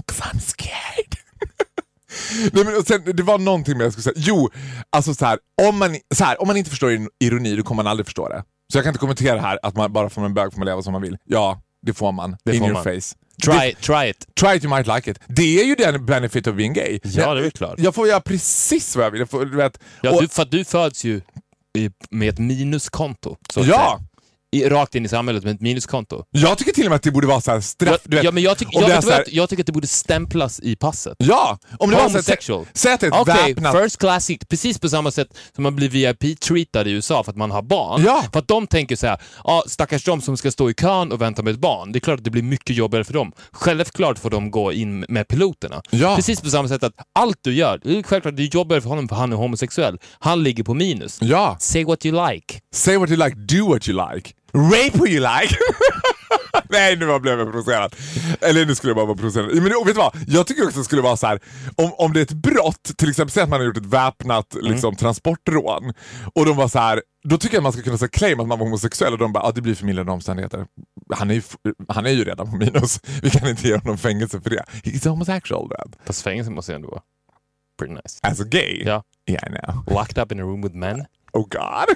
'Cause 0.08 0.24
I'm 0.24 0.40
scared. 0.40 1.16
Nej, 2.54 2.64
men, 2.66 2.76
och 2.78 2.88
sen, 2.88 3.02
det 3.06 3.24
var 3.24 3.38
någonting 3.38 3.78
mer 3.78 3.84
jag 3.86 3.94
skulle 3.94 4.04
säga. 4.04 4.14
Jo, 4.18 4.50
alltså 4.90 5.14
så 5.14 5.26
här, 5.26 5.40
om, 5.70 5.80
man, 5.80 5.98
så 6.16 6.24
här, 6.24 6.42
om 6.42 6.48
man 6.48 6.58
inte 6.58 6.70
förstår 6.70 6.92
ir- 6.92 7.08
ironi 7.20 7.56
då 7.56 7.64
kommer 7.64 7.84
man 7.84 7.92
aldrig 7.92 8.06
förstå 8.08 8.30
det. 8.30 8.44
Så 8.72 8.78
jag 8.78 8.84
kan 8.84 8.90
inte 8.92 9.00
kommentera 9.00 9.42
här 9.42 9.60
att 9.64 9.76
man 9.76 9.94
bara 9.94 10.10
får 10.10 10.26
en 10.26 10.34
bög 10.34 10.52
får 10.54 10.60
man 10.60 10.66
leva 10.66 10.82
som 10.82 10.94
man 10.94 11.02
vill. 11.02 11.18
Ja, 11.26 11.62
det 11.86 11.94
får 11.94 12.12
man. 12.12 12.38
Det 12.44 12.52
In 12.54 12.60
får 12.60 12.68
your 12.68 12.74
man. 12.74 12.84
face. 12.84 13.16
Try, 13.44 13.74
try 13.74 14.10
it. 14.10 14.28
Try 14.40 14.56
it, 14.58 14.64
you 14.64 14.76
might 14.76 14.88
like 14.96 15.12
it. 15.12 15.20
Det 15.28 15.62
är 15.62 15.66
ju 15.66 15.76
den 15.76 16.06
benefit 16.06 16.48
of 16.48 16.56
being 16.56 16.74
gay. 16.74 17.00
Ja, 17.04 17.34
det 17.34 17.46
är 17.46 17.50
klart. 17.50 17.80
Jag 17.80 17.96
får 17.96 18.08
göra 18.08 18.20
precis 18.22 18.96
vad 18.96 19.06
jag 19.06 19.12
vill. 19.12 19.20
Jag 19.20 19.30
får, 19.30 19.46
du 19.46 19.58
vet, 19.58 19.80
Ja, 20.02 20.12
och- 20.12 20.22
du, 20.22 20.28
för 20.28 20.46
du 20.46 20.64
föds 20.66 21.04
ju 21.04 21.22
med 22.10 22.30
ett 22.30 22.40
minuskonto. 22.40 23.38
Så 23.54 23.60
ja. 23.66 24.00
I, 24.52 24.70
rakt 24.70 24.96
in 24.96 25.06
i 25.06 25.08
samhället 25.10 25.44
med 25.44 25.56
ett 25.56 25.62
minuskonto. 25.62 26.24
jag 26.32 26.58
tycker 26.58 26.72
till 26.72 26.86
och 26.86 26.90
med 26.90 26.96
att 26.96 27.04
det 27.04 27.12
borde 27.12 27.28
vara 27.28 27.42
så 27.42 27.52
här 27.52 27.62
straff. 27.62 27.92
Ja, 27.92 27.98
du 28.04 28.16
vet, 28.16 28.26
ja, 28.26 28.32
men 28.32 28.44
jag, 28.44 28.58
tycker- 28.58 28.78
om 28.78 28.84
jag, 28.90 29.02
här- 29.02 29.24
jag 29.28 29.50
tycker 29.50 29.64
att 29.64 29.68
det 29.68 29.72
borde 29.72 29.88
stämplas 29.88 30.60
i 30.60 30.76
passet. 30.76 31.16
Ja, 31.18 31.58
om 31.80 31.90
det 31.90 31.96
Homosexual. 32.02 32.66
Säg 32.74 32.94
att 32.94 33.00
det 33.00 33.08
är 33.08 33.22
Okej, 33.22 33.54
väpnat... 33.54 33.84
first 33.84 33.98
class. 33.98 34.30
Precis 34.50 34.80
på 34.80 34.90
samma 34.90 35.12
sätt 35.12 35.28
som 35.56 35.64
man 35.64 35.76
blir 35.76 35.90
VIP-treatad 35.90 36.88
i 36.88 36.92
USA 36.92 37.24
för 37.24 37.32
att 37.32 37.38
man 37.38 37.52
har 37.52 37.62
barn. 37.62 38.04
Ja. 38.06 38.24
För 38.34 38.40
att 38.40 38.48
de 38.48 38.68
tänker 38.68 38.96
så 38.96 39.08
här, 39.08 39.22
ja 39.44 39.64
stackars 39.68 40.04
de 40.04 40.22
som 40.22 40.38
ska 40.38 40.52
stå 40.52 40.70
i 40.70 40.74
kön 40.74 41.12
och 41.12 41.22
vänta 41.22 41.44
med 41.44 41.54
ett 41.54 41.60
barn. 41.60 41.92
Det 41.92 41.98
är 41.98 42.02
klart 42.02 42.18
att 42.18 42.24
det 42.24 42.30
blir 42.32 42.44
mycket 42.44 42.76
jobbigare 42.76 43.04
för 43.04 43.14
dem. 43.14 43.32
Självklart 43.52 44.20
får 44.20 44.30
de 44.30 44.52
gå 44.52 44.74
in 44.74 45.06
med 45.10 45.28
piloterna. 45.28 45.82
Ja. 45.90 46.16
Precis 46.16 46.42
på 46.42 46.50
samma 46.50 46.68
sätt 46.68 46.84
att 46.84 46.94
allt 47.20 47.38
du 47.42 47.54
gör, 47.54 47.80
det 47.84 47.98
är 47.98 48.04
självklart 48.04 48.36
det 48.36 48.44
är 48.44 48.56
jobbigare 48.56 48.82
för 48.82 48.90
honom 48.90 49.08
för 49.08 49.16
han 49.16 49.32
är 49.32 49.36
homosexuell. 49.38 49.98
Han 50.20 50.44
ligger 50.44 50.64
på 50.64 50.74
minus. 50.74 51.18
Ja, 51.22 51.58
Say 51.60 51.84
what 51.86 52.06
you 52.06 52.28
like. 52.32 52.60
say 52.76 52.98
what 52.98 53.10
you 53.10 53.18
like, 53.26 53.36
do 53.38 53.68
what 53.70 53.90
you 53.90 54.14
like. 54.14 54.32
Rape 54.54 54.98
who 54.98 55.08
you 55.08 55.20
like. 55.20 55.56
Nej, 56.70 56.96
nu 56.98 57.20
blev 57.20 57.40
jag 57.40 57.52
provocerad. 57.52 57.96
Eller 58.42 58.66
nu 58.66 58.76
skulle 58.76 58.90
jag 58.90 58.96
bara 58.98 59.06
vara 59.06 59.18
provocerad. 59.18 59.56
Men 59.56 59.64
vet 59.64 59.86
du 59.86 59.94
vad? 59.94 60.16
Jag 60.28 60.48
tycker 60.48 60.64
också 60.66 60.78
det 60.80 60.84
skulle 60.86 61.02
vara 61.02 61.18
så 61.18 61.28
här, 61.28 61.40
om, 61.76 61.94
om 61.98 62.14
det 62.14 62.20
är 62.20 62.22
ett 62.22 62.34
brott, 62.34 62.92
till 62.98 63.10
exempel 63.10 63.32
säg 63.32 63.44
att 63.44 63.50
man 63.50 63.60
har 63.60 63.66
gjort 63.66 63.78
ett 63.78 63.86
väpnat 63.86 64.56
liksom, 64.62 64.96
transportrån, 64.96 65.94
och 66.34 66.46
de 66.46 66.58
var 66.58 66.68
så 66.68 66.80
här, 66.80 67.02
då 67.24 67.38
tycker 67.38 67.56
jag 67.56 67.60
att 67.60 67.64
man 67.64 67.74
ska 67.74 67.82
kunna 67.82 67.98
säga 67.98 68.10
claim 68.10 68.40
att 68.40 68.48
man 68.48 68.60
var 68.60 68.66
homosexuell 68.66 69.14
och 69.14 69.20
de 69.20 69.34
bara, 69.34 69.44
ah, 69.44 69.52
det 69.52 69.62
blir 69.62 69.76
förmildrande 69.76 70.12
omständigheter. 70.12 70.66
Han 71.16 71.30
är, 71.30 71.34
ju, 71.34 71.42
han 71.88 72.06
är 72.06 72.10
ju 72.12 72.24
redan 72.24 72.52
på 72.52 72.58
minus, 72.58 73.00
vi 73.22 73.30
kan 73.30 73.50
inte 73.50 73.68
ge 73.68 73.78
honom 73.78 73.98
fängelse 73.98 74.42
för 74.42 74.50
det. 74.50 74.64
He's 74.84 75.10
homosexual 75.10 75.70
then. 75.70 75.96
Fast 76.06 76.22
fängelse 76.22 76.52
måste 76.52 76.72
ju 76.72 76.76
ändå 76.76 76.90
vara 76.90 77.02
pretty 77.80 77.94
nice. 77.94 78.20
As 78.22 78.42
a 78.42 78.44
gay? 78.44 78.84
Ja. 78.86 79.04
Yeah, 79.30 79.48
I 79.48 79.50
know. 79.50 79.84
Locked 79.96 80.18
up 80.18 80.32
in 80.32 80.40
a 80.40 80.44
room 80.44 80.62
with 80.62 80.76
men. 80.76 81.06
Oh 81.34 81.42
god. 81.42 81.96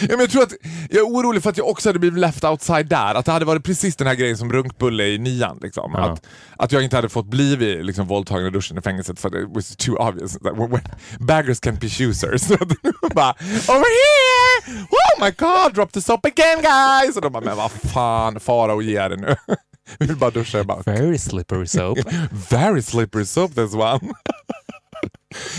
ja, 0.00 0.08
men 0.08 0.20
jag 0.20 0.30
tror 0.30 0.42
att 0.42 0.52
jag 0.90 0.98
är 0.98 1.06
orolig 1.06 1.42
för 1.42 1.50
att 1.50 1.56
jag 1.56 1.68
också 1.68 1.88
hade 1.88 1.98
blivit 1.98 2.18
left 2.18 2.44
outside 2.44 2.86
där. 2.86 3.14
Att 3.14 3.24
det 3.24 3.32
hade 3.32 3.44
varit 3.44 3.64
precis 3.64 3.96
den 3.96 4.06
här 4.06 4.14
grejen 4.14 4.36
som 4.36 4.52
runkbulle 4.52 5.06
i 5.06 5.18
nian. 5.18 5.58
Liksom. 5.62 5.92
Ja. 5.96 6.10
Att, 6.10 6.26
att 6.56 6.72
jag 6.72 6.82
inte 6.82 6.96
hade 6.96 7.08
fått 7.08 7.26
bli 7.26 7.56
liksom, 7.82 8.06
våldtagen 8.06 8.46
i 8.46 8.50
duschen 8.50 8.78
i 8.78 8.80
fängelset 8.80 9.20
för 9.20 9.42
it 9.42 9.48
was 9.54 9.76
too 9.76 9.96
obvious. 9.96 10.32
That 10.32 10.58
when, 10.58 10.70
when 10.70 10.80
baggers 11.18 11.60
can 11.60 11.74
be 11.74 11.88
choosers. 11.88 12.48
Bara 13.14 13.34
over 13.68 13.90
here! 13.90 14.86
Oh 14.90 15.24
my 15.24 15.30
god, 15.30 15.74
drop 15.74 15.92
the 15.92 16.00
soap 16.00 16.24
again 16.26 16.62
guys! 16.62 17.16
Och 17.16 17.22
de 17.22 17.32
bara, 17.32 17.44
men 17.44 17.56
vad 17.56 17.70
fan, 17.70 18.40
fara 18.40 18.74
och 18.74 18.82
ge 18.82 19.08
det 19.08 19.16
nu. 19.16 19.36
Vi 19.98 20.06
vill 20.06 20.16
bara 20.16 20.30
duscha. 20.30 20.58
Jag 20.58 20.66
bara, 20.66 20.82
Very 20.82 21.18
slippery 21.18 21.66
soap. 21.66 21.98
Very 22.50 22.82
slippery 22.82 23.24
soap 23.24 23.54
this 23.54 23.74
one. 23.74 24.00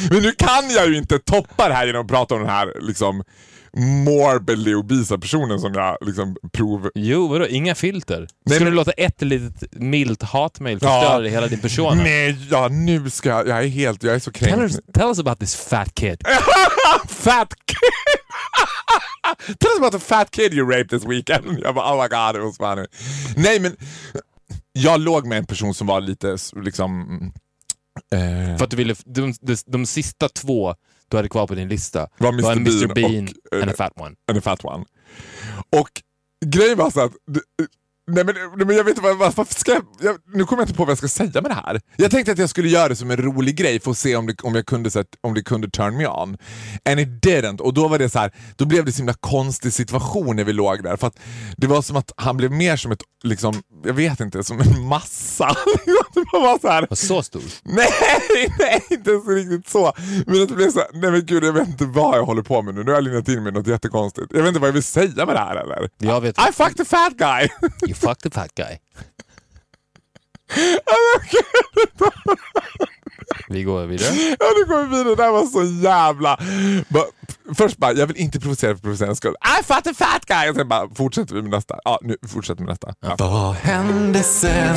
Men 0.10 0.22
nu 0.24 0.32
kan 0.32 0.70
jag 0.70 0.88
ju 0.90 0.98
inte 0.98 1.20
toppa 1.20 1.68
det 1.68 1.74
här 1.74 1.86
genom 1.86 2.02
att 2.02 2.08
prata 2.08 2.36
om 2.36 2.42
den 2.42 2.50
här 2.50 2.74
liksom 2.82 3.24
morbidly 3.78 4.76
obesa 4.76 5.18
personen 5.18 5.60
som 5.60 5.74
jag 5.74 5.98
liksom 6.02 6.36
prov... 6.54 6.90
Jo, 6.96 7.28
vadå? 7.28 7.48
Inga 7.48 7.76
filter? 7.76 8.28
Nej, 8.46 8.56
Ska 8.56 8.64
men- 8.64 8.72
du 8.74 8.76
låta 8.78 8.92
ett 8.92 9.22
litigt 9.22 9.74
milt 9.74 10.24
hatmail 10.24 10.80
förstöra 10.80 11.28
hela 11.28 11.48
din 11.48 11.60
persona? 11.60 12.02
Nej, 12.04 12.38
ja 12.52 12.68
nu 12.68 13.10
ska 13.10 13.30
jag... 13.30 13.48
Jag 13.48 13.64
är 13.64 13.68
helt... 13.68 14.04
Jag 14.04 14.16
är 14.16 14.20
så 14.20 14.32
Tell 14.32 14.48
kränkt. 14.50 14.62
us, 14.76 14.80
tell 14.94 15.08
us 15.08 15.20
about 15.20 15.40
this 15.40 15.56
fat 15.56 15.96
kid. 15.96 16.24
fat 17.10 17.54
kid! 17.66 17.78
Tell 19.60 19.72
us 19.72 19.78
about 19.80 19.92
the 19.94 20.00
fat 20.00 20.32
kid 20.32 20.54
you 20.54 20.70
raped 20.72 20.90
this 20.90 21.06
weekend. 21.10 21.60
Jag 21.64 21.76
bara, 21.76 21.94
oh 21.96 22.02
my 22.04 22.08
god, 22.08 22.36
it 22.36 22.42
was 22.44 22.58
funny. 22.58 22.86
Nej 23.36 23.60
men, 23.60 23.76
jag 24.74 25.00
låg 25.00 25.26
med 25.28 25.38
en 25.38 25.46
person 25.46 25.74
som 25.74 25.88
var 25.88 26.02
lite 26.02 26.38
liksom... 26.56 27.08
Eh, 28.14 28.58
För 28.58 28.64
att 28.64 28.70
du 28.70 28.78
ville, 28.78 28.96
de, 29.06 29.34
de, 29.42 29.56
de 29.66 29.86
sista 29.86 30.30
två 30.30 30.76
du 31.08 31.18
hade 31.18 31.30
kvar 31.30 31.48
på 31.48 31.56
din 31.56 31.68
lista 31.70 32.08
Var 32.18 32.30
Mr. 32.30 32.44
var 32.44 32.52
Mr 32.52 32.94
Bean 32.94 33.12
Bean 33.12 33.30
och, 33.52 33.62
and 33.62 33.72
a 33.72 33.74
fat 33.78 33.94
one. 33.96 34.16
and 34.28 34.38
a 34.38 34.42
fat 34.42 34.66
one. 34.66 34.86
Och 35.70 35.90
grejen 36.46 36.78
var 36.78 36.92
så 36.92 37.02
att... 37.02 37.12
Nej 38.08 38.26
men, 38.26 38.36
nej, 38.58 38.66
men 38.66 38.76
jag 38.76 38.84
vet 38.84 38.98
inte 38.98 39.02
vad, 39.02 39.18
varför 39.18 39.46
ska 39.60 39.72
jag, 39.72 39.84
jag... 40.00 40.18
Nu 40.34 40.46
kommer 40.46 40.62
jag 40.62 40.68
inte 40.68 40.78
på 40.78 40.86
vad 40.86 40.92
jag 40.92 40.98
ska 40.98 41.08
säga 41.08 41.42
med 41.42 41.52
det 41.52 41.62
här. 41.66 41.82
Jag 41.98 42.12
tänkte 42.12 42.32
att 42.32 42.38
jag 42.38 42.50
skulle 42.50 42.70
göra 42.70 42.90
det 42.90 42.96
som 42.96 43.12
en 43.12 43.18
rolig 43.18 43.56
grej 43.56 43.80
för 43.80 43.92
att 43.92 43.98
se 43.98 44.16
om 44.16 44.28
det, 44.28 44.42
om 44.42 44.56
jag 44.56 44.66
kunde, 44.66 44.92
så 44.92 45.00
att, 45.00 45.08
om 45.22 45.34
det 45.34 45.44
kunde 45.44 45.70
turn 45.70 45.98
me 45.98 46.08
on. 46.08 46.38
And 46.90 47.00
it 47.00 47.08
didn't. 47.26 47.60
Och 47.60 47.74
då 47.74 47.88
var 47.88 48.00
det 48.00 48.10
så 48.10 48.20
här, 48.20 48.32
då 48.56 48.66
blev 48.66 48.86
det 48.86 48.92
så 48.92 48.98
himla 48.98 49.14
konstig 49.14 49.74
situation 49.74 50.36
när 50.36 50.44
vi 50.44 50.54
låg 50.54 50.84
där. 50.84 50.98
För 50.98 51.08
att 51.08 51.20
det 51.58 51.68
var 51.68 51.82
som 51.82 51.96
att 51.96 52.12
han 52.18 52.38
blev 52.38 52.52
mer 52.52 52.76
som 52.76 52.92
ett, 52.92 53.02
liksom, 53.24 53.62
jag 53.84 53.94
vet 53.94 54.20
inte, 54.20 54.44
som 54.44 54.62
en 54.62 54.88
massa. 54.88 55.48
det 56.16 56.40
var 56.40 56.60
så 56.60 56.68
här, 56.68 56.88
Var 56.90 56.96
så 56.96 57.24
stor? 57.24 57.42
Nej, 57.64 57.88
nej, 58.60 58.86
inte 58.90 59.22
så 59.26 59.32
riktigt 59.32 59.70
så. 59.70 59.94
Men 60.26 60.44
att 60.44 60.50
det 60.50 60.56
blev 60.56 60.72
så 60.72 60.80
här, 60.80 60.88
nej 60.94 61.12
men 61.12 61.26
gud 61.26 61.44
jag 61.44 61.54
vet 61.54 61.68
inte 61.68 61.86
vad 61.86 62.18
jag 62.18 62.26
håller 62.26 62.42
på 62.42 62.62
med 62.62 62.76
nu. 62.76 62.84
Nu 62.84 62.92
har 62.92 62.96
jag 62.98 63.04
linjat 63.04 63.28
in 63.28 63.44
mig 63.44 63.52
i 63.52 63.54
något 63.54 63.68
jättekonstigt. 63.68 64.28
Jag 64.30 64.40
vet 64.40 64.48
inte 64.48 64.60
vad 64.60 64.68
jag 64.68 64.74
vill 64.74 64.84
säga 64.84 65.26
med 65.26 65.36
det 65.36 65.40
här 65.40 65.56
eller? 65.56 65.90
Jag 65.98 66.22
vet. 66.22 66.38
I 66.50 66.54
fucked 66.54 66.82
a 66.82 66.86
fat 66.86 67.14
guy! 67.18 67.50
Fucked 68.02 68.22
the 68.22 68.30
fat 68.40 68.56
guy. 68.56 68.78
Vi 73.50 73.64
går 73.64 73.86
vidare. 73.86 74.16
ja, 74.40 74.46
nu 74.58 74.66
kommer 74.66 74.84
vi 74.88 74.98
vidare. 74.98 75.16
Det 75.16 75.24
här 75.24 75.32
var 75.32 75.46
så 75.46 75.64
jävla... 75.84 76.40
Bara, 76.90 77.06
först 77.58 77.78
bara, 77.78 77.94
jag 77.94 78.08
vill 78.08 78.18
inte 78.18 78.40
provocera 78.40 78.76
för 78.76 78.82
provocerandets 78.82 79.18
skull. 79.18 79.36
I 79.60 79.64
fucked 79.64 79.92
a 79.92 79.96
fat 79.98 80.26
guy! 80.26 80.50
Och 80.50 80.56
sen 80.56 80.68
bara 80.68 80.90
fortsätter 80.96 81.36
vi 81.36 81.42
med 81.42 81.52
nästa. 81.52 81.76
Ja, 81.84 82.00
nu 82.02 82.16
fortsätter 82.28 82.60
vi 82.60 82.66
med 82.66 82.72
nästa. 82.72 82.94
Ja. 83.00 83.16
Vad 83.20 83.56
hände 83.56 84.24
sen? 84.24 84.76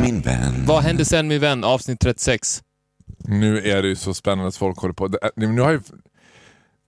Min 0.00 0.20
vän. 0.20 0.64
Vad 0.66 0.82
hände 0.82 1.04
sen 1.04 1.28
min 1.28 1.40
vän? 1.40 1.64
Avsnitt 1.64 2.00
36. 2.00 2.62
Nu 3.18 3.58
är 3.70 3.82
det 3.82 3.88
ju 3.88 3.96
så 3.96 4.14
spännande 4.14 4.48
att 4.48 4.56
folk 4.56 4.78
håller 4.78 4.94
på. 4.94 5.08
Det, 5.08 5.18
nu 5.36 5.60
har 5.60 5.70
ju, 5.70 5.80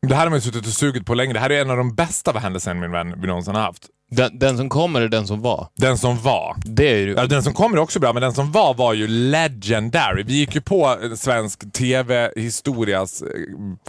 det 0.08 0.14
här 0.14 0.22
har 0.22 0.30
man 0.30 0.36
ju 0.36 0.40
suttit 0.40 0.66
och 0.66 0.72
sugit 0.72 1.06
på 1.06 1.14
länge. 1.14 1.32
Det 1.32 1.40
här 1.40 1.50
är 1.50 1.60
en 1.60 1.70
av 1.70 1.76
de 1.76 1.94
bästa 1.94 2.32
Vad 2.32 2.42
hände 2.42 2.60
sen 2.60 2.80
min 2.80 2.90
vän 2.90 3.20
vi 3.20 3.26
någonsin 3.26 3.54
har 3.54 3.62
haft. 3.62 3.88
Den, 4.10 4.38
den 4.38 4.56
som 4.56 4.68
kommer 4.68 5.00
är 5.00 5.08
den 5.08 5.26
som 5.26 5.42
var. 5.42 5.68
Den 5.76 5.98
som 5.98 6.22
var. 6.22 6.56
Det 6.64 6.88
är 6.88 6.96
ju... 6.96 7.14
Ja, 7.14 7.26
den 7.26 7.42
som 7.42 7.52
kommer 7.52 7.76
är 7.76 7.80
också 7.80 8.00
bra, 8.00 8.12
men 8.12 8.22
den 8.22 8.32
som 8.32 8.52
var 8.52 8.74
var 8.74 8.94
ju 8.94 9.08
legendary. 9.08 10.22
Vi 10.22 10.32
gick 10.32 10.54
ju 10.54 10.60
på 10.60 10.98
eh, 11.02 11.14
svensk 11.14 11.72
tv-historias 11.72 13.22
eh, 13.22 13.28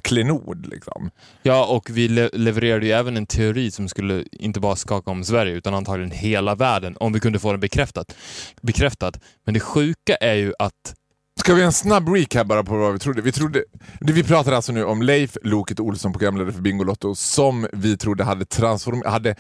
klenod. 0.02 0.66
Liksom. 0.66 1.10
Ja, 1.44 1.66
och 1.66 1.90
vi 1.90 2.08
le 2.08 2.30
levererade 2.34 2.86
ju 2.86 2.92
även 2.92 3.18
en 3.18 3.26
teori 3.26 3.72
som 3.72 3.90
skulle 3.90 4.24
inte 4.32 4.60
bara 4.60 4.76
skaka 4.76 5.12
om 5.12 5.24
Sverige 5.24 5.54
utan 5.54 5.74
antagligen 5.74 6.12
hela 6.12 6.56
världen 6.56 6.98
om 7.00 7.14
vi 7.14 7.20
kunde 7.20 7.40
få 7.40 7.52
den 7.52 7.60
bekräftat. 7.60 8.16
bekräftat. 8.62 9.20
Men 9.46 9.54
det 9.54 9.60
sjuka 9.60 10.16
är 10.16 10.36
ju 10.36 10.54
att 10.60 10.94
Ska 11.40 11.54
vi 11.54 11.62
ha 11.62 11.66
en 11.66 11.74
snabb 11.74 12.10
recap 12.10 12.48
bara 12.48 12.64
på 12.64 12.78
vad 12.78 12.94
vi 12.94 13.00
trodde? 13.00 13.22
Vi, 13.22 13.32
trodde, 13.32 13.64
vi 14.02 14.24
pratar 14.24 14.52
alltså 14.52 14.72
nu 14.72 14.84
om 14.86 15.02
Leif 15.02 15.38
Loket 15.44 15.80
Olsson, 15.80 16.12
programledare 16.14 16.52
för 16.54 16.62
Bingolotto, 16.62 17.16
som 17.16 17.68
vi 17.74 17.98
trodde 17.98 18.24
hade, 18.24 18.46
transform- 18.46 19.08
hade 19.08 19.36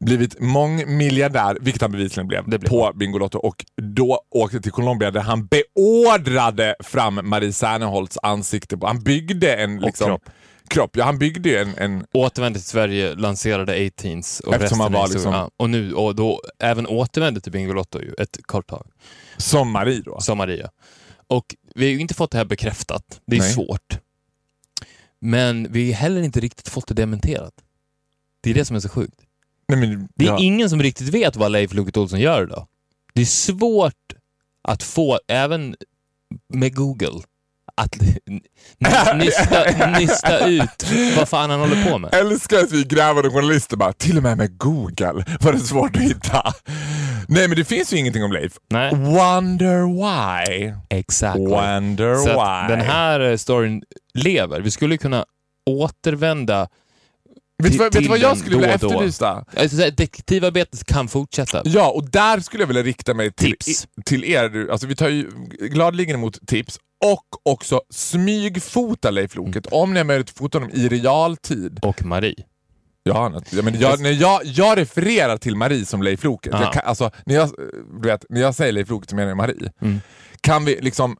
blivit 0.00 0.40
mångmiljardär, 0.40 1.58
vilket 1.60 1.82
han 1.82 1.92
bevisligen 1.92 2.28
blev, 2.28 2.44
blev 2.44 2.58
på 2.68 2.92
Bingolotto 2.94 3.38
och 3.38 3.64
då 3.82 4.20
åkte 4.30 4.60
till 4.60 4.72
Colombia 4.72 5.10
där 5.10 5.20
han 5.20 5.46
beordrade 5.46 6.74
fram 6.80 7.20
Marie 7.24 7.52
Serneholtz 7.52 8.18
ansikte. 8.22 8.76
På. 8.78 8.86
Han 8.86 9.02
byggde 9.02 9.54
en 9.54 9.80
liksom, 9.80 10.06
kropp. 10.06 10.22
kropp. 10.68 10.96
Ja, 10.96 11.04
han 11.04 11.18
byggde 11.18 11.48
ju 11.48 11.56
en, 11.56 11.74
en 11.78 12.04
Återvände 12.14 12.58
till 12.58 12.68
Sverige, 12.68 13.14
lanserade 13.14 13.76
18s 13.76 14.42
och 14.42 14.54
Eftersom 14.54 14.78
resten 14.78 14.92
var 14.92 15.08
liksom- 15.08 15.32
Ja, 15.32 15.50
Och 15.56 15.70
nu, 15.70 15.92
och 15.94 16.14
då 16.14 16.40
även 16.58 16.86
återvände 16.86 17.40
till 17.40 17.52
Bingolotto 17.52 18.00
ju, 18.00 18.14
ett 18.18 18.38
kort 18.42 18.66
tag. 18.66 18.86
som 19.36 19.70
Marie 19.70 20.02
då. 20.04 20.20
Som 20.20 20.38
Maria. 20.38 20.70
Och 21.26 21.54
vi 21.74 21.84
har 21.84 21.92
ju 21.92 21.98
inte 21.98 22.14
fått 22.14 22.30
det 22.30 22.38
här 22.38 22.44
bekräftat. 22.44 23.20
Det 23.26 23.36
är 23.36 23.40
Nej. 23.40 23.52
svårt. 23.52 23.98
Men 25.20 25.72
vi 25.72 25.92
har 25.92 26.00
heller 26.00 26.22
inte 26.22 26.40
riktigt 26.40 26.68
fått 26.68 26.86
det 26.86 26.94
dementerat. 26.94 27.54
Det 28.40 28.50
är 28.50 28.54
det 28.54 28.64
som 28.64 28.76
är 28.76 28.80
så 28.80 28.88
sjukt. 28.88 29.20
Nej, 29.68 29.78
men, 29.78 30.08
Det 30.14 30.24
är 30.24 30.28
ja. 30.28 30.38
ingen 30.38 30.70
som 30.70 30.82
riktigt 30.82 31.08
vet 31.08 31.36
vad 31.36 31.52
Leif 31.52 31.72
Loket 31.74 31.96
Olsson 31.96 32.20
gör 32.20 32.42
idag. 32.42 32.66
Det 33.14 33.20
är 33.20 33.26
svårt 33.26 34.14
att 34.62 34.82
få, 34.82 35.20
även 35.28 35.76
med 36.54 36.74
Google, 36.74 37.20
att 37.74 37.96
nysta, 39.16 39.64
nysta 39.98 40.46
ut 40.46 40.86
vad 41.16 41.28
fan 41.28 41.50
han 41.50 41.60
håller 41.60 41.90
på 41.90 41.98
med. 41.98 42.14
älskar 42.14 42.58
att 42.58 42.72
vi 42.72 42.84
grävande 42.84 43.30
journalister 43.30 43.76
bara, 43.76 43.92
till 43.92 44.16
och 44.16 44.22
med 44.22 44.36
med 44.38 44.58
Google 44.58 45.24
var 45.40 45.52
det 45.52 45.60
svårt 45.60 45.96
att 45.96 46.02
hitta. 46.02 46.54
Nej 47.28 47.48
men 47.48 47.56
det 47.56 47.64
finns 47.64 47.92
ju 47.92 47.96
ingenting 47.98 48.24
om 48.24 48.32
Leif. 48.32 48.52
Nej, 48.70 48.90
Wonder 48.94 49.84
why. 49.86 50.72
exactly. 50.90 51.44
Wonder 51.46 52.14
Så 52.16 52.40
att 52.40 52.70
why. 52.70 52.76
den 52.76 52.86
här 52.86 53.20
eh, 53.20 53.36
storyn 53.36 53.82
lever. 54.14 54.60
Vi 54.60 54.70
skulle 54.70 54.96
kunna 54.98 55.24
återvända 55.70 56.68
vet, 57.62 57.72
du 57.72 57.78
vad, 57.78 57.94
vet 57.94 58.02
du 58.02 58.08
vad 58.08 58.18
jag 58.18 58.30
den 58.30 58.36
skulle 58.38 58.56
vilja 58.56 58.68
och 58.68 58.74
efterlysa? 58.74 59.44
Alltså, 59.56 59.76
så 59.76 59.82
här, 59.82 59.90
detektivarbetet 59.90 60.84
kan 60.84 61.08
fortsätta. 61.08 61.62
Ja, 61.64 61.90
och 61.90 62.10
där 62.10 62.40
skulle 62.40 62.62
jag 62.62 62.66
vilja 62.68 62.82
rikta 62.82 63.14
mig 63.14 63.32
till, 63.32 63.50
Tips. 63.50 63.68
i- 63.98 64.02
till 64.04 64.24
er. 64.24 64.68
Alltså, 64.70 64.86
vi 64.86 64.96
tar 64.96 65.08
ju 65.08 65.30
gladeligen 65.60 66.14
emot 66.16 66.46
tips 66.46 66.78
och 67.04 67.52
också 67.52 67.80
smygfota 67.90 69.10
Leif 69.10 69.36
Loket 69.36 69.66
om 69.66 69.92
ni 69.92 69.98
har 70.00 70.04
möjlighet 70.04 70.30
att 70.30 70.38
fota 70.38 70.58
honom 70.58 70.70
i 70.74 70.88
realtid. 70.88 71.78
Och 71.82 72.04
Marie. 72.04 72.34
Ja, 73.06 73.32
ja, 73.50 73.62
men 73.62 73.80
jag, 73.80 74.00
när 74.00 74.10
jag, 74.10 74.40
jag 74.44 74.78
refererar 74.78 75.36
till 75.36 75.56
Marie 75.56 75.86
som 75.86 76.02
Leif 76.02 76.24
Loket. 76.24 76.52
Jag 76.52 76.72
kan, 76.72 76.82
alltså, 76.84 77.10
när, 77.26 77.34
jag, 77.34 77.50
du 78.02 78.08
vet, 78.08 78.24
när 78.28 78.40
jag 78.40 78.54
säger 78.54 78.72
Leif 78.72 78.88
Loket 78.88 79.10
så 79.10 79.16
menar 79.16 79.28
jag 79.28 79.36
Marie. 79.36 79.72
Mm. 79.80 80.00
Kan 80.40 80.64
vi 80.64 80.80
liksom... 80.80 81.16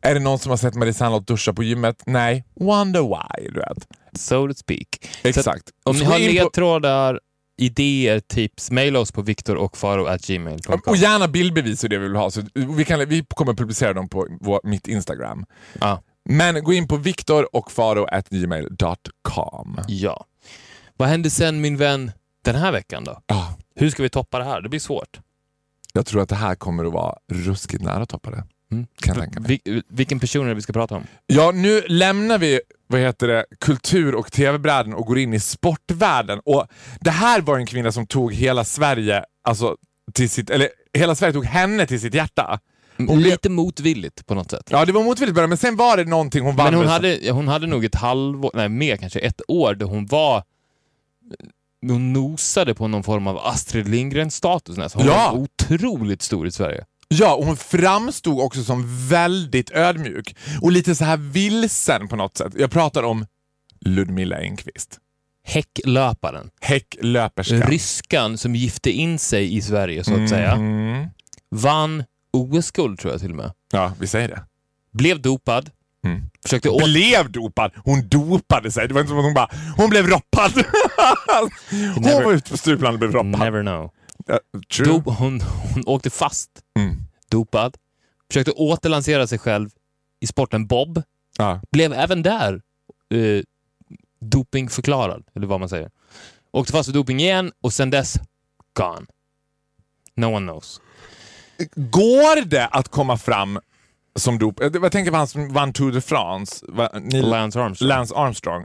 Är 0.00 0.14
det 0.14 0.20
någon 0.20 0.38
som 0.38 0.50
har 0.50 0.56
sett 0.56 0.74
Marie 0.74 0.94
Serneholt 0.94 1.26
duscha 1.26 1.52
på 1.52 1.62
gymmet? 1.62 2.02
Nej. 2.06 2.44
Wonder 2.60 3.02
why, 3.02 3.50
du 3.50 3.60
vet. 3.60 3.86
So 4.18 4.48
to 4.48 4.54
speak. 4.54 4.88
Så 5.22 5.28
Exakt. 5.28 5.62
om 5.84 5.94
Så 5.94 6.00
ni 6.00 6.06
gå 6.06 6.12
har 6.12 6.18
ledtrådar, 6.18 7.20
idéer, 7.58 8.20
tips, 8.20 8.70
mejla 8.70 8.98
oss 8.98 9.12
på 9.12 9.22
viktorochfaro.gmail.com. 9.22 10.80
Och 10.86 10.96
gärna 10.96 11.28
bildbevis 11.28 11.84
och 11.84 11.90
det 11.90 11.98
vi 11.98 12.08
vill 12.08 12.16
ha. 12.16 12.30
Så 12.30 12.42
vi, 12.54 12.84
kan, 12.84 13.08
vi 13.08 13.24
kommer 13.28 13.54
publicera 13.54 13.92
dem 13.92 14.08
på 14.08 14.26
vår, 14.40 14.60
mitt 14.64 14.88
Instagram. 14.88 15.44
Ja. 15.80 16.02
Men 16.24 16.64
gå 16.64 16.72
in 16.72 16.88
på 16.88 16.96
viktorochfaro.gmail.com. 16.96 19.80
ja. 19.88 20.24
Vad 20.98 21.08
händer 21.08 21.30
sen 21.30 21.60
min 21.60 21.76
vän 21.76 22.12
den 22.44 22.54
här 22.54 22.72
veckan 22.72 23.04
då? 23.04 23.20
Ja, 23.26 23.56
Hur 23.74 23.90
ska 23.90 24.02
vi 24.02 24.08
toppa 24.08 24.38
det 24.38 24.44
här? 24.44 24.60
Det 24.60 24.68
blir 24.68 24.80
svårt. 24.80 25.20
jag 25.92 26.06
tror 26.06 26.22
att 26.22 26.28
det 26.28 26.34
här 26.36 26.54
kommer 26.54 26.84
att 26.84 26.92
vara 26.92 27.16
ruskigt 27.32 27.82
nära 27.82 28.02
att 28.02 28.08
toppa 28.08 28.30
det. 28.30 28.44
Mm. 28.72 28.86
Kan 29.00 29.14
jag 29.14 29.22
tänka 29.24 29.40
mig. 29.40 29.60
Vil- 29.64 29.82
vilken 29.88 30.20
person 30.20 30.44
är 30.44 30.48
det 30.48 30.54
vi 30.54 30.62
ska 30.62 30.72
prata 30.72 30.94
om? 30.94 31.02
Ja, 31.26 31.50
nu 31.54 31.82
lämnar 31.88 32.38
vi 32.38 32.60
vad 32.86 33.00
heter 33.00 33.28
det, 33.28 33.44
kultur 33.60 34.14
och 34.14 34.32
tv-bräden 34.32 34.94
och 34.94 35.06
går 35.06 35.18
in 35.18 35.34
i 35.34 35.40
sportvärlden. 35.40 36.40
Och 36.44 36.66
Det 37.00 37.10
här 37.10 37.40
var 37.40 37.58
en 37.58 37.66
kvinna 37.66 37.92
som 37.92 38.06
tog 38.06 38.34
hela 38.34 38.64
Sverige, 38.64 39.24
alltså 39.44 39.76
till 40.14 40.30
sitt, 40.30 40.50
eller 40.50 40.68
hela 40.94 41.14
Sverige 41.14 41.32
tog 41.32 41.44
henne 41.44 41.86
till 41.86 42.00
sitt 42.00 42.14
hjärta. 42.14 42.60
Hon 42.96 43.06
blev- 43.06 43.18
Lite 43.20 43.48
motvilligt 43.50 44.26
på 44.26 44.34
något 44.34 44.50
sätt. 44.50 44.68
Ja, 44.70 44.84
det 44.84 44.92
var 44.92 45.02
motvilligt 45.02 45.34
början, 45.34 45.48
men 45.48 45.58
sen 45.58 45.76
var 45.76 45.96
det 45.96 46.04
någonting 46.04 46.44
hon 46.44 46.56
vann. 46.56 46.66
Men 46.66 46.74
hon 46.74 46.86
hade, 46.88 47.30
hon 47.30 47.48
hade 47.48 47.66
nog 47.66 47.84
ett 47.84 47.94
halvår, 47.94 48.50
nej 48.54 48.68
mer 48.68 48.96
kanske, 48.96 49.18
ett 49.18 49.40
år 49.48 49.74
där 49.74 49.86
hon 49.86 50.06
var 50.06 50.42
hon 51.86 52.12
nosade 52.12 52.74
på 52.74 52.88
någon 52.88 53.02
form 53.02 53.26
av 53.26 53.38
Astrid 53.38 53.88
Lindgren-status 53.88 54.76
nästan. 54.76 55.02
Hon 55.02 55.10
Ja. 55.10 55.30
var 55.32 55.38
otroligt 55.40 56.22
stor 56.22 56.46
i 56.46 56.50
Sverige. 56.52 56.84
Ja, 57.08 57.34
och 57.34 57.44
hon 57.46 57.56
framstod 57.56 58.40
också 58.40 58.64
som 58.64 59.08
väldigt 59.08 59.70
ödmjuk 59.70 60.36
och 60.62 60.72
lite 60.72 60.94
så 60.94 61.04
här 61.04 61.16
vilsen 61.16 62.08
på 62.08 62.16
något 62.16 62.36
sätt. 62.36 62.52
Jag 62.56 62.70
pratar 62.70 63.02
om 63.02 63.26
Ludmilla 63.80 64.36
Engqvist. 64.38 64.98
Häcklöparen. 65.44 66.50
Häcklöperskan. 66.60 67.62
Ryskan 67.62 68.38
som 68.38 68.54
gifte 68.54 68.90
in 68.90 69.18
sig 69.18 69.56
i 69.56 69.62
Sverige 69.62 70.04
så 70.04 70.22
att 70.22 70.28
säga. 70.28 70.56
Mhm. 70.56 71.06
Vann 71.50 72.04
OS-guld 72.32 72.98
tror 72.98 73.12
jag 73.12 73.20
till 73.20 73.30
och 73.30 73.36
med. 73.36 73.52
Ja, 73.72 73.92
vi 74.00 74.06
säger 74.06 74.28
det. 74.28 74.42
Blev 74.92 75.22
dopad. 75.22 75.70
Mm. 76.04 76.22
Försökte 76.42 76.68
åt... 76.70 76.84
Blev 76.84 77.30
dopad. 77.30 77.72
Hon 77.84 78.08
dopade 78.08 78.72
sig. 78.72 78.88
Det 78.88 78.94
var 78.94 79.00
inte 79.00 79.08
som 79.08 79.18
att 79.18 79.24
hon 79.24 79.34
bara, 79.34 79.50
hon 79.76 79.90
blev 79.90 80.06
roppad. 80.06 80.52
hon 81.94 82.02
never- 82.02 82.24
var 82.24 82.32
ute 82.32 82.50
på 82.50 82.56
stuplan 82.56 82.92
och 82.92 82.98
blev 82.98 83.12
roppad. 83.12 83.40
Never 83.40 83.62
know. 83.62 83.90
Ja, 84.26 84.38
true. 84.72 84.86
Dop, 84.88 85.04
hon, 85.18 85.40
hon 85.40 85.82
åkte 85.86 86.10
fast. 86.10 86.50
Mm. 86.78 86.96
Dopad. 87.30 87.76
Försökte 88.30 88.50
återlansera 88.52 89.26
sig 89.26 89.38
själv 89.38 89.70
i 90.20 90.26
sporten 90.26 90.66
bob. 90.66 91.02
Ja. 91.38 91.60
Blev 91.72 91.92
även 91.92 92.22
där 92.22 92.60
eh, 93.14 93.42
dopingförklarad, 94.20 95.24
eller 95.34 95.46
vad 95.46 95.60
man 95.60 95.68
säger. 95.68 95.90
Åkte 96.52 96.72
fast 96.72 96.86
för 96.86 96.94
doping 96.94 97.20
igen 97.20 97.52
och 97.60 97.72
sen 97.72 97.90
dess, 97.90 98.14
gone. 98.74 99.06
No 100.16 100.26
one 100.26 100.46
knows. 100.52 100.80
Går 101.74 102.44
det 102.44 102.66
att 102.66 102.88
komma 102.88 103.16
fram 103.18 103.60
som 104.18 104.38
dop... 104.38 104.60
eh, 104.60 104.70
Jag 104.82 104.92
tänker 104.92 105.10
på 105.10 105.16
han 105.16 105.26
som 105.26 105.52
vann 105.52 105.72
Tour 105.72 105.92
de 105.92 106.00
France. 106.00 106.66
Lance 107.22 107.60
Armstrong. 107.60 107.88
Lance 107.88 108.14
Armstrong. 108.14 108.64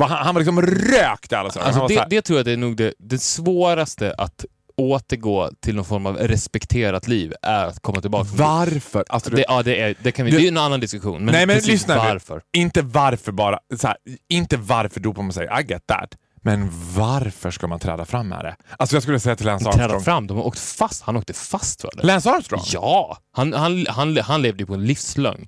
Han, 0.00 0.10
han 0.10 0.34
var 0.34 0.40
liksom 0.40 0.62
rökt 0.62 1.32
i 1.32 1.34
alla 1.34 1.50
saker. 1.50 1.66
Alltså 1.66 1.86
det, 1.86 2.06
det 2.10 2.22
tror 2.22 2.38
jag 2.38 2.46
det 2.46 2.52
är 2.52 2.56
nog 2.56 2.76
det, 2.76 2.94
det 2.98 3.18
svåraste 3.22 4.14
att 4.18 4.44
återgå 4.76 5.50
till 5.62 5.74
någon 5.76 5.84
form 5.84 6.06
av 6.06 6.16
respekterat 6.16 7.08
liv 7.08 7.32
är 7.42 7.64
att 7.64 7.80
komma 7.82 8.00
tillbaka. 8.00 8.28
Varför? 8.32 9.04
Alltså, 9.08 9.30
du, 9.30 9.36
det, 9.36 9.44
ja, 9.48 9.62
det, 9.62 9.80
är, 9.80 9.94
det, 10.02 10.12
kan 10.12 10.24
vi, 10.26 10.30
Du- 10.32 10.38
det 10.38 10.44
är 10.44 10.48
en 10.48 10.56
annan 10.58 10.80
diskussion. 10.80 11.24
Men, 11.24 11.32
Nej, 11.34 11.46
men 11.46 11.58
lyssna 11.58 11.94
nu. 11.94 12.00
varför. 12.00 12.42
Inte 12.56 12.82
varför 12.82 13.32
bara. 13.32 13.58
Här, 13.82 13.96
inte 14.28 14.56
varför 14.56 15.00
dopar 15.00 15.22
man 15.22 15.32
sig. 15.32 15.44
I 15.60 15.66
get 15.72 15.82
that. 15.86 16.14
Men 16.46 16.70
varför 16.94 17.50
ska 17.50 17.66
man 17.66 17.80
träda 17.80 18.04
fram 18.04 18.28
med 18.28 18.44
det? 18.44 18.56
Alltså 18.78 18.96
jag 18.96 19.02
skulle 19.02 19.20
säga 19.20 19.36
till 19.36 19.46
Lance 19.46 19.64
Träda 19.64 19.84
Armstrong. 19.84 20.02
fram, 20.04 20.26
de 20.26 20.36
har 20.36 20.44
åkt 20.44 20.58
fast. 20.58 21.02
Han 21.02 21.16
åkte 21.16 21.32
fast 21.32 21.80
för 21.80 21.90
det. 21.96 22.02
Lance 22.06 22.30
Armstrong? 22.30 22.60
Ja! 22.72 23.18
Han, 23.32 23.52
han, 23.52 23.86
han, 23.88 24.16
han 24.16 24.42
levde 24.42 24.62
ju 24.62 24.66
på 24.66 24.74
en 24.74 24.86
livslögn. 24.86 25.46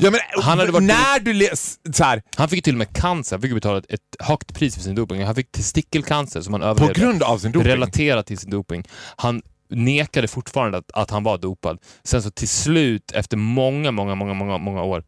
Ja, 0.00 0.10
men, 0.10 0.20
Han 0.42 0.58
hade 0.58 0.72
varit- 0.72 0.82
när 0.86 1.20
du 1.20 1.48
så 1.92 2.04
här, 2.04 2.22
Han 2.36 2.48
fick 2.48 2.64
till 2.64 2.74
och 2.74 2.78
med 2.78 2.96
cancer. 2.96 3.36
Han 3.36 3.42
fick 3.42 3.54
betala 3.54 3.78
ett, 3.78 3.90
ett 3.92 4.00
högt 4.18 4.54
pris 4.54 4.74
för 4.74 4.82
sin 4.82 4.94
doping. 4.94 5.24
Han 5.24 5.34
fick 5.34 5.52
testikelcancer 5.52 6.40
som 6.40 6.52
han 6.54 6.60
på 6.60 6.66
överlevde. 6.66 7.00
grund 7.00 7.22
av 7.22 7.38
sin 7.38 7.52
doping. 7.52 7.68
relaterat 7.68 8.26
till 8.26 8.38
sin 8.38 8.50
doping. 8.50 8.84
Han 9.16 9.42
nekade 9.70 10.28
fortfarande 10.28 10.78
att, 10.78 10.90
att 10.94 11.10
han 11.10 11.22
var 11.24 11.38
dopad. 11.38 11.78
Sen 12.04 12.22
så 12.22 12.30
till 12.30 12.48
slut, 12.48 13.12
efter 13.12 13.36
många, 13.36 13.90
många, 13.90 14.14
många, 14.14 14.34
många, 14.34 14.58
många 14.58 14.82
år, 14.82 15.04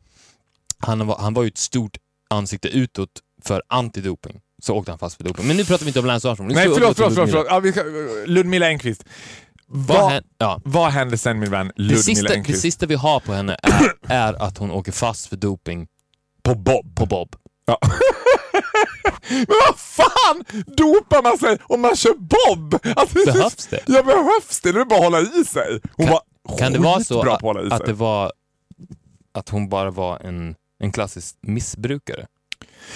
han 0.78 1.06
var, 1.06 1.18
han 1.18 1.34
var 1.34 1.42
ju 1.42 1.48
ett 1.48 1.58
stort 1.58 1.96
ansikte 2.30 2.68
utåt 2.68 3.10
för 3.44 3.62
antidoping. 3.68 4.40
Så 4.64 4.74
åkte 4.74 4.92
han 4.92 4.98
fast 4.98 5.16
för 5.16 5.24
doping. 5.24 5.46
Men 5.46 5.56
nu 5.56 5.64
pratar 5.64 5.84
vi 5.84 5.88
inte 5.90 6.00
om 6.00 6.06
Lance 6.06 6.28
Armstrong. 6.28 6.48
Nu 6.48 6.54
Nej, 6.54 6.68
förlåt, 6.74 6.96
förlåt, 6.96 7.14
förlåt. 7.14 7.30
Förlåt. 7.30 7.46
Ja, 7.50 7.60
vi 7.60 7.72
ska, 7.72 7.82
Ludmilla 8.26 8.66
Engqvist. 8.66 9.04
Vad, 9.66 9.96
Vad, 10.00 10.12
hän- 10.12 10.24
ja. 10.38 10.60
vad 10.64 10.90
hände 10.90 11.18
sen 11.18 11.38
min 11.38 11.50
vän 11.50 11.66
det, 11.66 11.82
Ludmilla 11.82 12.02
sista, 12.02 12.28
det 12.28 12.34
Engqvist? 12.34 12.60
sista 12.62 12.86
vi 12.86 12.94
har 12.94 13.20
på 13.20 13.32
henne 13.32 13.56
är, 13.62 13.94
är 14.12 14.42
att 14.42 14.58
hon 14.58 14.70
åker 14.70 14.92
fast 14.92 15.26
för 15.26 15.36
doping 15.36 15.86
På 16.42 16.54
Bob. 16.54 16.96
på 16.96 17.06
Bob. 17.06 17.36
Ja. 17.66 17.78
Men 19.28 19.46
vad 19.68 19.78
fan 19.78 20.44
dopar 20.76 21.22
man 21.22 21.38
sig 21.38 21.58
om 21.62 21.80
man 21.80 21.96
kör 21.96 22.14
Bob? 22.14 22.78
Alltså, 22.96 23.18
det 23.18 23.32
Behövs 23.32 23.66
det? 23.66 23.80
Ja, 23.86 24.02
behövs 24.02 24.60
det? 24.60 24.72
Det 24.72 24.80
är 24.80 24.84
bara 24.84 24.98
att 24.98 25.04
hålla 25.04 25.20
i 25.20 25.44
sig. 25.44 25.80
Hon 25.96 26.06
Kan- 26.06 26.18
var 26.46 26.58
Kan 26.58 26.72
det 26.72 26.78
vara 26.78 27.04
så 27.04 27.20
att, 27.32 27.40
på 27.40 27.50
att 27.70 27.86
det 27.86 27.92
var 27.92 28.32
att 29.34 29.48
hon 29.48 29.68
bara 29.68 29.90
var 29.90 30.18
en, 30.20 30.54
en 30.80 30.92
klassisk 30.92 31.36
missbrukare? 31.40 32.26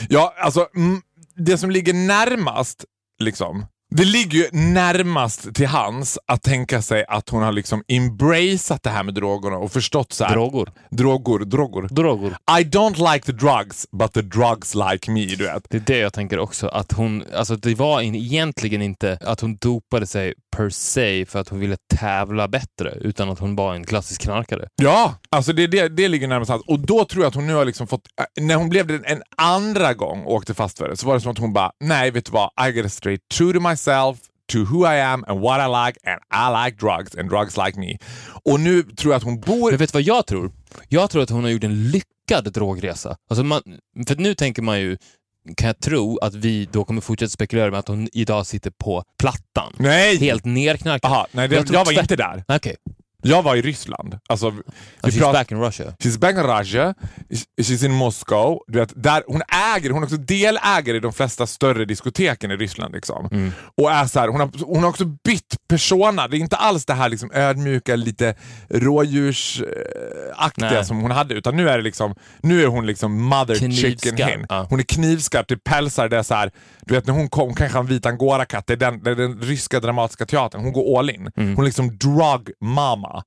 Ja, 0.09 0.35
alltså 0.39 0.69
mm, 0.77 1.03
det 1.39 1.59
som 1.59 1.70
ligger 1.70 1.95
närmast, 1.95 2.84
liksom. 3.18 3.66
Det 3.91 4.05
ligger 4.05 4.39
ju 4.39 4.49
närmast 4.53 5.55
till 5.55 5.66
hans 5.66 6.18
att 6.26 6.43
tänka 6.43 6.82
sig 6.82 7.05
att 7.09 7.28
hon 7.28 7.43
har 7.43 7.53
liksom 7.53 7.82
embraceat 7.89 8.82
det 8.82 8.91
här 8.91 9.03
med 9.03 9.14
drogerna 9.14 9.57
och 9.57 9.72
förstått 9.72 10.12
så 10.12 10.24
här. 10.24 10.34
Drogor. 10.34 10.72
Drogor, 10.91 11.39
drogor. 11.39 11.89
Drogor. 11.91 12.36
I 12.61 12.64
don't 12.64 13.12
like 13.12 13.26
the 13.26 13.32
drugs, 13.32 13.86
but 13.91 14.12
the 14.12 14.22
drugs 14.22 14.74
like 14.74 15.11
me, 15.11 15.24
du 15.24 15.45
vet. 15.45 15.66
Det 15.70 15.76
är 15.76 15.82
det 15.86 15.99
jag 15.99 16.12
tänker 16.12 16.39
också, 16.39 16.68
att 16.68 16.93
hon, 16.93 17.24
alltså 17.34 17.57
det 17.57 17.74
var 17.74 18.01
in, 18.01 18.14
egentligen 18.14 18.82
inte 18.82 19.18
att 19.20 19.41
hon 19.41 19.57
dopade 19.57 20.07
sig 20.07 20.34
per 20.59 20.71
se 20.71 21.27
för 21.27 21.39
att 21.39 21.49
hon 21.49 21.61
ville 21.61 21.77
tävla 21.95 22.49
bättre, 22.49 22.99
utan 23.01 23.31
att 23.31 23.39
hon 23.39 23.57
var 23.57 23.75
en 23.75 23.85
klassisk 23.85 24.21
knarkare. 24.23 24.69
Ja, 24.83 25.15
alltså 25.31 25.53
det, 25.53 25.67
det, 25.67 25.89
det 25.89 26.09
ligger 26.09 26.29
närmast 26.29 26.51
allt. 26.51 26.69
Och 26.69 26.81
då 26.81 27.05
tror 27.05 27.23
jag 27.25 27.29
att 27.29 27.35
hon 27.35 27.47
nu 27.47 27.55
har 27.55 27.65
liksom 27.65 27.87
fått... 27.87 28.03
äh, 28.21 28.45
När 28.45 28.55
hon 28.57 28.69
blev 28.69 28.87
det 28.87 29.01
en 29.05 29.23
andra 29.37 29.95
gång 29.95 30.25
och 30.25 30.33
åkte 30.33 30.55
fast 30.55 30.79
för 30.79 30.89
det 30.89 30.97
så 30.97 31.07
var 31.07 31.15
det 31.15 31.21
som 31.21 31.33
att 31.33 31.39
hon 31.39 31.53
bara, 31.53 31.71
nej 31.85 32.11
vet 32.11 32.25
du 32.25 32.33
vad, 32.33 32.51
I 32.69 32.73
gotta 32.73 32.89
straight 32.89 33.21
true 33.29 33.53
to 33.53 33.61
myself, 33.61 34.19
to 34.53 34.59
who 34.59 34.87
I 34.95 35.01
am 35.01 35.25
and 35.29 35.41
what 35.41 35.61
I 35.61 35.69
like 35.87 35.99
and 36.11 36.21
I 36.45 36.65
like 36.65 36.87
drugs 36.87 37.15
and 37.17 37.29
drugs 37.31 37.57
like 37.57 37.79
me. 37.81 37.99
Och 38.45 38.61
nu 38.61 38.83
tror 38.83 39.13
jag 39.13 39.17
att 39.19 39.25
hon 39.25 39.41
bor... 39.41 39.71
Men 39.71 39.79
vet 39.79 39.93
du 39.93 39.97
vad 39.97 40.03
jag 40.03 40.27
tror? 40.27 40.53
Jag 40.89 41.11
tror 41.11 41.23
att 41.23 41.31
hon 41.31 41.45
har 41.45 41.51
gjort 41.51 41.65
en 41.65 41.91
lyckad 41.91 42.53
drogresa. 42.53 43.17
Alltså 43.31 43.45
man, 43.45 43.63
för 44.09 44.17
nu 44.17 44.35
tänker 44.35 44.63
man 44.63 44.81
ju, 44.81 44.97
kan 45.57 45.67
jag 45.67 45.81
tro, 45.81 46.19
att 46.19 46.35
vi 46.35 46.69
då 46.73 46.85
kommer 46.85 47.01
fortsätta 47.01 47.31
spekulera 47.31 47.71
med 47.71 47.79
att 47.79 47.89
hon 47.89 48.09
idag 48.13 48.47
sitter 48.47 48.71
på 48.71 49.05
plattan. 49.19 49.73
Nej! 49.79 50.17
Helt 50.19 50.45
nerknarkad. 50.45 51.11
Aha, 51.11 51.27
nej 51.33 51.49
det, 51.49 51.57
Jag 51.57 51.67
jag, 51.71 51.85
var 51.85 52.01
inte 52.01 52.17
där. 52.17 52.45
Okej, 52.49 52.77
Jag 53.29 53.43
var 53.43 53.57
i 53.57 53.62
Ryssland. 53.62 54.18
Alltså, 54.29 54.51
vi 54.51 54.61
she's 55.03 55.18
prat- 55.18 55.33
back 55.33 55.53
in 55.53 55.61
Russia. 55.61 55.95
She's 55.99 56.18
back 56.18 56.35
in 56.35 56.43
Russia, 56.43 56.95
she's 57.61 57.85
in 57.85 57.93
Moscow. 57.93 58.62
Du 58.66 58.79
vet, 58.79 59.03
där, 59.03 59.22
hon 59.26 59.43
äger, 59.76 59.91
hon 59.91 60.03
är 60.03 60.07
också 60.07 60.16
delägare 60.16 60.97
i 60.97 61.01
de 61.01 61.12
flesta 61.12 61.47
större 61.47 61.85
diskoteken 61.85 62.51
i 62.51 62.57
Ryssland. 62.57 62.95
Liksom. 62.95 63.29
Mm. 63.33 63.53
Och 63.76 63.91
är 63.91 64.07
så 64.07 64.20
här, 64.20 64.29
hon, 64.29 64.41
har, 64.41 64.51
hon 64.66 64.83
har 64.83 64.91
också 64.91 65.05
bytt 65.05 65.57
persona. 65.68 66.29
Det 66.29 66.37
är 66.37 66.39
inte 66.39 66.57
alls 66.57 66.85
det 66.85 66.95
här 66.95 67.09
liksom 67.09 67.31
ödmjuka, 67.35 67.97
lite 67.97 68.35
rådjursaktiga 68.70 70.70
Nej. 70.70 70.85
som 70.85 71.01
hon 71.01 71.11
hade. 71.11 71.35
Utan 71.35 71.57
nu 71.57 71.68
är 71.68 71.76
det 71.79 71.85
liksom, 71.85 72.14
nu 72.43 72.62
är 72.62 72.66
hon 72.66 72.87
liksom 72.87 73.22
mother 73.22 73.55
Knivskarp, 73.55 73.91
chicken 74.03 74.26
hen. 74.29 74.47
ja. 74.49 74.66
Hon 74.70 74.79
är 74.79 74.83
knivskarp, 74.85 75.49
det 75.49 75.57
pälsar, 75.64 76.09
det 76.09 76.18
är 76.18 76.22
så 76.22 76.35
här, 76.35 76.51
du 76.81 76.95
vet 76.95 77.07
när 77.07 77.14
hon 77.14 77.29
kom, 77.29 77.55
kanske 77.55 77.79
en 77.79 77.87
vit 77.87 78.07
angorakatt, 78.07 78.66
det 78.66 78.72
är 78.72 78.76
den, 78.76 79.03
den 79.03 79.41
ryska 79.41 79.81
dramatiska 79.81 80.26
teatern, 80.26 80.61
hon 80.61 80.72
går 80.72 80.99
all 80.99 81.11
in. 81.11 81.31
Mm. 81.37 81.57
Hon 81.57 81.64
är 81.64 81.66
liksom 81.66 81.99
drug 81.99 82.51
mama 82.61 83.18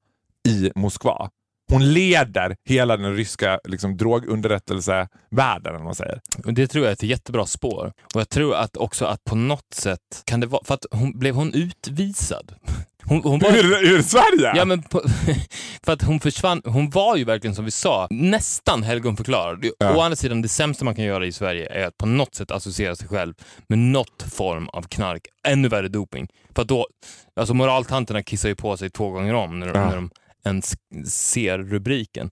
i 0.47 0.71
Moskva. 0.75 1.29
Hon 1.71 1.93
leder 1.93 2.55
hela 2.69 2.97
den 2.97 3.15
ryska 3.15 3.59
liksom, 3.63 3.97
drogunderrättelsevärlden, 3.97 5.75
om 5.75 5.83
man 5.83 5.95
säger. 5.95 6.21
Det 6.37 6.67
tror 6.67 6.85
jag 6.85 6.89
är 6.89 6.93
ett 6.93 7.03
jättebra 7.03 7.45
spår. 7.45 7.93
Och 8.15 8.21
jag 8.21 8.29
tror 8.29 8.55
att 8.55 8.77
också 8.77 9.05
att 9.05 9.23
på 9.23 9.35
något 9.35 9.73
sätt 9.73 9.99
kan 10.25 10.39
det 10.39 10.47
vara, 10.47 10.63
för 10.63 10.73
att 10.73 10.85
hon 10.91 11.19
blev 11.19 11.35
hon 11.35 11.53
utvisad? 11.53 12.53
Hon, 13.03 13.21
hon 13.23 13.39
var, 13.39 13.49
Ur, 13.49 13.93
ur 13.93 14.01
Sverige? 14.01 14.53
Ja, 14.55 14.65
men 14.65 14.83
på, 14.83 15.01
för 15.83 15.93
att 15.93 16.01
hon 16.01 16.19
försvann. 16.19 16.61
Hon 16.65 16.89
var 16.89 17.15
ju 17.17 17.23
verkligen 17.23 17.55
som 17.55 17.65
vi 17.65 17.71
sa, 17.71 18.07
nästan 18.09 18.83
helgonförklarad. 18.83 19.65
Ja. 19.79 19.95
Å 19.97 20.01
andra 20.01 20.15
sidan, 20.15 20.41
det 20.41 20.47
sämsta 20.47 20.85
man 20.85 20.95
kan 20.95 21.05
göra 21.05 21.25
i 21.25 21.31
Sverige 21.31 21.67
är 21.71 21.87
att 21.87 21.97
på 21.97 22.05
något 22.05 22.35
sätt 22.35 22.51
associera 22.51 22.95
sig 22.95 23.07
själv 23.07 23.33
med 23.69 23.79
något 23.79 24.23
form 24.33 24.69
av 24.69 24.81
knark. 24.81 25.21
Ännu 25.47 25.67
värre 25.67 25.87
doping. 25.87 26.27
För 26.55 26.61
att 26.61 26.67
då, 26.67 26.87
alltså 27.35 27.53
moraltanterna 27.53 28.23
kissar 28.23 28.49
ju 28.49 28.55
på 28.55 28.77
sig 28.77 28.89
två 28.89 29.09
gånger 29.09 29.33
om 29.33 29.59
när, 29.59 29.67
Ja. 29.67 29.73
när 29.73 29.95
de 29.95 30.09
ens 30.45 30.75
ser 31.05 31.57
rubriken. 31.57 32.29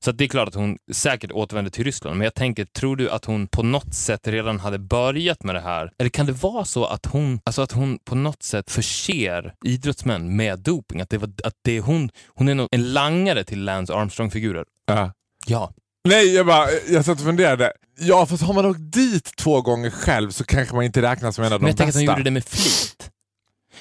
Så 0.00 0.12
det 0.12 0.24
är 0.24 0.28
klart 0.28 0.48
att 0.48 0.54
hon 0.54 0.78
säkert 0.92 1.32
återvänder 1.32 1.70
till 1.70 1.84
Ryssland, 1.84 2.16
men 2.16 2.24
jag 2.24 2.34
tänker, 2.34 2.64
tror 2.64 2.96
du 2.96 3.10
att 3.10 3.24
hon 3.24 3.46
på 3.46 3.62
något 3.62 3.94
sätt 3.94 4.28
redan 4.28 4.60
hade 4.60 4.78
börjat 4.78 5.42
med 5.44 5.54
det 5.54 5.60
här? 5.60 5.92
Eller 5.98 6.10
kan 6.10 6.26
det 6.26 6.32
vara 6.32 6.64
så 6.64 6.84
att 6.84 7.06
hon, 7.06 7.40
alltså 7.44 7.62
att 7.62 7.72
hon 7.72 7.98
på 8.04 8.14
något 8.14 8.42
sätt 8.42 8.70
förser 8.70 9.54
idrottsmän 9.64 10.36
med 10.36 10.58
doping? 10.58 11.00
Att 11.00 11.10
det, 11.10 11.18
var, 11.18 11.30
att 11.44 11.54
det 11.64 11.76
är 11.76 11.80
hon, 11.80 12.10
hon 12.26 12.48
är 12.48 12.54
nog 12.54 12.68
en 12.70 12.92
langare 12.92 13.44
till 13.44 13.64
Lance 13.64 13.94
Armstrong-figurer? 13.94 14.64
Ja. 14.86 15.12
Ja. 15.46 15.72
Nej, 16.08 16.34
jag, 16.34 16.46
bara, 16.46 16.66
jag 16.88 17.04
satt 17.04 17.18
och 17.18 17.24
funderade. 17.24 17.72
Ja, 18.00 18.26
fast 18.26 18.42
har 18.42 18.54
man 18.54 18.66
åkt 18.66 18.92
dit 18.92 19.36
två 19.36 19.62
gånger 19.62 19.90
själv 19.90 20.30
så 20.30 20.44
kanske 20.44 20.74
man 20.74 20.84
inte 20.84 21.02
räknas 21.02 21.34
som 21.34 21.44
en 21.44 21.52
av 21.52 21.58
de 21.60 21.62
Men 21.64 21.68
jag 21.70 21.76
tänker 21.76 21.88
att 21.88 21.94
bästa. 21.94 21.98
hon 22.12 22.18
gjorde 22.18 22.22
det 22.22 22.30
med 22.30 22.44
flit. 22.44 23.10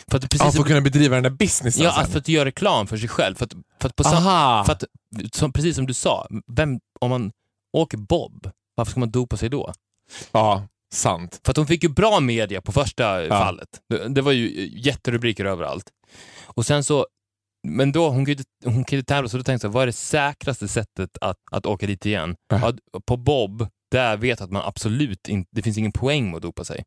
För 0.07 0.17
att, 0.17 0.21
det 0.21 0.25
ja, 0.25 0.38
precis 0.39 0.55
för 0.55 0.61
att 0.61 0.67
kunna 0.67 0.81
bedriva 0.81 1.15
den 1.15 1.23
där 1.23 1.29
businessen 1.29 1.83
ja, 1.83 1.91
sen. 1.91 2.03
att 2.03 2.11
för 2.11 2.19
att 2.19 2.27
göra 2.27 2.45
reklam 2.45 2.88
för 2.88 2.97
sig 2.97 3.09
själv. 3.09 3.35
För 3.35 3.45
att, 3.45 3.53
för 3.81 3.89
att 3.89 3.95
på 3.95 4.03
Aha! 4.03 4.63
för 4.65 4.73
att, 4.73 4.83
som, 5.31 5.53
precis 5.53 5.75
som 5.75 5.88
du 5.88 5.93
sa, 5.93 6.27
vem, 6.47 6.79
om 6.99 7.09
man 7.09 7.31
åker 7.73 7.97
bob, 7.97 8.51
varför 8.75 8.91
ska 8.91 8.99
man 8.99 9.11
dopa 9.11 9.38
sig 9.38 9.49
då? 9.49 9.73
Ja, 10.31 10.67
sant. 10.93 11.41
För 11.45 11.51
att 11.51 11.57
hon 11.57 11.67
fick 11.67 11.83
ju 11.83 11.89
bra 11.89 12.19
media 12.19 12.61
på 12.61 12.71
första 12.71 13.23
Ja. 13.23 13.29
fallet. 13.29 13.69
Det, 13.89 14.07
det 14.07 14.21
var 14.21 14.31
ju 14.31 14.69
jätterubriker 14.79 15.45
överallt. 15.45 15.85
Och 16.45 16.65
sen 16.65 16.83
så, 16.83 17.07
men 17.67 17.91
då, 17.91 18.09
hon 18.09 18.29
inte, 18.29 18.43
hon 18.65 18.77
inte 18.77 19.03
tävla, 19.03 19.29
så 19.29 19.38
då 19.38 19.43
tänkte 19.43 19.67
jag, 19.67 19.71
vad 19.71 19.83
är 19.83 19.88
det 19.88 19.93
säkraste 19.93 20.67
sättet 20.67 21.17
att, 21.21 21.38
att 21.51 21.65
åka 21.65 21.88
dit 21.88 22.05
igen? 22.05 22.35
Ja. 22.49 22.73
Ja, 22.93 22.99
på 23.05 23.17
Bob, 23.17 23.67
där 23.91 24.17
vet 24.17 24.41
att 24.41 24.51
man 24.51 24.61
absolut 24.65 25.27
inte, 25.29 25.49
det 25.51 25.61
finns 25.61 25.77
ingen 25.77 25.91
poäng 25.91 26.25
med 26.25 26.35
att 26.35 26.41
dopa 26.41 26.63
sig. 26.63 26.83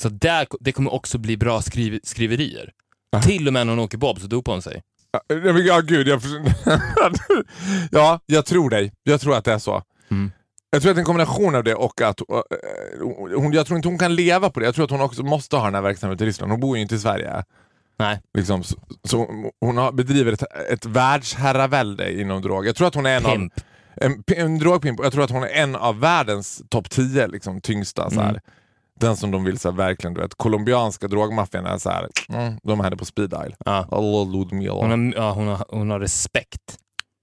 Så 0.00 0.08
där, 0.08 0.46
det 0.60 0.72
kommer 0.72 0.94
också 0.94 1.18
bli 1.18 1.36
bra 1.36 1.62
skriv, 1.62 2.00
skriverier. 2.02 2.72
Ja. 3.10 3.22
Till 3.22 3.46
och 3.46 3.52
med 3.52 3.66
när 3.66 3.72
hon 3.72 3.84
åker 3.84 3.98
Bob 3.98 4.20
så 4.20 4.26
dopar 4.26 4.52
hon 4.52 4.62
sig. 4.62 4.82
Ja, 5.12 5.20
ja, 5.58 5.80
gud. 5.80 6.08
Jag, 6.08 6.22
ja, 7.90 8.20
jag 8.26 8.46
tror 8.46 8.70
dig. 8.70 8.92
Jag 9.02 9.20
tror 9.20 9.36
att 9.36 9.44
det 9.44 9.52
är 9.52 9.58
så. 9.58 9.82
Mm. 10.10 10.32
Jag 10.70 10.82
tror 10.82 10.92
att 10.92 10.98
en 10.98 11.04
kombination 11.04 11.54
av 11.54 11.64
det 11.64 11.74
och 11.74 12.00
att 12.00 12.20
eh, 12.20 12.26
hon, 13.36 13.52
jag 13.52 13.66
tror 13.66 13.76
inte 13.76 13.88
hon 13.88 13.98
kan 13.98 14.14
leva 14.14 14.50
på 14.50 14.60
det. 14.60 14.66
Jag 14.66 14.74
tror 14.74 14.84
att 14.84 14.90
hon 14.90 15.00
också 15.00 15.22
måste 15.22 15.56
ha 15.56 15.64
den 15.64 15.74
här 15.74 15.82
verksamheten 15.82 16.26
i 16.26 16.28
Ryssland. 16.28 16.52
Hon 16.52 16.60
bor 16.60 16.76
ju 16.76 16.82
inte 16.82 16.94
i 16.94 16.98
Sverige. 16.98 17.44
Nej. 17.98 18.20
Liksom, 18.38 18.64
så, 18.64 18.76
så 19.04 19.26
hon 19.60 19.76
har, 19.76 19.92
bedriver 19.92 20.32
ett, 20.32 20.42
ett 20.70 20.86
världsherravälde 20.86 22.20
inom 22.20 22.42
drog. 22.42 22.66
Jag 22.66 22.76
tror 22.76 22.88
att 22.88 22.94
hon 22.94 23.06
är 23.06 23.16
en 23.16 23.26
av 23.26 23.30
Pimp. 23.30 23.52
en, 23.94 24.22
en 24.26 24.58
drogpimp. 24.58 25.00
Jag 25.02 25.12
tror 25.12 25.24
att 25.24 25.30
hon 25.30 25.42
är 25.42 25.48
en 25.48 25.76
av 25.76 26.00
världens 26.00 26.62
topp 26.68 26.90
10 26.90 27.26
liksom, 27.26 27.60
tyngsta. 27.60 28.10
Så 28.10 28.20
här. 28.20 28.30
Mm. 28.30 28.40
Den 29.00 29.16
som 29.16 29.30
de 29.30 29.44
vill 29.44 29.58
så 29.58 29.70
här, 29.70 29.76
verkligen, 29.76 30.14
du 30.14 30.20
vet, 30.20 30.34
colombianska 30.34 31.08
drogmaffian 31.08 31.66
är 31.66 31.78
så 31.78 31.90
här, 31.90 32.08
mm, 32.28 32.58
de 32.62 32.80
är 32.80 32.84
henne 32.84 32.96
på 32.96 33.04
speed 33.04 33.30
dial. 33.30 33.54
Ja. 33.64 33.88
Ludmilla. 34.32 34.72
Hon, 34.72 34.90
har, 34.90 35.22
ja, 35.22 35.32
hon, 35.32 35.46
har, 35.48 35.64
hon 35.68 35.90
har 35.90 36.00
respekt. 36.00 36.78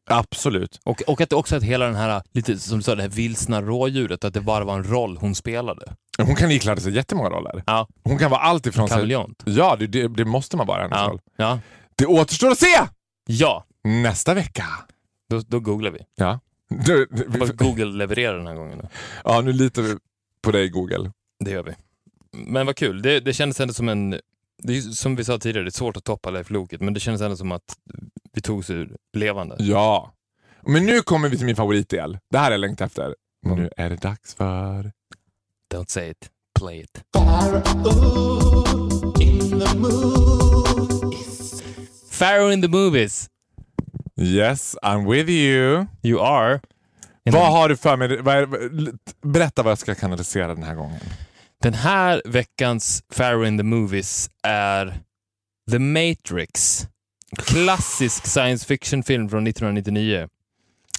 Absolut. 0.09 0.79
Och, 0.85 1.01
och 1.07 1.21
att 1.21 1.33
också 1.33 1.55
att 1.55 1.63
hela 1.63 1.85
den 1.85 1.95
här, 1.95 2.21
lite 2.31 2.59
som 2.59 2.77
du 2.77 2.83
sa, 2.83 2.95
det 2.95 3.01
här 3.01 3.09
vilsna 3.09 3.61
rådjuret, 3.61 4.23
att 4.23 4.33
det 4.33 4.41
bara 4.41 4.63
var 4.63 4.75
en 4.77 4.83
roll 4.83 5.17
hon 5.17 5.35
spelade. 5.35 5.95
Hon 6.17 6.35
kan 6.35 6.51
ikläda 6.51 6.81
sig 6.81 6.95
jättemånga 6.95 7.29
roller. 7.29 7.63
Ja. 7.65 7.87
Hon 8.03 8.17
kan 8.17 8.31
vara 8.31 8.41
allt 8.41 8.65
ifrån. 8.65 8.87
Kameleont. 8.87 9.43
Ja, 9.45 9.75
det, 9.79 9.87
det, 9.87 10.07
det 10.07 10.25
måste 10.25 10.57
man 10.57 10.67
vara 10.67 10.81
hennes 10.81 10.97
Ja. 10.97 11.07
roll. 11.07 11.19
Ja. 11.37 11.59
Det 11.95 12.05
återstår 12.05 12.51
att 12.51 12.59
se 12.59 12.77
ja, 13.27 13.65
nästa 13.83 14.33
vecka. 14.33 14.65
då, 15.29 15.41
då 15.47 15.59
googlar 15.59 15.91
vi. 15.91 15.99
Ja. 16.15 16.39
Du, 16.69 17.07
du, 17.11 17.31
Hoppas 17.31 17.51
Google 17.51 17.85
levererar 17.85 18.37
den 18.37 18.47
här 18.47 18.55
gången. 18.55 18.77
Då. 18.77 18.87
ja, 19.23 19.41
nu 19.41 19.53
litar 19.53 19.81
vi 19.81 19.95
på 20.41 20.51
dig 20.51 20.69
Google. 20.69 21.11
Det 21.39 21.51
gör 21.51 21.63
vi. 21.63 21.75
Men 22.31 22.65
vad 22.65 22.75
kul. 22.75 23.01
Det, 23.01 23.19
det 23.19 23.33
kändes 23.33 23.59
ändå 23.59 23.73
som 23.73 23.89
en... 23.89 24.19
Det 24.63 24.77
är, 24.77 24.81
som 24.81 25.15
vi 25.15 25.23
sa 25.23 25.37
tidigare, 25.37 25.63
det 25.63 25.69
är 25.69 25.71
svårt 25.71 25.97
att 25.97 26.03
toppa 26.03 26.29
Leif 26.29 26.49
Loket, 26.49 26.81
men 26.81 26.93
det 26.93 26.99
kändes 26.99 27.21
ändå 27.21 27.37
som 27.37 27.51
att 27.51 27.77
vi 28.33 28.41
tog 28.41 28.59
oss 28.59 28.69
ur 28.69 28.95
levande. 29.13 29.55
Ja. 29.59 30.13
Men 30.61 30.85
nu 30.85 31.01
kommer 31.01 31.29
vi 31.29 31.37
till 31.37 31.45
min 31.45 31.55
favoritdel. 31.55 32.17
Det 32.31 32.37
här 32.37 32.45
har 32.45 32.51
jag 32.51 32.59
längtat 32.59 32.85
efter. 32.85 33.15
Mm. 33.45 33.57
Nu 33.57 33.69
är 33.77 33.89
det 33.89 33.95
dags 33.95 34.35
för... 34.35 34.91
Don't 35.73 35.87
say 35.87 36.09
it, 36.09 36.29
play 36.59 36.79
it. 36.79 37.03
Pharaoh 42.19 42.53
in 42.53 42.61
the 42.61 42.67
movies. 42.67 43.29
Yes, 44.19 44.75
I'm 44.83 45.11
with 45.11 45.29
you. 45.29 45.85
You 46.03 46.21
are. 46.21 46.59
Vad 47.23 47.51
har 47.51 47.69
du 47.69 47.77
för 47.77 47.97
mig? 47.97 48.07
Berätta 49.21 49.63
vad 49.63 49.71
jag 49.71 49.77
ska 49.77 49.95
kanalisera 49.95 50.47
den 50.55 50.63
här 50.63 50.75
gången. 50.75 50.99
Den 51.63 51.73
här 51.73 52.21
veckans 52.25 53.03
Pharaoh 53.15 53.47
in 53.47 53.57
the 53.57 53.63
movies 53.63 54.29
är 54.43 54.99
The 55.71 55.79
Matrix. 55.79 56.83
Klassisk 57.37 58.27
science 58.27 58.65
fiction-film 58.65 59.29
från 59.29 59.47
1999. 59.47 60.27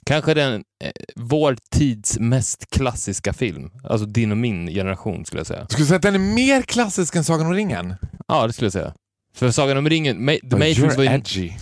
Kanske 0.07 0.35
den, 0.35 0.55
eh, 0.85 0.91
vår 1.17 1.57
tids 1.71 2.19
mest 2.19 2.71
klassiska 2.71 3.33
film. 3.33 3.71
Alltså 3.85 4.07
din 4.07 4.31
och 4.31 4.37
min 4.37 4.67
generation 4.67 5.25
skulle 5.27 5.41
jag 5.41 5.47
säga. 5.47 5.67
Skulle 5.69 5.83
du 5.85 5.87
säga 5.87 5.97
att 5.97 6.03
den 6.03 6.15
är 6.15 6.35
mer 6.35 6.63
klassisk 6.63 7.17
än 7.17 7.25
Sagan 7.25 7.47
om 7.47 7.53
ringen? 7.55 7.95
Ja, 8.29 8.47
det 8.47 8.53
skulle 8.53 8.67
jag 8.67 8.73
säga. 8.73 8.95
För 9.35 9.51
Sagan 9.51 9.77
om 9.77 9.89
ringen, 9.89 10.31
Ma- 10.31 10.51
The 10.51 10.57
Matrix 10.57 10.79
you're 10.79 10.97
var 10.97 11.05
ju, 11.05 11.11
edgy. 11.11 11.53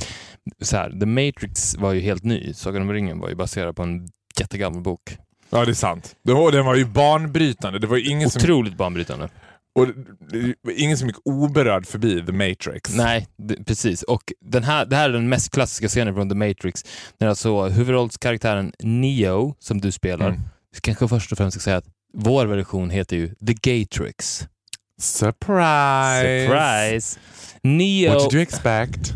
så 0.63 0.77
här, 0.77 0.91
The 1.01 1.07
Matrix 1.07 1.77
var 1.77 1.93
ju 1.93 2.01
helt 2.01 2.25
ny. 2.25 2.55
Sagan 2.55 2.83
om 2.83 2.93
ringen 2.93 3.19
var 3.19 3.29
ju 3.29 3.35
baserad 3.35 3.77
på 3.77 3.83
en 3.83 4.09
jättegammal 4.41 4.83
bok. 4.83 5.17
Ja, 5.51 5.65
det 5.65 5.71
är 5.71 5.75
sant. 5.75 6.17
Den 6.25 6.37
var, 6.37 6.53
den 6.53 6.65
var 6.67 6.75
ju 6.75 6.85
banbrytande. 6.85 7.79
Det 7.79 7.87
var 7.87 8.11
ingen 8.11 8.31
som, 8.31 8.43
Otroligt 8.43 8.77
banbrytande. 8.77 9.29
och 9.79 9.87
det 10.31 10.55
var 10.63 10.73
ingen 10.81 10.99
som 10.99 11.09
gick 11.09 11.17
oberörd 11.25 11.87
förbi 11.87 12.27
The 12.27 12.33
Matrix. 12.33 12.95
Nej, 12.95 13.27
det, 13.39 13.65
precis. 13.65 14.03
Och 14.03 14.33
den 14.41 14.65
här, 14.65 14.87
det 14.87 14.97
här 14.97 15.09
är 15.09 15.13
den 15.13 15.29
mest 15.29 15.51
klassiska 15.51 15.89
scenen 15.89 16.15
från 16.15 16.29
The 16.29 16.35
Matrix. 16.35 16.85
När 17.19 17.29
alltså 17.29 17.65
huvudrollskaraktären 17.69 18.73
Neo, 18.83 19.55
som 19.59 19.81
du 19.81 19.93
spelar, 19.93 20.29
Mm. 20.29 20.41
kanske 20.83 21.09
först 21.09 21.33
och 21.33 21.39
främst 21.39 21.55
ska 21.61 21.65
säga 21.65 21.77
att 21.77 21.87
vår 22.15 22.47
version 22.47 22.91
heter 22.91 23.17
ju 23.17 23.29
The 23.35 23.55
Gatrix. 23.81 24.47
Surprise! 25.01 26.47
Surprise! 26.47 27.19
Neo, 27.63 28.13
What 28.13 28.23
did 28.31 28.35
you 28.35 28.43
expect? 28.43 29.15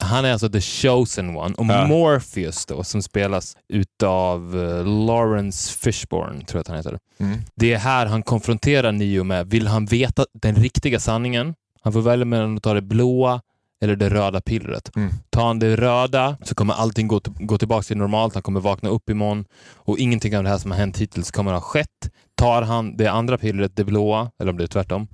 Han 0.00 0.24
är 0.24 0.32
alltså 0.32 0.48
the 0.48 0.60
chosen 0.60 1.36
one. 1.36 1.54
Och 1.54 1.66
Ja. 1.66 1.86
Morpheus 1.86 2.66
då, 2.66 2.84
som 2.84 3.02
spelas 3.02 3.56
utav 3.68 4.56
uh, 4.56 5.06
Lawrence 5.06 5.72
Fishburne, 5.78 6.44
tror 6.44 6.58
jag 6.58 6.60
att 6.60 6.68
han 6.68 6.76
heter. 6.76 6.98
Mm. 7.20 7.38
Det 7.54 7.72
är 7.72 7.78
här 7.78 8.06
han 8.06 8.22
konfronterar 8.22 8.92
Neo 8.92 9.24
med, 9.24 9.50
vill 9.50 9.66
han 9.66 9.86
veta 9.86 10.26
den 10.32 10.54
riktiga 10.54 11.00
sanningen? 11.00 11.54
Han 11.82 11.92
får 11.92 12.00
välja 12.00 12.24
mellan 12.24 12.56
att 12.56 12.62
ta 12.62 12.74
det 12.74 12.82
blåa 12.82 13.40
eller 13.82 13.96
det 13.96 14.08
röda 14.10 14.40
pillret. 14.40 14.96
Mm. 14.96 15.12
Tar 15.30 15.46
han 15.46 15.58
det 15.58 15.76
röda 15.76 16.36
så 16.42 16.54
kommer 16.54 16.74
allting 16.74 17.08
gå, 17.08 17.20
gå 17.24 17.58
tillbaka 17.58 17.82
till 17.82 17.96
normalt. 17.96 18.34
Han 18.34 18.42
kommer 18.42 18.60
vakna 18.60 18.88
upp 18.88 19.10
imorgon 19.10 19.44
och 19.74 19.98
ingenting 19.98 20.36
av 20.36 20.42
det 20.44 20.50
här 20.50 20.58
som 20.58 20.70
har 20.70 20.78
hänt 20.78 20.98
hittills 20.98 21.30
kommer 21.30 21.52
ha 21.52 21.60
skett. 21.60 22.10
Tar 22.34 22.62
han 22.62 22.96
det 22.96 23.06
andra 23.06 23.38
pillret, 23.38 23.76
det 23.76 23.84
blåa, 23.84 24.30
eller 24.40 24.50
om 24.50 24.58
det 24.58 24.64
är 24.64 24.68
tvärtom, 24.68 25.08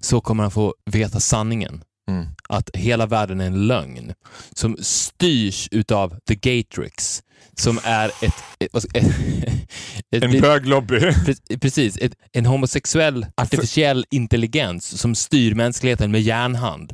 så 0.00 0.20
kommer 0.20 0.42
han 0.44 0.50
få 0.50 0.74
veta 0.90 1.20
sanningen. 1.20 1.82
Mm. 2.10 2.26
Att 2.48 2.70
hela 2.74 3.06
världen 3.06 3.40
är 3.40 3.46
en 3.46 3.66
lögn 3.66 4.12
som 4.54 4.76
styrs 4.80 5.68
utav 5.70 6.18
The 6.28 6.34
Gatrix 6.34 7.22
som 7.56 7.78
är 7.84 8.08
ett... 8.08 8.34
ett, 8.58 8.68
vad 8.72 8.82
ska- 8.82 8.98
ett, 10.10 10.22
En 10.24 10.34
ett 10.34 10.42
böglobby. 10.42 10.98
Pre- 10.98 11.58
Precis, 11.58 11.98
ett, 12.00 12.12
en 12.32 12.46
homosexuell 12.46 13.26
artificiell 13.36 14.04
intelligens 14.10 15.00
som 15.00 15.14
styr 15.14 15.54
mänskligheten 15.54 16.10
med 16.10 16.22
järnhand. 16.22 16.92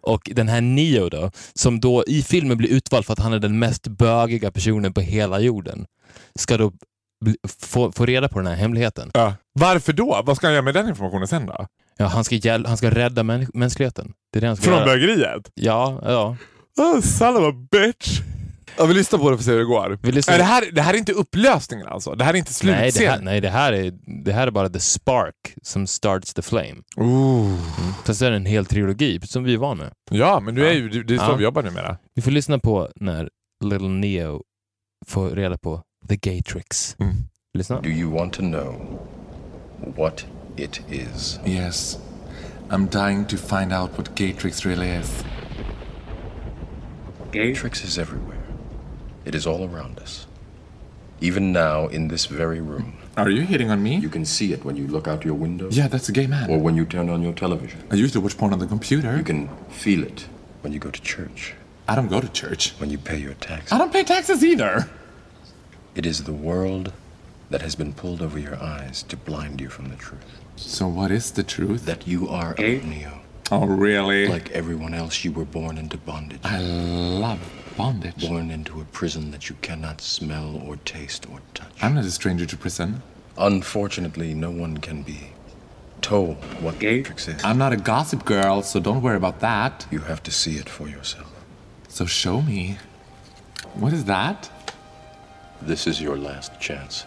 Och 0.00 0.30
den 0.32 0.48
här 0.48 0.60
Neo 0.60 1.08
då, 1.08 1.30
som 1.54 1.80
då 1.80 2.04
i 2.06 2.22
filmen 2.22 2.56
blir 2.58 2.68
utvald 2.70 3.06
för 3.06 3.12
att 3.12 3.18
han 3.18 3.32
är 3.32 3.38
den 3.38 3.58
mest 3.58 3.86
bögiga 3.88 4.50
personen 4.52 4.92
på 4.94 5.00
hela 5.00 5.40
jorden, 5.40 5.86
ska 6.38 6.56
då 6.56 6.72
få, 7.60 7.92
få 7.92 8.06
reda 8.06 8.28
på 8.28 8.38
den 8.38 8.46
här 8.46 8.54
hemligheten. 8.56 9.10
Ja. 9.14 9.34
Varför 9.52 9.92
då? 9.92 10.22
Vad 10.24 10.36
ska 10.36 10.46
han 10.46 10.54
göra 10.54 10.64
med 10.64 10.74
den 10.74 10.88
informationen 10.88 11.28
sen 11.28 11.46
då? 11.46 11.66
Ja, 11.96 12.06
han, 12.06 12.24
ska 12.24 12.34
hjäl- 12.34 12.66
han 12.66 12.76
ska 12.76 12.90
rädda 12.90 13.22
män- 13.22 13.50
mänskligheten. 13.54 14.12
Det 14.32 14.38
är 14.38 14.40
det 14.40 14.46
han 14.46 14.56
ska 14.56 14.64
Från 14.64 14.74
göra. 14.74 14.84
bögeriet? 14.86 15.50
Ja, 15.54 16.00
ja. 16.04 16.36
Oh, 16.78 17.00
son 17.00 17.36
of 17.36 17.54
a 17.54 17.66
bitch. 17.70 18.20
Ja, 18.78 18.84
vi 18.86 18.94
lyssnar 18.94 19.18
på 19.18 19.30
det 19.30 19.36
för 19.36 19.40
att 19.42 19.44
se 19.44 19.50
hur 19.52 19.58
det 19.58 19.64
går. 19.64 19.98
Vi 20.02 20.12
lyssnar- 20.12 20.32
Nej, 20.32 20.38
det, 20.38 20.44
här, 20.44 20.64
det 20.72 20.82
här 20.82 20.94
är 20.94 20.98
inte 20.98 21.12
upplösningen 21.12 21.86
alltså? 21.86 22.14
Det 22.14 22.24
här 22.24 22.34
är 22.34 22.38
inte 22.38 22.50
Nej, 22.62 22.72
det 22.72 22.78
här, 22.78 22.90
slutscenen? 22.90 23.24
nej 23.24 23.40
det, 23.40 23.48
här 23.48 23.72
är, 23.72 23.92
det 24.24 24.32
här 24.32 24.46
är 24.46 24.50
bara 24.50 24.68
the 24.68 24.80
spark 24.80 25.34
som 25.62 25.86
starts 25.86 26.34
the 26.34 26.42
flame. 26.42 26.74
Ooh. 26.96 27.58
Så 28.04 28.24
är 28.24 28.30
det 28.30 28.36
en 28.36 28.46
hel 28.46 28.66
trilogi 28.66 29.20
som 29.20 29.44
vi 29.44 29.54
är 29.54 29.58
van 29.58 29.78
med. 29.78 29.92
Ja, 30.10 30.40
men 30.40 30.54
du 30.54 30.66
är 30.68 30.72
ju, 30.72 30.88
det 31.02 31.14
är 31.14 31.18
så 31.18 31.24
Ja. 31.24 31.34
vi 31.36 31.44
jobbar 31.44 31.62
numera. 31.62 31.96
Vi 32.14 32.22
får 32.22 32.30
lyssna 32.30 32.58
på 32.58 32.88
när 32.96 33.28
Little 33.64 33.88
Neo 33.88 34.42
får 35.06 35.30
reda 35.30 35.58
på 35.58 35.82
The 36.08 36.16
Gatrix. 36.16 36.96
Mm. 37.00 37.14
Lyssna. 37.58 37.80
Do 37.80 37.88
you 37.88 38.10
want 38.18 38.32
to 38.32 38.40
know 38.40 38.98
what 39.96 40.26
it 40.56 40.80
is? 40.90 41.38
Yes. 41.44 41.98
I'm 42.70 42.86
dying 42.86 43.26
to 43.26 43.36
find 43.36 43.72
out 43.72 43.96
what 43.98 44.14
Gatrix 44.14 44.64
really 44.64 44.88
is. 44.88 45.22
Gatrix 47.30 47.84
is 47.84 47.98
everywhere. 47.98 48.38
It 49.24 49.34
is 49.34 49.46
all 49.46 49.64
around 49.68 49.98
us. 49.98 50.26
Even 51.20 51.52
now, 51.52 51.86
in 51.86 52.08
this 52.08 52.26
very 52.26 52.60
room. 52.60 52.98
Are 53.16 53.30
you 53.30 53.42
hitting 53.42 53.70
on 53.70 53.82
me? 53.82 53.96
You 53.96 54.08
can 54.08 54.24
see 54.24 54.52
it 54.52 54.64
when 54.64 54.76
you 54.76 54.86
look 54.88 55.06
out 55.06 55.24
your 55.24 55.34
window 55.34 55.68
Yeah, 55.70 55.86
that's 55.86 56.08
a 56.08 56.12
gay 56.12 56.26
man. 56.26 56.50
or 56.50 56.58
when 56.58 56.76
you 56.76 56.84
turn 56.84 57.08
on 57.08 57.22
your 57.22 57.32
television. 57.32 57.80
I 57.90 57.94
used 57.94 58.12
to 58.14 58.20
watch 58.20 58.36
porn 58.36 58.52
on 58.52 58.58
the 58.58 58.66
computer. 58.66 59.16
You 59.16 59.22
can 59.22 59.48
feel 59.68 60.02
it 60.02 60.26
when 60.62 60.72
you 60.72 60.78
go 60.78 60.90
to 60.90 61.00
church, 61.00 61.54
I 61.88 61.94
don't 61.96 62.08
go 62.08 62.20
to 62.20 62.28
church. 62.28 62.70
when 62.78 62.88
you 62.90 62.98
pay 62.98 63.18
your 63.18 63.34
taxes. 63.34 63.72
I 63.72 63.78
don't 63.78 63.92
pay 63.92 64.04
taxes 64.04 64.44
either. 64.44 64.88
It 65.94 66.06
is 66.06 66.24
the 66.24 66.32
world 66.32 66.92
that 67.52 67.62
has 67.62 67.74
been 67.74 67.92
pulled 67.92 68.22
over 68.22 68.38
your 68.38 68.60
eyes 68.62 69.02
to 69.04 69.16
blind 69.16 69.60
you 69.60 69.68
from 69.68 69.88
the 69.88 69.96
truth. 69.96 70.40
So 70.56 70.88
what 70.88 71.10
is 71.10 71.30
the 71.32 71.42
truth? 71.42 71.84
That 71.84 72.06
you 72.08 72.28
are 72.28 72.54
a 72.58 72.78
eh? 72.78 72.80
Neo. 72.84 73.20
Oh, 73.50 73.66
really? 73.66 74.26
Like 74.26 74.50
everyone 74.52 74.94
else, 74.94 75.24
you 75.24 75.32
were 75.32 75.44
born 75.44 75.76
into 75.76 75.98
bondage. 75.98 76.40
I 76.44 76.60
love 76.60 77.40
bondage. 77.76 78.26
Born 78.26 78.50
into 78.50 78.80
a 78.80 78.84
prison 78.84 79.30
that 79.32 79.50
you 79.50 79.56
cannot 79.60 80.00
smell 80.00 80.62
or 80.66 80.76
taste 80.76 81.26
or 81.30 81.40
touch. 81.52 81.70
I'm 81.82 81.94
not 81.94 82.04
a 82.04 82.10
stranger 82.10 82.46
to 82.46 82.56
prison. 82.56 83.02
Unfortunately, 83.36 84.32
no 84.32 84.50
one 84.50 84.78
can 84.78 85.02
be 85.02 85.20
told 86.00 86.36
what 86.62 86.78
the 86.78 86.86
eh? 86.88 86.96
Matrix 86.96 87.28
is. 87.28 87.44
I'm 87.44 87.58
not 87.58 87.74
a 87.74 87.76
gossip 87.76 88.24
girl, 88.24 88.62
so 88.62 88.80
don't 88.80 89.02
worry 89.02 89.16
about 89.16 89.40
that. 89.40 89.86
You 89.90 90.00
have 90.00 90.22
to 90.22 90.30
see 90.30 90.56
it 90.56 90.68
for 90.68 90.88
yourself. 90.88 91.30
So 91.88 92.06
show 92.06 92.40
me. 92.40 92.78
What 93.74 93.92
is 93.92 94.06
that? 94.06 94.50
This 95.60 95.86
is 95.86 96.00
your 96.00 96.16
last 96.16 96.58
chance. 96.58 97.04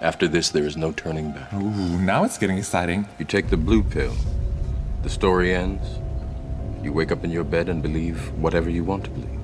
After 0.00 0.28
this, 0.28 0.50
there 0.50 0.64
is 0.64 0.76
no 0.76 0.92
turning 0.92 1.32
back. 1.32 1.52
Ooh, 1.54 1.98
now 1.98 2.24
it's 2.24 2.36
getting 2.36 2.58
exciting. 2.58 3.08
You 3.18 3.24
take 3.24 3.48
the 3.48 3.56
blue 3.56 3.82
pill. 3.82 4.14
The 5.02 5.08
story 5.08 5.54
ends. 5.54 5.86
You 6.82 6.92
wake 6.92 7.10
up 7.10 7.24
in 7.24 7.30
your 7.30 7.44
bed 7.44 7.70
and 7.70 7.82
believe 7.82 8.30
whatever 8.34 8.68
you 8.68 8.84
want 8.84 9.04
to 9.04 9.10
believe. 9.10 9.40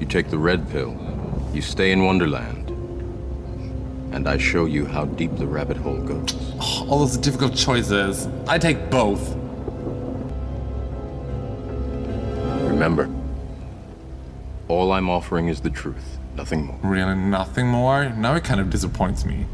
You 0.00 0.06
take 0.06 0.30
the 0.30 0.38
red 0.38 0.70
pill. 0.70 0.96
You 1.52 1.60
stay 1.60 1.92
in 1.92 2.04
Wonderland. 2.04 2.70
And 4.14 4.26
I 4.26 4.38
show 4.38 4.64
you 4.64 4.86
how 4.86 5.04
deep 5.04 5.36
the 5.36 5.46
rabbit 5.46 5.76
hole 5.76 5.98
goes. 5.98 6.34
Oh, 6.60 6.86
all 6.88 7.00
those 7.00 7.18
difficult 7.18 7.54
choices. 7.54 8.26
I 8.46 8.56
take 8.56 8.88
both. 8.90 9.36
Remember, 12.64 13.10
all 14.68 14.92
I'm 14.92 15.10
offering 15.10 15.48
is 15.48 15.60
the 15.60 15.70
truth, 15.70 16.18
nothing 16.36 16.64
more. 16.64 16.78
Really, 16.82 17.14
nothing 17.16 17.66
more? 17.66 18.08
Now 18.10 18.34
it 18.34 18.44
kind 18.44 18.60
of 18.60 18.70
disappoints 18.70 19.24
me. 19.24 19.46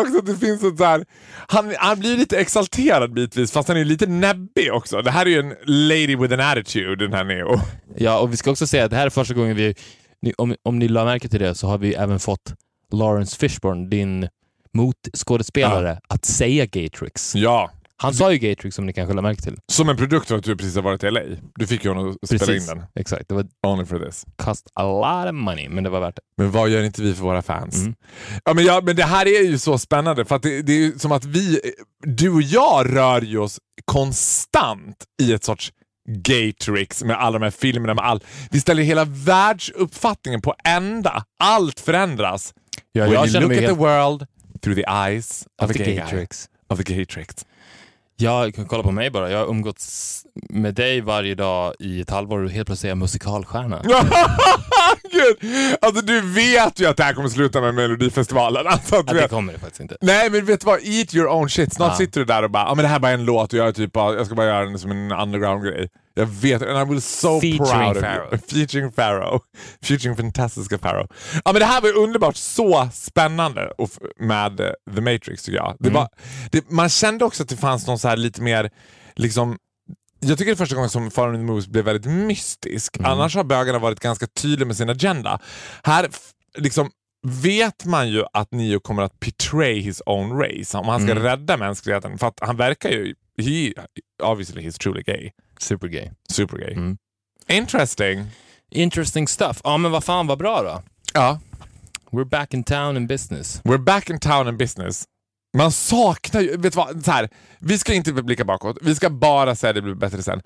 Älskar 0.00 0.18
också 0.18 0.18
att 0.18 0.40
det 0.40 0.46
finns 0.46 0.64
ett 0.64 0.78
så 0.78 0.84
här... 0.84 1.04
Han, 1.48 1.74
han 1.78 1.98
blir 2.00 2.16
lite 2.16 2.38
exalterad 2.38 3.12
bitvis, 3.12 3.52
fast 3.52 3.68
han 3.68 3.76
är 3.76 3.84
lite 3.84 4.06
näbbig 4.06 4.72
också. 4.72 5.02
Det 5.02 5.10
här 5.10 5.26
är 5.26 5.30
ju 5.30 5.38
en 5.38 5.54
lady 5.66 6.16
with 6.16 6.34
an 6.34 6.40
attitude, 6.40 7.04
den 7.04 7.12
här 7.12 7.24
Neo. 7.24 7.60
Ja, 7.96 8.18
och 8.18 8.32
vi 8.32 8.36
ska 8.36 8.50
också 8.50 8.66
säga 8.66 8.84
att 8.84 8.90
det 8.90 8.96
här 8.96 9.06
är 9.06 9.10
första 9.10 9.34
gången 9.34 9.56
vi... 9.56 9.74
Om, 10.36 10.54
om 10.62 10.78
ni 10.78 10.88
la 10.88 11.04
märke 11.04 11.28
till 11.28 11.40
det 11.40 11.54
så 11.54 11.66
har 11.66 11.78
vi 11.78 11.94
även 11.94 12.18
fått 12.18 12.54
Lawrence 12.92 13.36
Fishburne, 13.36 13.88
din 13.88 14.28
motskådespelare, 14.74 16.00
att 16.08 16.24
säga 16.24 16.66
Gatrix. 16.66 17.34
Ja, 17.34 17.70
Han 18.02 18.14
sa 18.14 18.32
ju 18.32 18.38
Gatrix 18.38 18.76
som 18.76 18.86
ni 18.86 18.92
kanske 18.92 19.14
la 19.14 19.22
märke 19.22 19.42
till. 19.42 19.58
som 19.72 19.88
en 19.88 19.96
produkt 19.96 20.30
av 20.30 20.38
att 20.38 20.44
du 20.44 20.56
precis 20.56 20.74
har 20.74 20.82
varit 20.82 21.04
i 21.04 21.10
LA. 21.10 21.20
Du 21.54 21.66
fick 21.66 21.84
ju 21.84 21.90
honom 21.90 22.16
att 22.22 22.28
spela 22.28 22.54
in 22.56 22.66
den. 22.66 22.82
Exakt. 22.94 23.28
Det 23.28 23.34
var 23.34 23.46
Only 23.66 23.84
for 23.84 23.98
this. 23.98 24.24
cost 24.36 24.66
a 24.74 24.82
lot 24.84 25.26
of 25.34 25.40
money, 25.40 25.68
men 25.68 25.84
det 25.84 25.90
var 25.90 26.00
värt 26.00 26.16
det. 26.16 26.22
Men 26.36 26.50
vad 26.50 26.68
gör 26.70 26.82
inte 26.82 27.02
vi 27.02 27.14
för 27.14 27.22
våra 27.22 27.42
fans? 27.42 27.76
Mm. 27.76 27.94
Ja, 28.44 28.54
men, 28.54 28.64
ja, 28.64 28.80
men 28.84 28.96
det 28.96 29.04
här 29.04 29.26
är 29.26 29.42
ju 29.44 29.58
så 29.58 29.78
spännande 29.78 30.24
för 30.24 30.38
det, 30.38 30.62
det 30.62 30.72
är 30.72 30.76
ju 30.78 30.98
som 30.98 31.12
att 31.12 31.24
vi, 31.24 31.60
du 32.02 32.30
och 32.30 32.42
jag 32.42 32.96
rör 32.96 33.20
ju 33.22 33.38
oss 33.38 33.58
konstant 33.84 34.96
i 35.22 35.32
ett 35.32 35.44
sorts 35.44 35.72
Gatrix 36.08 37.04
med 37.04 37.16
alla 37.16 37.38
de 37.38 37.44
här 37.44 37.50
filmerna. 37.50 37.94
Med 37.94 38.04
all, 38.04 38.20
vi 38.50 38.60
ställer 38.60 38.82
hela 38.82 39.04
världsuppfattningen 39.04 40.40
på 40.40 40.54
ända. 40.64 41.24
Allt 41.38 41.80
förändras. 41.80 42.54
Ja, 42.92 43.04
When 43.04 43.12
jag 43.12 43.28
you 43.28 43.40
look 43.40 43.52
at 43.52 43.58
helt... 43.58 43.68
the 43.72 43.78
world 43.78 44.26
through 44.62 44.76
the 44.76 44.90
eyes 44.90 45.46
of, 45.62 45.64
Of 45.64 45.70
a 45.70 45.72
the 45.72 45.78
gay 45.78 45.94
guy. 45.94 45.96
Gatrix. 46.04 46.48
Of 46.68 46.84
the 46.84 46.94
Gatrix. 46.94 47.34
Jag 48.22 48.54
kan 48.54 48.64
kolla 48.66 48.82
på 48.82 48.90
mig 48.90 49.10
bara. 49.10 49.30
Jag 49.30 49.38
har 49.38 49.46
umgåtts 49.46 50.22
med 50.50 50.74
dig 50.74 51.00
varje 51.00 51.34
dag 51.34 51.74
i 51.78 52.00
ett 52.00 52.10
halvår 52.10 52.44
och 52.44 52.50
helt 52.50 52.66
plötsligt 52.66 52.84
är 52.84 52.88
jag 52.90 52.98
musikalstjärna. 52.98 53.82
Gud! 55.12 55.36
Alltså 55.80 56.02
du 56.04 56.20
vet 56.20 56.80
ju 56.80 56.86
att 56.86 56.96
det 56.96 57.02
här 57.04 57.12
kommer 57.14 57.28
sluta 57.28 57.60
med 57.60 57.74
Melodifestivalen. 57.74 58.66
Alltså, 58.72 58.96
Ja, 59.06 59.12
det 59.12 59.28
kommer 59.28 59.52
det 59.52 59.58
faktiskt 59.58 59.80
inte. 59.80 59.96
Nej 60.00 60.30
men 60.30 60.44
vet 60.44 60.60
du 60.60 60.66
vad, 60.66 60.80
eat 60.84 61.14
your 61.14 61.28
own 61.28 61.48
shit. 61.48 61.74
Snart 61.74 61.92
Ja. 61.92 61.96
sitter 61.96 62.20
du 62.20 62.24
där 62.26 62.42
och 62.42 62.50
bara, 62.50 62.62
ja 62.64 62.74
men 62.74 62.82
det 62.82 62.88
här 62.88 62.96
är 62.96 63.00
bara 63.00 63.12
en 63.12 63.24
låt 63.24 63.52
och 63.52 63.58
jag, 63.58 63.68
är 63.68 63.72
typ 63.72 63.90
jag 63.94 64.26
ska 64.26 64.34
bara 64.34 64.46
göra 64.46 64.64
den 64.64 64.78
som 64.78 64.90
en 64.90 65.12
underground-grej. 65.12 65.88
Jag 66.14 66.26
vet, 66.26 66.62
and 66.62 66.88
I 66.88 66.92
will 66.92 67.02
so 67.02 67.40
Featuring 67.40 67.58
proud 67.70 67.96
of 67.96 68.02
Pharoah. 68.02 68.28
you. 68.32 68.38
Featuring 68.48 68.92
Pharaoh. 68.92 69.40
Featuring 69.82 70.16
fantastiska 70.16 70.78
Pharaoh. 70.78 71.06
Ja 71.44 71.52
men 71.52 71.60
det 71.60 71.66
här 71.66 71.80
var 71.80 71.96
underbart, 71.96 72.36
så 72.36 72.88
spännande 72.92 73.72
med 74.18 74.60
eh, 74.60 74.70
The 74.94 75.00
Matrix 75.00 75.42
tycker 75.42 75.58
jag. 75.58 75.76
Det 75.80 75.88
Mm. 75.88 76.00
var, 76.00 76.08
det, 76.50 76.70
man 76.70 76.88
kände 76.88 77.24
också 77.24 77.42
att 77.42 77.48
det 77.48 77.56
fanns 77.56 77.86
någon 77.86 77.98
så 77.98 78.08
här 78.08 78.16
lite 78.16 78.42
mer, 78.42 78.70
liksom 79.16 79.58
jag 80.20 80.38
tycker 80.38 80.50
det 80.50 80.54
är 80.54 80.56
första 80.56 80.74
gången 80.74 80.90
som 80.90 81.10
Foreign 81.10 81.34
in 81.34 81.40
the 81.40 81.46
Movies 81.46 81.66
blev 81.68 81.84
väldigt 81.84 82.12
mystisk. 82.12 82.96
Mm. 82.98 83.10
Annars 83.10 83.34
har 83.36 83.44
bögarna 83.44 83.78
varit 83.78 84.00
ganska 84.00 84.26
tydliga 84.26 84.66
med 84.66 84.76
sin 84.76 84.90
agenda. 84.90 85.40
Här 85.84 86.08
liksom 86.58 86.90
vet 87.42 87.84
man 87.84 88.08
ju 88.08 88.24
att 88.32 88.52
Neo 88.52 88.80
kommer 88.80 89.02
att 89.02 89.20
betray 89.20 89.80
his 89.80 90.02
own 90.06 90.38
race. 90.38 90.78
Om 90.78 90.88
han 90.88 91.00
ska 91.02 91.10
Mm. 91.12 91.22
rädda 91.22 91.56
mänskligheten. 91.56 92.18
För 92.18 92.26
att 92.26 92.38
han 92.40 92.56
verkar 92.56 92.90
ju... 92.90 93.14
He, 93.38 93.72
obviously 94.22 94.62
he's 94.62 94.78
truly 94.78 95.02
gay. 95.02 95.32
Super 95.60 95.88
gay. 95.88 96.10
Super 96.30 96.58
gay. 96.58 96.74
Mm. 96.74 96.96
Interesting. 97.48 98.26
Interesting 98.70 99.28
stuff. 99.28 99.60
Ja, 99.64 99.76
men 99.76 99.90
vad 99.92 100.04
fan 100.04 100.26
vad 100.26 100.38
bra 100.38 100.62
då. 100.62 100.82
Ja. 101.14 101.40
We're 102.10 102.24
back 102.28 102.54
in 102.54 102.64
town 102.64 102.96
in 102.96 103.06
business. 103.06 103.60
We're 103.64 103.84
back 103.84 104.10
in 104.10 104.18
town 104.18 104.48
and 104.48 104.58
business. 104.58 105.04
Man 105.56 105.72
saknar 105.72 106.40
ju... 106.40 106.56
Vet 106.56 106.74
vad? 106.76 107.04
Så 107.04 107.10
här, 107.10 107.28
vi 107.58 107.78
ska 107.78 107.94
inte 107.94 108.12
blicka 108.12 108.44
bakåt. 108.44 108.78
Vi 108.82 108.94
ska 108.94 109.10
bara 109.10 109.54
säga 109.54 109.68
att 109.70 109.74
det 109.76 109.82
blir 109.82 109.94
bättre 109.94 110.22
sen. 110.22 110.40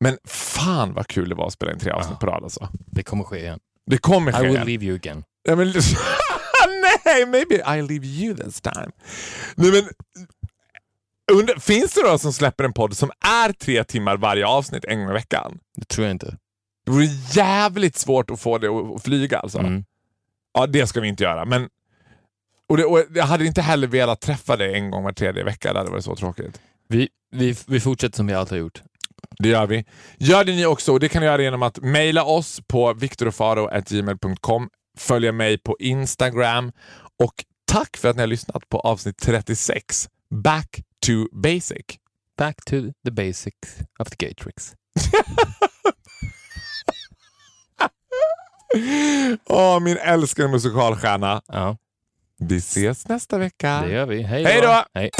Men 0.00 0.18
fan 0.24 0.92
vad 0.94 1.06
kul 1.06 1.28
det 1.28 1.34
var 1.34 1.46
att 1.46 1.52
spela 1.52 1.72
in 1.72 1.78
tre 1.78 1.90
avsnitt 1.90 2.18
på 2.20 2.26
rad 2.26 2.42
alltså. 2.44 2.68
Det 2.86 3.02
kommer 3.02 3.24
ske 3.24 3.38
igen. 3.38 3.58
Det 3.90 3.98
kommer 3.98 4.30
I 4.30 4.34
ske. 4.34 4.42
will 4.42 4.66
leave 4.66 4.84
you 4.84 4.94
again. 4.96 5.24
Ja, 5.48 5.56
men, 5.56 5.66
nej, 7.04 7.26
maybe 7.26 7.54
I 7.54 7.82
leave 7.82 8.06
you 8.06 8.36
this 8.36 8.60
time. 8.60 8.90
Nej, 9.56 9.70
men, 9.72 9.82
under, 11.32 11.58
finns 11.58 11.94
det 11.94 12.02
då 12.02 12.18
som 12.18 12.32
släpper 12.32 12.64
en 12.64 12.72
podd 12.72 12.96
som 12.96 13.10
är 13.44 13.52
tre 13.52 13.84
timmar 13.84 14.16
varje 14.16 14.46
avsnitt 14.46 14.84
en 14.84 14.98
gång 14.98 15.10
i 15.10 15.12
veckan? 15.12 15.58
Det 15.76 15.84
tror 15.84 16.06
jag 16.06 16.14
inte. 16.14 16.36
Det 16.84 16.92
vore 16.92 17.04
jävligt 17.32 17.96
svårt 17.96 18.30
att 18.30 18.40
få 18.40 18.58
det 18.58 18.68
att 18.68 19.02
flyga 19.02 19.38
alltså. 19.38 19.58
Mm. 19.58 19.84
Ja, 20.54 20.66
det 20.66 20.86
ska 20.86 21.00
vi 21.00 21.08
inte 21.08 21.24
göra. 21.24 21.44
Men, 21.44 21.68
och, 22.68 22.76
det, 22.76 22.84
och 22.84 23.04
Jag 23.14 23.24
hade 23.24 23.46
inte 23.46 23.62
heller 23.62 23.86
velat 23.86 24.20
träffa 24.20 24.56
dig 24.56 24.74
en 24.74 24.90
gång 24.90 25.04
var 25.04 25.12
tredje 25.12 25.44
vecka. 25.44 25.72
Det 25.72 25.78
hade 25.78 25.90
varit 25.90 26.04
så 26.04 26.16
tråkigt. 26.16 26.60
Vi, 26.88 27.08
vi, 27.30 27.56
vi 27.66 27.80
fortsätter 27.80 28.16
som 28.16 28.26
vi 28.26 28.34
alltid 28.34 28.52
har 28.52 28.60
gjort. 28.60 28.82
Det 29.38 29.48
gör 29.48 29.66
vi. 29.66 29.84
Gör 30.18 30.44
det 30.44 30.52
ni 30.52 30.66
också 30.66 30.92
och 30.92 31.00
det 31.00 31.08
kan 31.08 31.20
ni 31.20 31.26
göra 31.26 31.42
genom 31.42 31.62
att 31.62 31.78
mejla 31.78 32.24
oss 32.24 32.60
på 32.66 32.94
viktorofaro.gmail.com, 32.94 34.68
följa 34.98 35.32
mig 35.32 35.58
på 35.58 35.76
Instagram 35.78 36.72
och 37.22 37.34
tack 37.64 37.96
för 37.96 38.08
att 38.08 38.16
ni 38.16 38.22
har 38.22 38.26
lyssnat 38.26 38.68
på 38.68 38.80
avsnitt 38.80 39.18
36, 39.18 40.08
Back 40.30 40.82
to 41.06 41.26
Basic. 41.32 41.98
Back 42.38 42.64
to 42.64 42.82
the 43.04 43.10
basics 43.10 43.78
of 43.98 44.08
the 44.10 44.16
Gatrix. 44.26 44.74
Åh, 49.48 49.80
min 49.80 49.96
älskade 49.96 50.48
musikalstjärna. 50.48 51.42
Ja, 51.48 51.76
Vi 52.38 52.56
ses 52.56 53.08
nästa 53.08 53.38
vecka. 53.38 53.82
det 53.86 53.92
gör 53.92 54.06
vi. 54.06 54.22
Hej 54.22 54.44
Hej 54.44 54.60
då! 54.60 54.84
Hej. 54.94 55.10